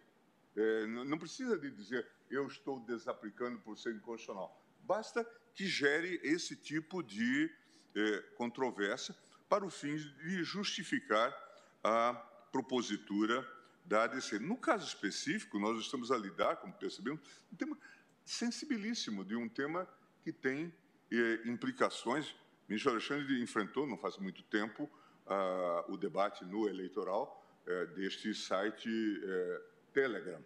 É, 0.57 0.87
não 0.87 1.19
precisa 1.19 1.59
de 1.59 1.71
dizer 1.71 2.07
eu 2.31 2.47
estou 2.47 2.81
desaplicando 2.81 3.59
por 3.61 3.77
ser 3.77 3.95
inconstitucional. 3.95 4.59
Basta 4.83 5.25
que 5.55 5.67
gere 5.67 6.19
esse 6.23 6.57
tipo 6.57 7.03
de 7.03 7.53
é, 7.95 8.19
controvérsia 8.37 9.15
para 9.49 9.65
o 9.65 9.71
fim 9.71 9.97
de 9.97 10.43
justificar 10.43 11.35
a 11.83 12.15
propositura 12.53 13.47
da 13.91 14.05
ADC. 14.05 14.39
No 14.39 14.57
caso 14.57 14.87
específico, 14.87 15.59
nós 15.59 15.81
estamos 15.81 16.13
a 16.13 16.17
lidar, 16.17 16.57
como 16.59 16.73
percebemos, 16.73 17.21
um 17.53 17.57
tema 17.57 17.77
sensibilíssimo, 18.25 19.25
de 19.25 19.35
um 19.35 19.49
tema 19.49 19.89
que 20.23 20.33
tem 20.33 20.73
eh, 21.11 21.41
implicações. 21.45 22.31
O 22.31 22.37
ministro 22.69 22.93
Alexandre 22.93 23.43
enfrentou, 23.43 23.89
não 23.89 23.99
faz 23.99 24.17
muito 24.17 24.45
tempo, 24.45 24.89
ah, 25.27 25.85
o 25.89 25.97
debate 25.97 26.45
no 26.45 26.69
eleitoral 26.69 27.45
eh, 27.67 27.87
deste 27.87 28.33
site 28.33 28.89
eh, 28.89 29.63
Telegram, 29.93 30.41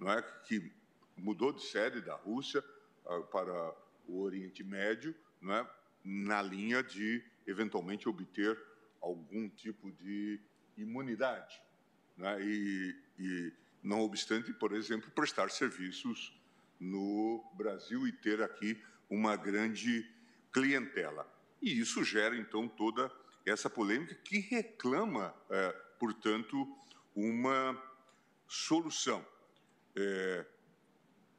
não 0.00 0.10
é? 0.10 0.22
que 0.46 0.72
mudou 1.18 1.52
de 1.52 1.62
sede 1.62 2.00
da 2.00 2.14
Rússia 2.14 2.64
ah, 3.04 3.20
para 3.30 3.74
o 4.08 4.22
Oriente 4.22 4.64
Médio, 4.64 5.14
não 5.38 5.54
é? 5.54 5.70
na 6.02 6.40
linha 6.40 6.82
de, 6.82 7.22
eventualmente, 7.46 8.08
obter 8.08 8.58
algum 9.02 9.50
tipo 9.50 9.92
de 9.92 10.40
imunidade. 10.78 11.60
Né? 12.16 12.42
E, 12.42 12.96
e, 13.18 13.52
não 13.82 14.00
obstante, 14.00 14.52
por 14.52 14.72
exemplo, 14.72 15.10
prestar 15.10 15.50
serviços 15.50 16.34
no 16.80 17.44
Brasil 17.54 18.06
e 18.06 18.12
ter 18.12 18.42
aqui 18.42 18.80
uma 19.08 19.36
grande 19.36 20.08
clientela. 20.52 21.30
E 21.60 21.78
isso 21.78 22.02
gera, 22.02 22.36
então, 22.36 22.68
toda 22.68 23.10
essa 23.44 23.70
polêmica 23.70 24.14
que 24.14 24.38
reclama, 24.38 25.34
é, 25.48 25.72
portanto, 25.98 26.66
uma 27.14 27.80
solução. 28.48 29.24
É, 29.94 30.46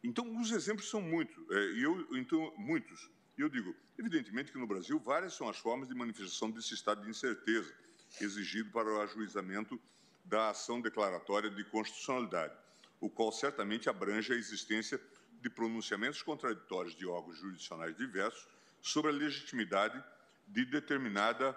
então, 0.03 0.39
os 0.39 0.51
exemplos 0.51 0.89
são 0.89 1.01
muitos, 1.01 1.37
é, 1.51 1.83
eu, 1.83 2.07
então, 2.17 2.53
muitos. 2.57 3.09
Eu 3.37 3.49
digo, 3.49 3.75
evidentemente 3.99 4.51
que 4.51 4.57
no 4.57 4.65
Brasil 4.65 4.99
várias 4.99 5.33
são 5.33 5.47
as 5.47 5.57
formas 5.57 5.87
de 5.87 5.93
manifestação 5.93 6.49
desse 6.49 6.73
estado 6.73 7.03
de 7.03 7.09
incerteza 7.09 7.73
exigido 8.21 8.71
para 8.71 8.87
o 8.87 9.01
ajuizamento 9.01 9.79
da 10.27 10.49
ação 10.49 10.81
declaratória 10.81 11.49
de 11.49 11.63
constitucionalidade, 11.63 12.53
o 12.99 13.09
qual 13.09 13.31
certamente 13.31 13.89
abrange 13.89 14.33
a 14.33 14.35
existência 14.35 14.99
de 15.41 15.49
pronunciamentos 15.49 16.21
contraditórios 16.21 16.95
de 16.95 17.05
órgãos 17.05 17.37
jurisdicionais 17.37 17.95
diversos 17.95 18.47
sobre 18.81 19.11
a 19.11 19.13
legitimidade 19.13 20.03
de 20.47 20.65
determinada 20.65 21.55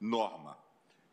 norma. 0.00 0.58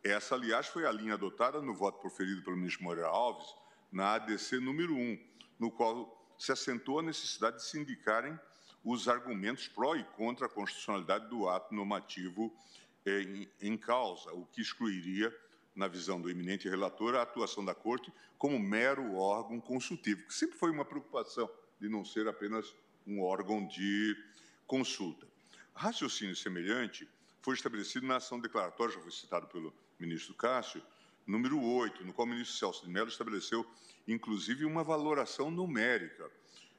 Essa, 0.03 0.36
aliás, 0.36 0.68
foi 0.68 0.86
a 0.86 0.91
linha 0.91 1.16
adotada 1.16 1.62
no 1.62 1.74
voto 1.74 1.99
proferido 1.99 2.43
pelo 2.43 2.58
ministro 2.58 2.84
Moreira 2.84 3.10
Alves 3.10 3.47
na 3.91 4.14
ADC 4.16 4.60
número 4.60 4.95
1, 4.95 5.20
no 5.60 5.72
qual 5.72 6.36
se 6.38 6.51
assentou 6.51 6.99
a 6.99 7.03
necessidade 7.03 7.58
de 7.58 7.64
se 7.64 7.80
indicarem 7.80 8.38
os 8.84 9.08
argumentos 9.08 9.68
pró 9.68 9.95
e 9.95 10.03
contra 10.03 10.45
a 10.45 10.49
constitucionalidade 10.49 11.28
do 11.28 11.49
ato 11.49 11.74
normativo 11.74 12.56
eh, 13.06 13.22
em, 13.22 13.49
em 13.62 13.78
causa, 13.78 14.32
o 14.32 14.45
que 14.45 14.62
excluiria, 14.62 15.36
na 15.76 15.88
visão 15.88 16.21
do 16.21 16.30
eminente 16.30 16.69
relator, 16.69 17.15
a 17.15 17.21
atuação 17.21 17.63
da 17.63 17.76
Corte 17.76 18.11
como 18.38 18.57
mero 18.57 19.15
órgão 19.15 19.59
consultivo, 19.59 20.26
que 20.28 20.34
sempre 20.34 20.57
foi 20.57 20.71
uma 20.71 20.86
preocupação 20.86 21.49
de 21.80 21.89
não 21.89 22.05
ser 22.05 22.28
apenas 22.28 22.73
um 23.05 23.21
órgão 23.21 23.67
de 23.67 24.15
consulta. 24.65 25.28
Raciocínio 25.73 26.36
semelhante 26.36 27.07
foi 27.41 27.53
estabelecido 27.53 28.07
na 28.07 28.15
ação 28.15 28.39
declaratória, 28.39 28.95
já 28.95 29.01
foi 29.01 29.11
citado 29.11 29.47
pelo 29.47 29.73
ministro 29.99 30.34
Cássio, 30.34 30.82
número 31.28 31.61
8, 31.61 32.05
no 32.05 32.13
qual 32.13 32.26
o 32.26 32.30
ministro 32.30 32.57
Celso 32.57 32.86
de 32.86 32.89
Mello 32.89 33.09
estabeleceu, 33.09 33.65
inclusive, 34.07 34.65
uma 34.65 34.84
valoração 34.84 35.51
numérica 35.51 36.32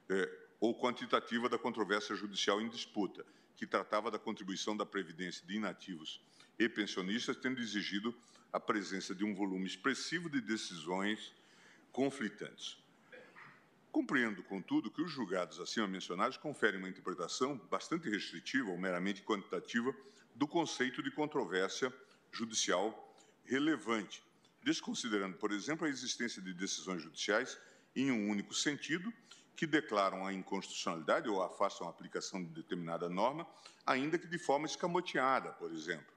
é, 0.09 0.39
ou 0.59 0.79
quantitativa 0.79 1.49
da 1.49 1.59
controvérsia 1.59 2.17
judicial 2.17 2.61
em 2.61 2.69
disputa, 2.69 3.25
que 3.57 3.67
tratava 3.67 4.11
da 4.11 4.19
contribuição 4.19 4.77
da 4.77 4.87
Previdência 4.87 5.47
de 5.47 5.55
inativos 5.55 6.21
e 6.59 6.69
pensionistas, 6.69 7.37
tendo 7.37 7.61
exigido 7.61 8.15
a 8.57 8.61
presença 8.61 9.15
de 9.15 9.23
um 9.23 9.35
volume 9.35 9.67
expressivo 9.67 10.31
de 10.31 10.41
decisões 10.41 11.35
conflitantes. 11.93 12.79
Compreendo, 13.93 14.43
contudo, 14.43 14.91
que 14.91 15.03
os 15.03 15.11
julgados 15.11 15.61
acima 15.61 15.87
mencionados 15.87 16.39
conferem 16.39 16.79
uma 16.79 16.89
interpretação 16.89 17.59
bastante 17.71 18.09
restritiva 18.09 18.71
ou 18.71 18.79
meramente 18.79 19.23
quantitativa 19.23 19.95
do 20.35 20.49
conceito 20.49 21.03
de 21.03 21.11
controvérsia 21.11 21.93
judicial 22.33 23.15
relevante, 23.45 24.23
desconsiderando, 24.65 25.37
por 25.37 25.53
exemplo, 25.53 25.87
a 25.87 25.91
existência 25.91 26.41
de 26.41 26.55
decisões 26.55 27.03
judiciais 27.03 27.59
em 27.95 28.11
um 28.11 28.31
único 28.31 28.55
sentido, 28.55 29.13
que 29.55 29.67
declaram 29.67 30.27
a 30.27 30.33
inconstitucionalidade 30.33 31.29
ou 31.29 31.43
afastam 31.43 31.87
a 31.87 31.91
aplicação 31.91 32.43
de 32.43 32.49
determinada 32.49 33.07
norma, 33.07 33.47
ainda 33.85 34.19
que 34.19 34.27
de 34.27 34.39
forma 34.39 34.65
escamoteada, 34.65 35.53
por 35.53 35.71
exemplo. 35.71 36.15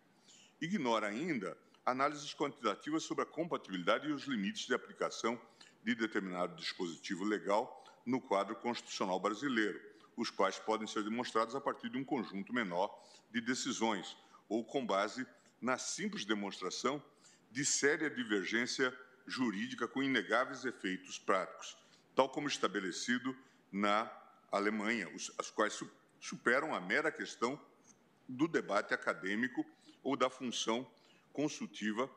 Ignora 0.62 1.08
ainda 1.08 1.58
análises 1.90 2.34
quantitativas 2.34 3.04
sobre 3.04 3.24
a 3.24 3.28
compatibilidade 3.28 4.08
e 4.08 4.12
os 4.12 4.24
limites 4.24 4.68
de 4.68 4.74
aplicação 4.74 5.40
de 5.84 5.96
determinado 5.96 6.56
dispositivo 6.56 7.24
legal 7.24 7.84
no 8.06 8.22
quadro 8.22 8.56
constitucional 8.56 9.20
brasileiro, 9.20 9.80
os 10.16 10.30
quais 10.30 10.60
podem 10.60 10.88
ser 10.88 11.04
demonstrados 11.04 11.56
a 11.56 11.62
partir 11.62 11.90
de 11.90 11.98
um 11.98 12.04
conjunto 12.04 12.54
menor 12.54 12.90
de 13.32 13.42
decisões 13.42 14.18
ou 14.48 14.64
com 14.64 14.86
base 14.86 15.26
na 15.62 15.78
simples 15.78 16.26
demonstração 16.26 17.02
de 17.52 17.66
séria 17.66 18.10
divergência 18.10 18.96
jurídica 19.26 19.88
com 19.88 20.04
inegáveis 20.04 20.66
efeitos 20.66 21.20
práticos, 21.20 21.78
tal 22.16 22.30
como 22.30 22.48
estabelecido 22.48 23.36
na 23.72 24.12
Alemanha, 24.52 25.08
as 25.38 25.52
quais 25.52 25.80
superam 26.20 26.74
a 26.74 26.82
mera 26.82 27.12
questão 27.12 27.60
do 28.28 28.48
debate 28.48 28.94
acadêmico 28.94 29.66
ou 30.04 30.16
da 30.16 30.30
função 30.30 30.90
consultiva 31.40 32.10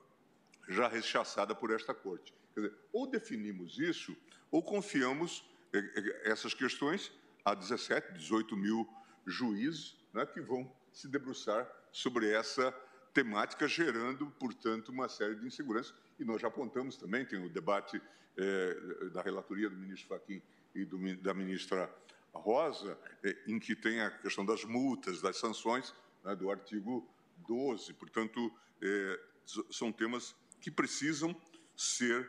já 0.68 0.88
rechaçada 0.88 1.54
por 1.54 1.70
esta 1.70 1.94
Corte. 1.94 2.34
Dizer, 2.56 2.74
ou 2.92 3.06
definimos 3.06 3.78
isso, 3.78 4.16
ou 4.50 4.60
confiamos 4.62 5.48
eh, 5.72 5.78
eh, 5.78 6.22
essas 6.24 6.52
questões 6.52 7.12
a 7.44 7.54
17, 7.54 8.14
18 8.14 8.56
mil 8.56 8.88
juízes 9.24 9.96
né, 10.12 10.26
que 10.26 10.40
vão 10.40 10.70
se 10.92 11.06
debruçar 11.06 11.70
sobre 11.92 12.30
essa 12.30 12.72
temática, 13.14 13.68
gerando, 13.68 14.26
portanto, 14.40 14.88
uma 14.88 15.08
série 15.08 15.36
de 15.36 15.46
inseguranças. 15.46 15.94
E 16.18 16.24
nós 16.24 16.42
já 16.42 16.48
apontamos 16.48 16.96
também, 16.96 17.24
tem 17.24 17.44
o 17.44 17.48
debate 17.48 18.02
é, 18.36 19.08
da 19.12 19.22
relatoria 19.22 19.70
do 19.70 19.76
ministro 19.76 20.08
Fachin 20.08 20.42
e 20.74 20.84
do, 20.84 20.98
da 21.18 21.32
ministra 21.32 21.88
Rosa, 22.34 22.98
em 23.46 23.58
que 23.60 23.76
tem 23.76 24.00
a 24.00 24.10
questão 24.10 24.44
das 24.44 24.64
multas, 24.64 25.20
das 25.20 25.36
sanções, 25.36 25.94
né, 26.24 26.34
do 26.34 26.50
artigo 26.50 27.08
12. 27.46 27.92
Portanto, 27.94 28.52
é, 28.82 29.20
são 29.70 29.92
temas 29.92 30.34
que 30.60 30.70
precisam 30.70 31.34
ser 31.76 32.28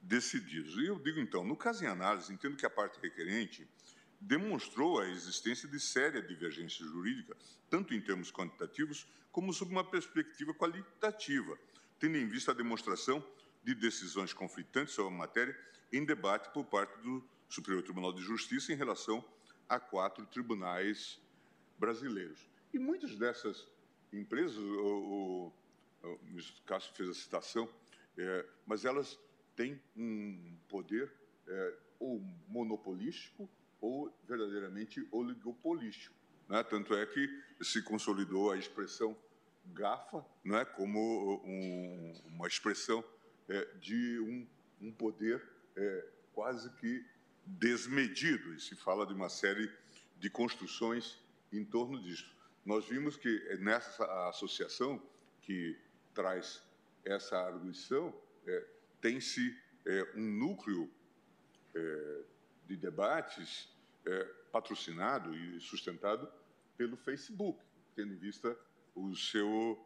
decididos. 0.00 0.76
E 0.76 0.86
eu 0.86 0.98
digo, 0.98 1.20
então, 1.20 1.44
no 1.44 1.56
caso 1.56 1.84
em 1.84 1.86
análise, 1.86 2.32
entendo 2.32 2.56
que 2.56 2.66
a 2.66 2.70
parte 2.70 3.00
requerente 3.00 3.66
demonstrou 4.20 5.00
a 5.00 5.08
existência 5.08 5.68
de 5.68 5.80
séria 5.80 6.22
divergência 6.22 6.84
jurídica, 6.84 7.36
tanto 7.70 7.94
em 7.94 8.00
termos 8.00 8.30
quantitativos 8.30 9.06
como 9.30 9.52
sob 9.52 9.72
uma 9.72 9.84
perspectiva 9.84 10.52
qualitativa, 10.54 11.58
tendo 11.98 12.16
em 12.16 12.26
vista 12.26 12.52
a 12.52 12.54
demonstração 12.54 13.24
de 13.64 13.74
decisões 13.74 14.32
conflitantes 14.32 14.94
sobre 14.94 15.14
a 15.14 15.16
matéria 15.16 15.58
em 15.92 16.04
debate 16.04 16.52
por 16.52 16.64
parte 16.64 17.00
do 17.00 17.24
Superior 17.48 17.82
Tribunal 17.82 18.12
de 18.12 18.22
Justiça 18.22 18.72
em 18.72 18.76
relação 18.76 19.24
a 19.68 19.78
quatro 19.78 20.26
tribunais 20.26 21.20
brasileiros. 21.78 22.48
E 22.72 22.78
muitas 22.78 23.16
dessas 23.16 23.66
empresas, 24.12 24.56
o, 24.56 24.62
o, 24.62 25.52
o 26.02 26.18
ministro 26.24 26.62
Cássio 26.64 26.92
fez 26.94 27.08
a 27.08 27.14
citação, 27.14 27.68
é, 28.16 28.46
mas 28.66 28.84
elas 28.84 29.18
têm 29.54 29.80
um 29.96 30.56
poder 30.68 31.12
é, 31.46 31.74
ou 31.98 32.20
monopolístico 32.48 33.48
ou 33.80 34.12
verdadeiramente 34.26 35.06
oligopolístico. 35.10 36.14
Né? 36.48 36.62
Tanto 36.64 36.94
é 36.94 37.06
que 37.06 37.28
se 37.60 37.82
consolidou 37.82 38.50
a 38.50 38.56
expressão 38.56 39.16
GAFA 39.66 40.24
né? 40.44 40.64
como 40.64 41.42
um, 41.44 42.20
uma 42.26 42.46
expressão 42.46 43.04
é, 43.48 43.64
de 43.80 44.18
um, 44.20 44.46
um 44.80 44.92
poder 44.92 45.42
é, 45.76 46.08
quase 46.32 46.70
que 46.76 47.04
desmedido, 47.44 48.54
e 48.54 48.60
se 48.60 48.76
fala 48.76 49.06
de 49.06 49.12
uma 49.12 49.28
série 49.28 49.70
de 50.18 50.30
construções 50.30 51.18
em 51.52 51.64
torno 51.64 52.00
disso. 52.00 52.32
Nós 52.64 52.88
vimos 52.88 53.16
que 53.16 53.56
nessa 53.56 54.28
associação 54.28 55.02
que 55.40 55.76
traz 56.14 56.62
essa 57.04 57.36
arguição, 57.38 58.14
é, 58.46 58.66
tem-se 59.00 59.56
é, 59.84 60.12
um 60.16 60.22
núcleo 60.22 60.90
é, 61.74 62.22
de 62.66 62.76
debates 62.76 63.68
é, 64.06 64.24
patrocinado 64.52 65.34
e 65.34 65.60
sustentado 65.60 66.30
pelo 66.76 66.96
Facebook, 66.96 67.64
tendo 67.94 68.12
em 68.12 68.16
vista 68.16 68.56
o 68.94 69.14
seu 69.14 69.84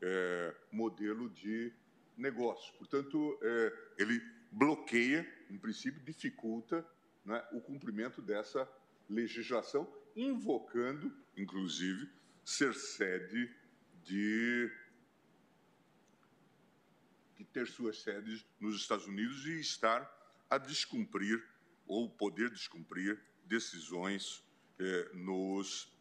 é, 0.00 0.54
modelo 0.70 1.28
de 1.30 1.72
negócio. 2.16 2.72
Portanto, 2.74 3.38
é, 3.42 3.72
ele 3.98 4.20
bloqueia, 4.50 5.26
em 5.50 5.58
princípio, 5.58 6.02
dificulta 6.02 6.86
né, 7.24 7.42
o 7.52 7.60
cumprimento 7.60 8.20
dessa 8.20 8.68
legislação, 9.08 9.90
invocando, 10.14 11.12
inclusive, 11.36 12.08
ser 12.44 12.74
sede 12.74 13.50
de, 14.02 14.70
de 17.42 17.48
ter 17.48 17.66
suas 17.66 18.00
sedes 18.00 18.44
nos 18.60 18.76
Estados 18.76 19.06
Unidos 19.06 19.44
e 19.46 19.60
estar 19.60 20.10
a 20.48 20.58
descumprir 20.58 21.44
ou 21.86 22.08
poder 22.08 22.50
descumprir 22.50 23.20
decisões 23.44 24.42
eh, 24.78 25.10
nos 25.12 25.92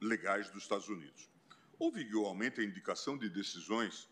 legais 0.00 0.50
dos 0.50 0.64
Estados 0.64 0.88
Unidos. 0.88 1.30
Houve 1.78 2.00
igualmente 2.00 2.60
a 2.60 2.64
indicação 2.64 3.16
de 3.16 3.28
decisões 3.28 4.08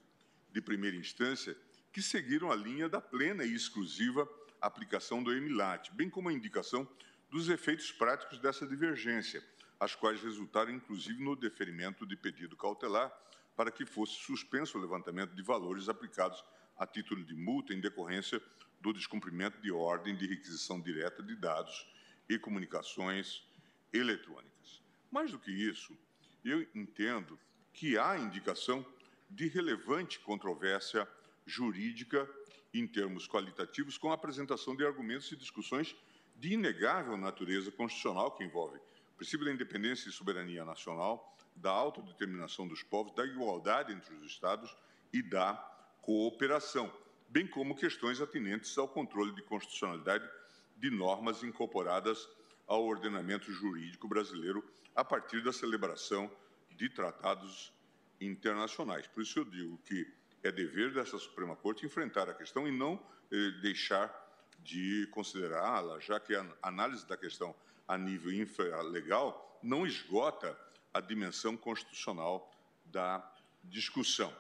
de 0.53 0.61
primeira 0.61 0.97
instância 0.97 1.57
que 1.93 2.01
seguiram 2.01 2.51
a 2.51 2.57
linha 2.57 2.89
da 2.89 3.01
plena 3.01 3.45
e 3.45 3.53
exclusiva 3.53 4.29
aplicação 4.61 5.23
do 5.23 5.33
EMILAT, 5.33 5.91
bem 5.93 6.09
como 6.09 6.29
a 6.29 6.33
indicação 6.33 6.89
dos 7.31 7.49
efeitos 7.49 7.91
práticos 7.91 8.39
dessa 8.39 8.67
divergência, 8.67 9.45
as 9.79 9.95
quais 9.95 10.23
resultaram 10.23 10.71
inclusive 10.73 11.23
no 11.23 11.35
deferimento 11.35 12.07
de 12.07 12.17
pedido 12.17 12.57
cautelar 12.57 13.13
para 13.57 13.71
que 13.71 13.87
fosse 13.87 14.15
suspenso 14.15 14.79
o 14.79 14.81
levantamento 14.81 15.35
de 15.35 15.43
valores 15.43 15.89
aplicados 15.89 16.43
a 16.77 16.87
título 16.87 17.25
de 17.25 17.35
multa 17.35 17.73
em 17.73 17.81
decorrência 17.81 18.43
do 18.81 18.93
descumprimento 18.93 19.61
de 19.61 19.71
ordem 19.71 20.17
de 20.17 20.27
requisição 20.27 20.81
direta 20.81 21.23
de 21.23 21.37
dados 21.37 21.87
e 22.29 22.39
comunicações 22.39 23.47
eletrônicas. 23.93 24.83
Mais 25.11 25.31
do 25.31 25.39
que 25.39 25.51
isso, 25.51 25.97
eu 26.45 26.67
entendo 26.75 27.39
que 27.73 27.97
há 27.97 28.19
indicação 28.19 28.85
de 29.31 29.49
relevante 29.49 30.19
controvérsia 30.21 31.09
jurídica 31.47 32.29
em 32.73 32.87
termos 32.87 33.29
qualitativos 33.29 33.97
com 33.97 34.11
a 34.11 34.15
apresentação 34.15 34.75
de 34.75 34.85
argumentos 34.85 35.31
e 35.31 35.37
discussões 35.37 35.95
de 36.37 36.55
inegável 36.55 37.17
natureza 37.17 37.71
constitucional 37.71 38.33
que 38.33 38.45
envolvem 38.45 38.81
o 38.81 39.17
princípio 39.17 39.47
da 39.47 39.53
independência 39.53 40.09
e 40.09 40.13
soberania 40.13 40.65
nacional, 40.65 41.34
da 41.55 41.71
autodeterminação 41.71 42.67
dos 42.67 42.83
povos, 42.83 43.15
da 43.15 43.25
igualdade 43.25 43.93
entre 43.93 44.15
os 44.15 44.27
Estados 44.27 44.77
e 45.13 45.23
da 45.23 45.55
cooperação, 46.03 46.93
bem 47.29 47.47
como 47.47 47.75
questões 47.75 48.21
atinentes 48.21 48.77
ao 48.77 48.89
controle 48.89 49.33
de 49.33 49.43
constitucionalidade 49.43 50.29
de 50.77 50.91
normas 50.91 51.43
incorporadas 51.43 52.29
ao 52.67 52.85
ordenamento 52.85 53.53
jurídico 53.53 54.09
brasileiro 54.09 54.65
a 54.95 55.05
partir 55.05 55.43
da 55.43 55.53
celebração 55.53 56.31
de 56.71 56.89
tratados 56.89 57.73
internacionais. 58.21 59.07
Por 59.07 59.23
isso 59.23 59.39
eu 59.39 59.45
digo 59.45 59.79
que 59.79 60.07
é 60.43 60.53
dever 60.53 60.93
dessa 60.93 61.19
Suprema 61.19 61.57
Corte 61.57 61.87
enfrentar 61.87 62.29
a 62.29 62.35
questão 62.35 62.69
e 62.69 62.71
não 62.71 63.01
eh, 63.31 63.51
deixar 63.63 64.13
de 64.59 65.07
considerá-la, 65.11 65.99
já 66.01 66.19
que 66.21 66.35
a 66.35 66.47
análise 66.63 67.07
da 67.07 67.17
questão 67.17 67.55
a 67.87 67.97
nível 67.99 68.33
infralegal 68.33 69.59
não 69.63 69.87
esgota 69.87 70.59
a 70.95 71.01
dimensão 71.01 71.57
constitucional 71.57 72.51
da 72.87 73.29
discussão. 73.65 74.33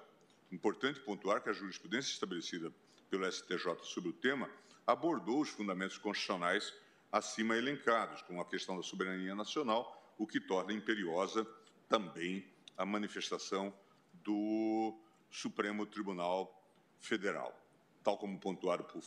Importante 0.52 1.00
pontuar 1.00 1.42
que 1.42 1.50
a 1.50 1.52
jurisprudência 1.52 2.12
estabelecida 2.12 2.72
pelo 3.10 3.30
STJ 3.30 3.78
sobre 3.82 4.10
o 4.10 4.12
tema 4.12 4.48
abordou 4.86 5.40
os 5.40 5.48
fundamentos 5.48 5.98
constitucionais 5.98 6.72
acima 7.10 7.56
elencados, 7.56 8.22
como 8.22 8.40
a 8.40 8.44
questão 8.44 8.76
da 8.76 8.82
soberania 8.82 9.34
nacional, 9.34 10.14
o 10.16 10.26
que 10.26 10.40
torna 10.40 10.72
imperiosa 10.72 11.44
também 11.88 12.46
a 12.76 12.84
manifestação 12.84 13.74
do 14.12 14.96
Supremo 15.30 15.86
Tribunal 15.86 16.64
Federal. 17.00 17.60
Tal 18.02 18.16
como 18.16 18.38
pontuado 18.38 18.84
por 18.84 19.02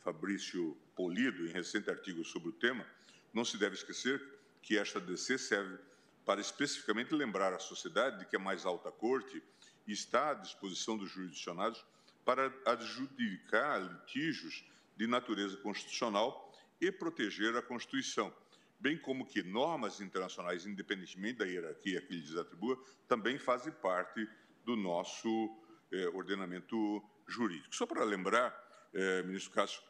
Fabrício 0.00 0.76
Polido 0.94 1.46
em 1.46 1.52
recente 1.52 1.88
artigo 1.88 2.24
sobre 2.24 2.50
o 2.50 2.52
tema, 2.52 2.86
não 3.32 3.44
se 3.44 3.56
deve 3.56 3.76
esquecer 3.76 4.22
que 4.60 4.76
esta 4.76 5.00
DC 5.00 5.38
serve 5.38 5.78
para 6.24 6.40
especificamente 6.40 7.14
lembrar 7.14 7.52
à 7.52 7.58
sociedade 7.58 8.20
de 8.20 8.26
que 8.26 8.36
a 8.36 8.38
mais 8.38 8.64
alta 8.64 8.90
corte 8.90 9.42
está 9.86 10.30
à 10.30 10.34
disposição 10.34 10.96
dos 10.96 11.10
jurisdicionados 11.10 11.84
para 12.24 12.52
adjudicar 12.64 13.80
litígios 13.80 14.64
de 14.96 15.06
natureza 15.06 15.56
constitucional 15.56 16.52
e 16.80 16.90
proteger 16.90 17.56
a 17.56 17.62
Constituição, 17.62 18.32
bem 18.78 18.96
como 18.96 19.26
que 19.26 19.42
normas 19.42 20.00
internacionais, 20.00 20.66
independentemente 20.66 21.38
da 21.38 21.44
hierarquia 21.44 22.00
que 22.00 22.14
lhes 22.14 22.36
atribua, 22.36 22.80
também 23.08 23.38
fazem 23.38 23.72
parte 23.72 24.28
do 24.64 24.76
nosso 24.76 25.56
eh, 25.90 26.08
ordenamento 26.08 27.02
jurídico. 27.26 27.74
Só 27.74 27.86
para 27.86 28.04
lembrar, 28.04 28.52
eh, 28.94 29.22
ministro 29.22 29.52
Cássio, 29.52 29.82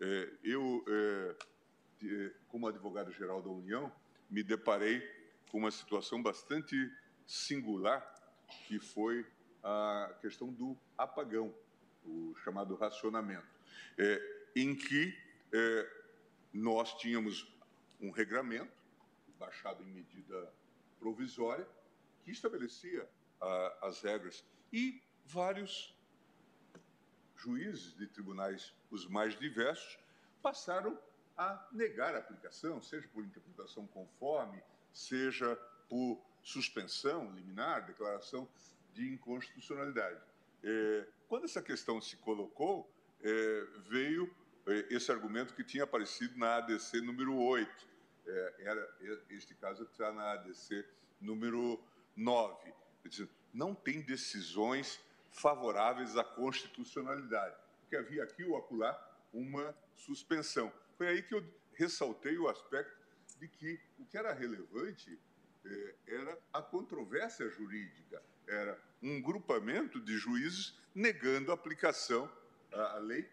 eh, 0.00 0.32
eu 0.42 0.84
como 2.48 2.66
advogado-geral 2.66 3.42
da 3.42 3.50
União, 3.50 3.92
me 4.30 4.42
deparei 4.42 5.02
com 5.50 5.58
uma 5.58 5.70
situação 5.70 6.22
bastante 6.22 6.90
singular, 7.26 8.14
que 8.66 8.78
foi 8.78 9.26
a 9.62 10.14
questão 10.20 10.52
do 10.52 10.78
apagão, 10.96 11.54
o 12.04 12.34
chamado 12.36 12.74
racionamento, 12.76 13.46
é, 13.98 14.48
em 14.56 14.74
que 14.74 15.16
é, 15.52 15.90
nós 16.52 16.94
tínhamos 16.94 17.52
um 18.00 18.10
regramento, 18.10 18.72
baixado 19.38 19.82
em 19.82 19.86
medida 19.86 20.52
provisória, 20.98 21.66
que 22.24 22.30
estabelecia 22.30 23.08
a, 23.40 23.88
as 23.88 24.02
regras, 24.02 24.44
e 24.72 25.02
vários 25.26 25.96
juízes 27.36 27.96
de 27.96 28.06
tribunais, 28.06 28.74
os 28.90 29.06
mais 29.06 29.38
diversos, 29.38 29.98
passaram 30.42 30.98
a 31.36 31.68
negar 31.72 32.14
a 32.14 32.18
aplicação, 32.18 32.82
seja 32.82 33.08
por 33.08 33.24
interpretação 33.24 33.86
conforme, 33.86 34.62
seja 34.92 35.56
por 35.88 36.20
suspensão 36.42 37.32
liminar, 37.34 37.86
declaração 37.86 38.48
de 38.92 39.08
inconstitucionalidade. 39.08 40.20
É, 40.62 41.06
quando 41.28 41.44
essa 41.44 41.62
questão 41.62 42.00
se 42.00 42.16
colocou, 42.16 42.90
é, 43.22 43.66
veio 43.88 44.34
é, 44.66 44.94
esse 44.94 45.10
argumento 45.10 45.54
que 45.54 45.64
tinha 45.64 45.84
aparecido 45.84 46.38
na 46.38 46.56
ADC 46.56 47.00
número 47.00 47.34
8. 47.36 47.88
É, 48.26 48.54
era, 48.60 48.96
este 49.30 49.54
caso 49.54 49.84
está 49.84 50.12
na 50.12 50.32
ADC 50.32 50.84
número 51.20 51.82
9. 52.16 52.72
Não 53.52 53.74
tem 53.74 54.00
decisões 54.00 55.00
favoráveis 55.30 56.16
à 56.16 56.24
constitucionalidade, 56.24 57.56
porque 57.80 57.96
havia 57.96 58.22
aqui 58.22 58.44
ou 58.44 58.56
acolá 58.56 58.98
uma 59.32 59.74
suspensão. 59.94 60.72
Foi 60.96 61.08
aí 61.08 61.22
que 61.22 61.34
eu 61.34 61.44
ressaltei 61.74 62.36
o 62.36 62.48
aspecto 62.48 62.99
de 63.40 63.48
que 63.48 63.80
o 63.98 64.04
que 64.04 64.18
era 64.18 64.32
relevante 64.34 65.18
eh, 65.64 65.94
era 66.06 66.38
a 66.52 66.60
controvérsia 66.60 67.48
jurídica, 67.48 68.22
era 68.46 68.78
um 69.02 69.20
grupamento 69.20 69.98
de 69.98 70.16
juízes 70.18 70.78
negando 70.94 71.50
a 71.50 71.54
aplicação 71.54 72.30
à, 72.70 72.98
lei, 72.98 73.28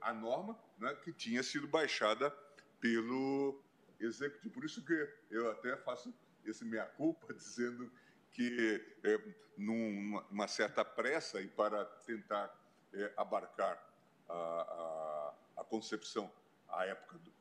à 0.00 0.12
norma 0.12 0.58
né, 0.78 0.94
que 1.02 1.12
tinha 1.12 1.42
sido 1.42 1.66
baixada 1.66 2.30
pelo 2.80 3.62
executivo. 3.98 4.52
Por 4.52 4.64
isso 4.64 4.84
que 4.84 5.08
eu 5.30 5.50
até 5.50 5.76
faço 5.78 6.12
esse 6.44 6.64
meia-culpa 6.64 7.32
dizendo 7.34 7.90
que, 8.32 8.84
eh, 9.02 9.20
numa 9.56 10.48
certa 10.48 10.84
pressa 10.84 11.40
e 11.40 11.48
para 11.48 11.84
tentar 11.84 12.54
abarcar 13.16 13.78
a, 14.28 14.34
a, 14.34 15.60
a 15.60 15.64
concepção 15.64 16.30
à 16.68 16.86
época 16.86 17.18
do, 17.18 17.32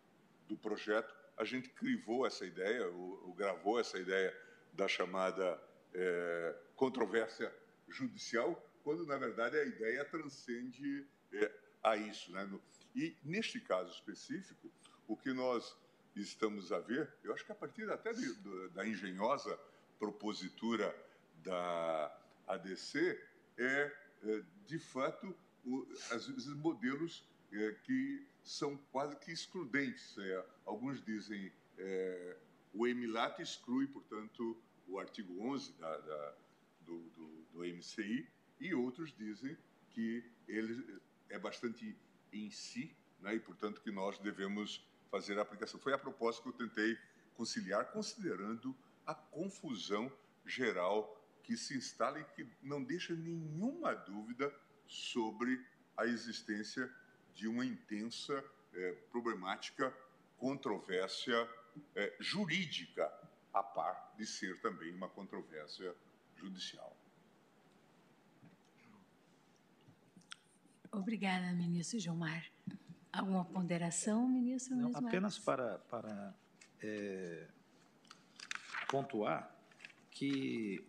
do 0.48 0.58
projeto, 0.58 1.19
a 1.40 1.46
gente 1.46 1.70
crivou 1.70 2.28
essa 2.28 2.46
ideia, 2.46 2.86
ou, 2.90 3.28
ou 3.28 3.34
gravou 3.34 3.80
essa 3.80 3.98
ideia 3.98 4.38
da 4.74 4.90
chamada 4.90 5.60
é, 5.94 6.56
controvérsia 6.76 7.52
judicial, 7.88 8.62
quando, 8.84 9.06
na 9.06 9.18
verdade, 9.18 9.58
a 9.58 9.64
ideia 9.64 10.04
transcende 10.04 11.08
é, 11.32 11.52
a 11.82 11.96
isso. 11.96 12.32
Né? 12.34 12.60
E, 12.94 13.16
neste 13.24 13.60
caso 13.62 13.90
específico, 13.92 14.70
o 15.08 15.16
que 15.16 15.32
nós 15.32 15.78
estamos 16.14 16.74
a 16.74 16.80
ver, 16.80 17.10
eu 17.24 17.34
acho 17.34 17.46
que 17.46 17.52
a 17.54 17.56
partir 17.56 17.90
até 17.90 18.12
de, 18.12 18.34
da 18.70 18.86
engenhosa 18.86 19.58
propositura 19.98 20.94
da 21.38 22.20
ADC, 22.48 23.18
é, 23.58 23.92
é 24.24 24.44
de 24.66 24.78
fato, 24.78 25.34
o, 25.66 25.88
às 26.12 26.28
vezes, 26.28 26.48
modelos 26.48 27.24
é, 27.52 27.72
que 27.84 28.28
são 28.44 28.78
quase 28.92 29.16
que 29.18 29.32
excludentes. 29.32 30.18
É, 30.18 30.46
alguns 30.66 31.04
dizem 31.04 31.52
é, 31.78 32.38
o 32.74 32.88
EMILAT 32.88 33.42
exclui, 33.42 33.88
portanto, 33.88 34.58
o 34.88 35.00
artigo 35.00 35.42
11 35.42 35.74
da, 35.74 35.98
da, 35.98 36.36
do, 36.82 37.00
do, 37.10 37.44
do 37.54 37.60
MCI, 37.66 38.28
e 38.60 38.74
outros 38.74 39.14
dizem 39.16 39.58
que 39.92 40.24
ele 40.48 41.00
é 41.30 41.40
bastante 41.40 41.96
em 42.32 42.50
si, 42.50 42.96
né, 43.22 43.36
e, 43.36 43.40
portanto, 43.40 43.82
que 43.82 43.92
nós 43.92 44.18
devemos 44.20 44.86
fazer 45.10 45.38
a 45.40 45.42
aplicação. 45.42 45.80
Foi 45.80 45.94
a 45.94 45.98
proposta 45.98 46.42
que 46.42 46.50
eu 46.50 46.54
tentei 46.54 46.98
conciliar, 47.36 47.92
considerando 47.92 48.76
a 49.06 49.16
confusão 49.16 50.12
geral 50.46 51.16
que 51.44 51.58
se 51.58 51.76
instala 51.78 52.20
e 52.20 52.24
que 52.26 52.48
não 52.62 52.84
deixa 52.84 53.16
nenhuma 53.16 53.94
dúvida 53.96 54.54
sobre 54.88 55.64
a 55.98 56.06
existência 56.06 56.92
de 57.40 57.48
uma 57.48 57.66
intensa 57.66 58.44
é, 58.74 58.92
problemática 59.10 59.96
controvérsia 60.38 61.50
é, 61.96 62.18
jurídica, 62.20 63.10
a 63.54 63.64
par 63.64 64.14
de 64.18 64.26
ser 64.28 64.60
também 64.60 64.94
uma 64.94 65.08
controvérsia 65.08 65.96
judicial. 66.36 66.96
Obrigada, 70.92 71.54
ministro 71.54 71.98
Gilmar. 71.98 72.46
Alguma 73.10 73.46
ponderação, 73.46 74.28
ministro? 74.28 74.76
Não, 74.76 74.92
apenas 74.94 75.40
para, 75.40 75.80
para 75.80 76.36
é, 76.82 77.48
pontuar 78.90 79.50
que 80.12 80.86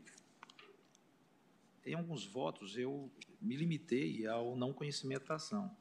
em 1.87 1.95
alguns 1.95 2.27
votos 2.27 2.77
eu 2.77 3.09
me 3.41 3.57
limitei 3.57 4.27
ao 4.27 4.57
não 4.57 4.73
conhecimento 4.73 5.29
da 5.29 5.37
ação. 5.37 5.80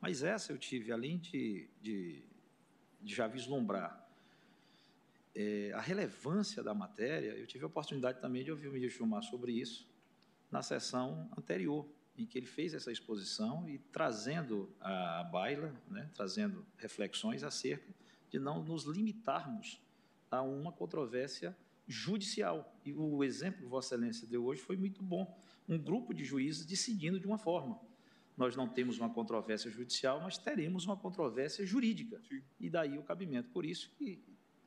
Mas 0.00 0.22
essa 0.22 0.52
eu 0.52 0.58
tive, 0.58 0.92
além 0.92 1.18
de, 1.18 1.68
de, 1.82 2.24
de 3.02 3.14
já 3.14 3.26
vislumbrar 3.26 4.08
é, 5.34 5.72
a 5.74 5.80
relevância 5.80 6.62
da 6.62 6.74
matéria, 6.74 7.30
eu 7.32 7.46
tive 7.46 7.64
a 7.64 7.66
oportunidade 7.66 8.20
também 8.20 8.42
de 8.42 8.50
ouvir 8.50 8.68
o 8.68 8.72
ministro 8.72 8.98
Gilmar 8.98 9.22
sobre 9.22 9.52
isso, 9.52 9.88
na 10.50 10.62
sessão 10.62 11.30
anterior, 11.36 11.86
em 12.16 12.26
que 12.26 12.36
ele 12.36 12.46
fez 12.46 12.74
essa 12.74 12.90
exposição 12.90 13.68
e 13.68 13.78
trazendo 13.78 14.74
a 14.80 15.22
baila, 15.24 15.74
né, 15.88 16.10
trazendo 16.14 16.66
reflexões 16.76 17.42
acerca 17.42 17.94
de 18.28 18.38
não 18.38 18.62
nos 18.62 18.84
limitarmos 18.84 19.80
a 20.30 20.42
uma 20.42 20.72
controvérsia 20.72 21.56
judicial. 21.86 22.76
E 22.84 22.92
o 22.92 23.22
exemplo 23.24 23.62
que 23.62 23.66
Vossa 23.66 23.94
Excelência 23.94 24.26
deu 24.26 24.44
hoje 24.44 24.60
foi 24.60 24.76
muito 24.76 25.02
bom. 25.02 25.36
Um 25.68 25.78
grupo 25.78 26.12
de 26.14 26.24
juízes 26.24 26.64
decidindo 26.64 27.18
de 27.18 27.26
uma 27.26 27.38
forma. 27.38 27.80
Nós 28.40 28.56
não 28.56 28.66
temos 28.66 28.98
uma 28.98 29.10
controvérsia 29.10 29.70
judicial, 29.70 30.18
mas 30.22 30.38
teremos 30.38 30.86
uma 30.86 30.96
controvérsia 30.96 31.66
jurídica. 31.66 32.18
Sim. 32.26 32.42
E 32.58 32.70
daí 32.70 32.96
o 32.96 33.02
cabimento. 33.02 33.50
Por 33.50 33.66
isso 33.66 33.90
que, 33.98 34.18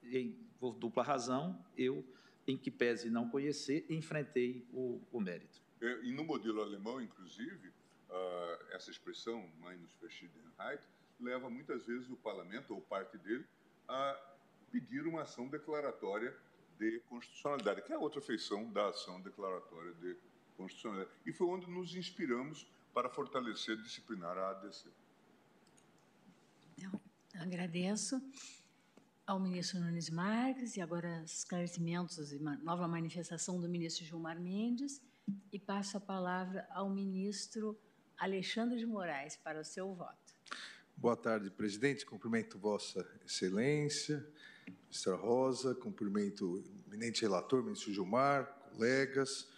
em, 0.04 0.38
por 0.60 0.76
dupla 0.76 1.02
razão, 1.02 1.60
eu, 1.76 2.06
em 2.46 2.56
que 2.56 2.70
pese 2.70 3.10
não 3.10 3.28
conhecer, 3.28 3.84
enfrentei 3.90 4.64
o, 4.72 5.02
o 5.12 5.20
mérito. 5.20 5.60
É, 5.82 6.04
e 6.04 6.12
no 6.12 6.24
modelo 6.24 6.62
alemão, 6.62 7.02
inclusive, 7.02 7.70
uh, 7.70 8.66
essa 8.74 8.92
expressão, 8.92 9.50
Minus 9.60 9.92
Verschiedenheit, 10.00 10.88
leva 11.20 11.50
muitas 11.50 11.84
vezes 11.88 12.08
o 12.12 12.16
parlamento, 12.18 12.76
ou 12.76 12.82
parte 12.82 13.18
dele, 13.18 13.44
a 13.88 14.36
pedir 14.72 15.08
uma 15.08 15.24
ação 15.24 15.48
declaratória 15.48 16.32
de 16.78 17.00
constitucionalidade, 17.10 17.82
que 17.82 17.92
é 17.92 17.98
outra 17.98 18.22
feição 18.22 18.72
da 18.72 18.90
ação 18.90 19.20
declaratória 19.20 19.94
de 19.94 20.16
constitucionalidade. 20.56 21.12
E 21.26 21.34
foi 21.34 21.48
onde 21.48 21.68
nos 21.68 21.96
inspiramos 21.96 22.68
para 22.94 23.10
fortalecer 23.10 23.76
disciplinar 23.82 24.38
a 24.38 24.52
ADC. 24.52 24.90
Eu 26.78 26.92
agradeço 27.42 28.22
ao 29.26 29.40
ministro 29.40 29.80
Nunes 29.80 30.10
Marques 30.10 30.76
e 30.78 30.82
agora 30.82 31.24
esclarecimentos 31.24 32.32
e 32.32 32.40
nova 32.40 32.88
manifestação 32.88 33.60
do 33.60 33.68
ministro 33.68 34.06
Gilmar 34.06 34.40
Mendes 34.40 35.02
e 35.52 35.58
passo 35.58 35.98
a 35.98 36.00
palavra 36.00 36.68
ao 36.72 36.90
ministro 36.90 37.80
Alexandre 38.18 38.78
de 38.78 38.86
Moraes 38.86 39.38
para 39.38 39.60
o 39.60 39.66
seu 39.66 39.94
voto. 39.96 40.34
Boa 40.96 41.18
tarde, 41.18 41.50
presidente. 41.50 42.06
Cumprimento 42.06 42.60
Vossa 42.60 43.06
Excelência, 43.26 44.26
ministra 44.84 45.16
Rosa, 45.16 45.74
cumprimento 45.74 46.46
o 46.46 46.64
eminente 46.88 47.22
relator, 47.22 47.64
ministro 47.64 47.92
Gilmar, 47.92 48.46
colegas, 48.72 49.50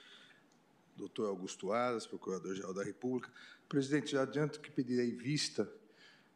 doutor 0.96 1.28
Augusto 1.28 1.72
Aras, 1.72 2.08
procurador-geral 2.08 2.74
da 2.74 2.84
República. 2.84 3.32
Presidente, 3.68 4.12
já 4.12 4.24
adianto 4.24 4.60
que 4.60 4.72
pedirei 4.72 5.12
vista. 5.12 5.70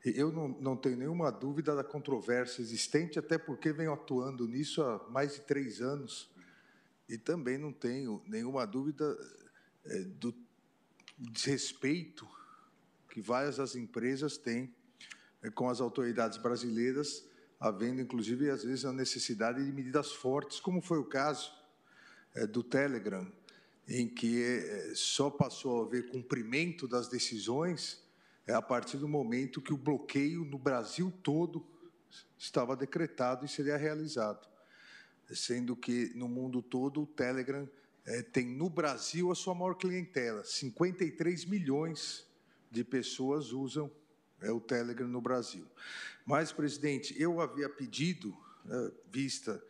Eu 0.03 0.31
não, 0.31 0.47
não 0.47 0.77
tenho 0.77 0.97
nenhuma 0.97 1.31
dúvida 1.31 1.75
da 1.75 1.83
controvérsia 1.83 2.61
existente, 2.61 3.19
até 3.19 3.37
porque 3.37 3.71
venho 3.71 3.93
atuando 3.93 4.47
nisso 4.47 4.81
há 4.81 5.09
mais 5.09 5.33
de 5.33 5.41
três 5.41 5.81
anos. 5.81 6.29
E 7.07 7.17
também 7.17 7.57
não 7.57 7.73
tenho 7.73 8.21
nenhuma 8.25 8.65
dúvida 8.65 9.17
é, 9.85 9.99
do 10.01 10.33
desrespeito 11.17 12.27
que 13.09 13.21
várias 13.21 13.57
das 13.57 13.75
empresas 13.75 14.37
têm 14.37 14.73
é, 15.41 15.49
com 15.49 15.69
as 15.69 15.81
autoridades 15.81 16.37
brasileiras, 16.37 17.25
havendo 17.59 18.01
inclusive 18.01 18.49
às 18.49 18.63
vezes 18.63 18.85
a 18.85 18.93
necessidade 18.93 19.63
de 19.65 19.71
medidas 19.71 20.11
fortes, 20.11 20.59
como 20.59 20.81
foi 20.81 20.97
o 20.97 21.05
caso 21.05 21.51
é, 22.35 22.45
do 22.45 22.63
Telegram, 22.63 23.29
em 23.89 24.07
que 24.07 24.43
é, 24.43 24.91
só 24.93 25.31
passou 25.31 25.81
a 25.81 25.85
haver 25.85 26.07
cumprimento 26.09 26.87
das 26.87 27.07
decisões 27.07 28.03
é, 28.45 28.53
a 28.53 28.61
partir 28.61 28.97
do 28.97 29.07
momento 29.07 29.61
que 29.61 29.73
o 29.73 29.77
bloqueio 29.77 30.45
no 30.45 30.59
Brasil 30.59 31.11
todo 31.23 31.65
estava 32.37 32.75
decretado 32.75 33.45
e 33.45 33.49
seria 33.49 33.77
realizado, 33.77 34.47
sendo 35.33 35.75
que 35.75 36.11
no 36.15 36.27
mundo 36.27 36.61
todo 36.61 37.01
o 37.01 37.07
Telegram 37.07 37.67
é, 38.05 38.21
tem 38.21 38.45
no 38.45 38.69
Brasil 38.69 39.31
a 39.31 39.35
sua 39.35 39.55
maior 39.55 39.73
clientela, 39.73 40.43
53 40.43 41.45
milhões 41.45 42.27
de 42.69 42.83
pessoas 42.83 43.51
usam 43.51 43.91
é 44.41 44.51
o 44.51 44.61
Telegram 44.61 45.07
no 45.07 45.19
Brasil. 45.19 45.65
Mas, 46.25 46.51
presidente, 46.51 47.19
eu 47.21 47.41
havia 47.41 47.67
pedido, 47.67 48.33
vista 49.11 49.61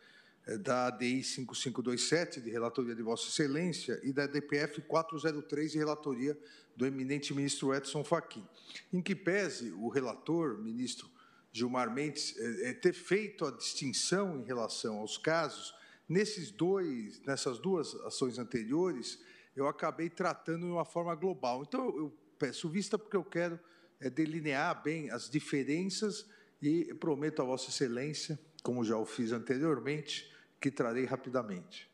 da 0.62 0.86
ADI 0.86 1.22
5527, 1.22 2.40
de 2.40 2.50
relatoria 2.50 2.94
de 2.94 3.02
Vossa 3.02 3.28
Excelência, 3.28 4.00
e 4.02 4.12
da 4.12 4.26
DPF 4.26 4.80
403, 4.82 5.72
de 5.72 5.78
relatoria 5.78 6.36
do 6.76 6.86
eminente 6.86 7.34
ministro 7.34 7.74
Edson 7.74 8.02
Fachin, 8.02 8.46
em 8.92 9.02
que 9.02 9.14
pese 9.14 9.70
o 9.72 9.88
relator, 9.88 10.58
ministro 10.58 11.10
Gilmar 11.52 11.92
Mendes, 11.92 12.34
é, 12.38 12.70
é, 12.70 12.72
ter 12.72 12.92
feito 12.92 13.44
a 13.44 13.50
distinção 13.50 14.40
em 14.40 14.44
relação 14.44 14.98
aos 14.98 15.18
casos, 15.18 15.74
nesses 16.08 16.50
dois, 16.50 17.20
nessas 17.22 17.58
duas 17.58 17.94
ações 18.06 18.38
anteriores, 18.38 19.18
eu 19.54 19.66
acabei 19.66 20.08
tratando 20.08 20.66
de 20.66 20.72
uma 20.72 20.84
forma 20.84 21.14
global. 21.14 21.62
Então, 21.62 21.86
eu 21.96 22.16
peço 22.38 22.68
vista 22.68 22.98
porque 22.98 23.16
eu 23.16 23.24
quero 23.24 23.58
é, 24.00 24.08
delinear 24.08 24.82
bem 24.82 25.10
as 25.10 25.28
diferenças 25.28 26.26
e 26.62 26.94
prometo 26.94 27.42
a 27.42 27.44
Vossa 27.44 27.70
Excelência, 27.70 28.38
como 28.60 28.84
já 28.84 28.96
o 28.96 29.04
fiz 29.04 29.32
anteriormente, 29.32 30.30
que 30.60 30.70
trarei 30.70 31.04
rapidamente. 31.04 31.90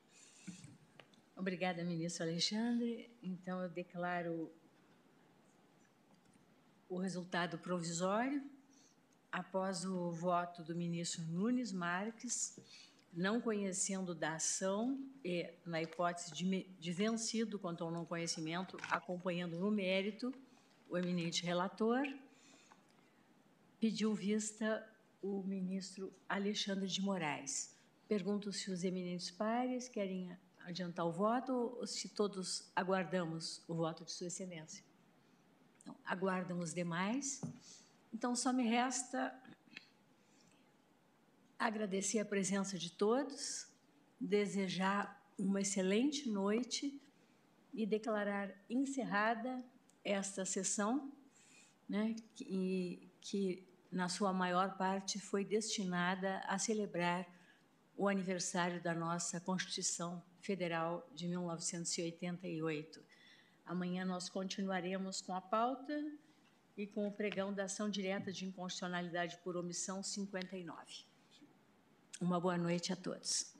Obrigada, 1.36 1.84
ministro 1.84 2.24
Alexandre. 2.24 3.10
Então, 3.22 3.62
eu 3.62 3.68
declaro 3.68 4.50
o 6.88 6.98
resultado 6.98 7.58
provisório. 7.58 8.42
Após 9.30 9.84
o 9.84 10.10
voto 10.10 10.62
do 10.62 10.74
ministro 10.74 11.22
Nunes 11.24 11.70
Marques, 11.70 12.58
não 13.12 13.40
conhecendo 13.40 14.14
da 14.14 14.36
ação 14.36 14.98
e, 15.22 15.52
na 15.64 15.82
hipótese 15.82 16.32
de, 16.32 16.64
de 16.64 16.92
vencido 16.92 17.58
quanto 17.58 17.84
ao 17.84 17.90
não 17.90 18.06
conhecimento, 18.06 18.78
acompanhando 18.90 19.58
no 19.58 19.70
mérito, 19.70 20.32
o 20.88 20.96
eminente 20.96 21.44
relator, 21.44 22.06
pediu 23.78 24.14
vista 24.14 24.86
o 25.26 25.42
ministro 25.42 26.12
Alexandre 26.28 26.86
de 26.86 27.00
Moraes. 27.00 27.74
Pergunto 28.06 28.52
se 28.52 28.70
os 28.70 28.84
eminentes 28.84 29.30
pares 29.30 29.88
querem 29.88 30.36
adiantar 30.60 31.04
o 31.06 31.12
voto 31.12 31.52
ou 31.52 31.86
se 31.86 32.08
todos 32.08 32.70
aguardamos 32.74 33.62
o 33.66 33.74
voto 33.74 34.04
de 34.04 34.12
Sua 34.12 34.28
Excelência. 34.28 34.84
Então, 35.82 35.96
aguardam 36.04 36.58
os 36.60 36.72
demais. 36.72 37.40
Então, 38.12 38.36
só 38.36 38.52
me 38.52 38.64
resta 38.64 39.34
agradecer 41.58 42.20
a 42.20 42.24
presença 42.24 42.78
de 42.78 42.92
todos, 42.92 43.66
desejar 44.20 45.24
uma 45.38 45.60
excelente 45.60 46.28
noite 46.28 47.00
e 47.72 47.84
declarar 47.86 48.54
encerrada 48.70 49.64
esta 50.04 50.44
sessão, 50.44 51.12
né, 51.88 52.14
que, 52.34 53.10
que 53.20 53.75
na 53.96 54.10
sua 54.10 54.30
maior 54.30 54.76
parte 54.76 55.18
foi 55.18 55.42
destinada 55.42 56.40
a 56.46 56.58
celebrar 56.58 57.26
o 57.96 58.08
aniversário 58.08 58.80
da 58.82 58.94
nossa 58.94 59.40
Constituição 59.40 60.22
Federal 60.38 61.08
de 61.14 61.26
1988. 61.26 63.02
Amanhã 63.64 64.04
nós 64.04 64.28
continuaremos 64.28 65.22
com 65.22 65.32
a 65.32 65.40
pauta 65.40 65.98
e 66.76 66.86
com 66.86 67.08
o 67.08 67.12
pregão 67.12 67.54
da 67.54 67.64
ação 67.64 67.88
direta 67.88 68.30
de 68.30 68.44
inconstitucionalidade 68.44 69.38
por 69.38 69.56
omissão 69.56 70.02
59. 70.02 71.06
Uma 72.20 72.38
boa 72.38 72.58
noite 72.58 72.92
a 72.92 72.96
todos. 72.96 73.54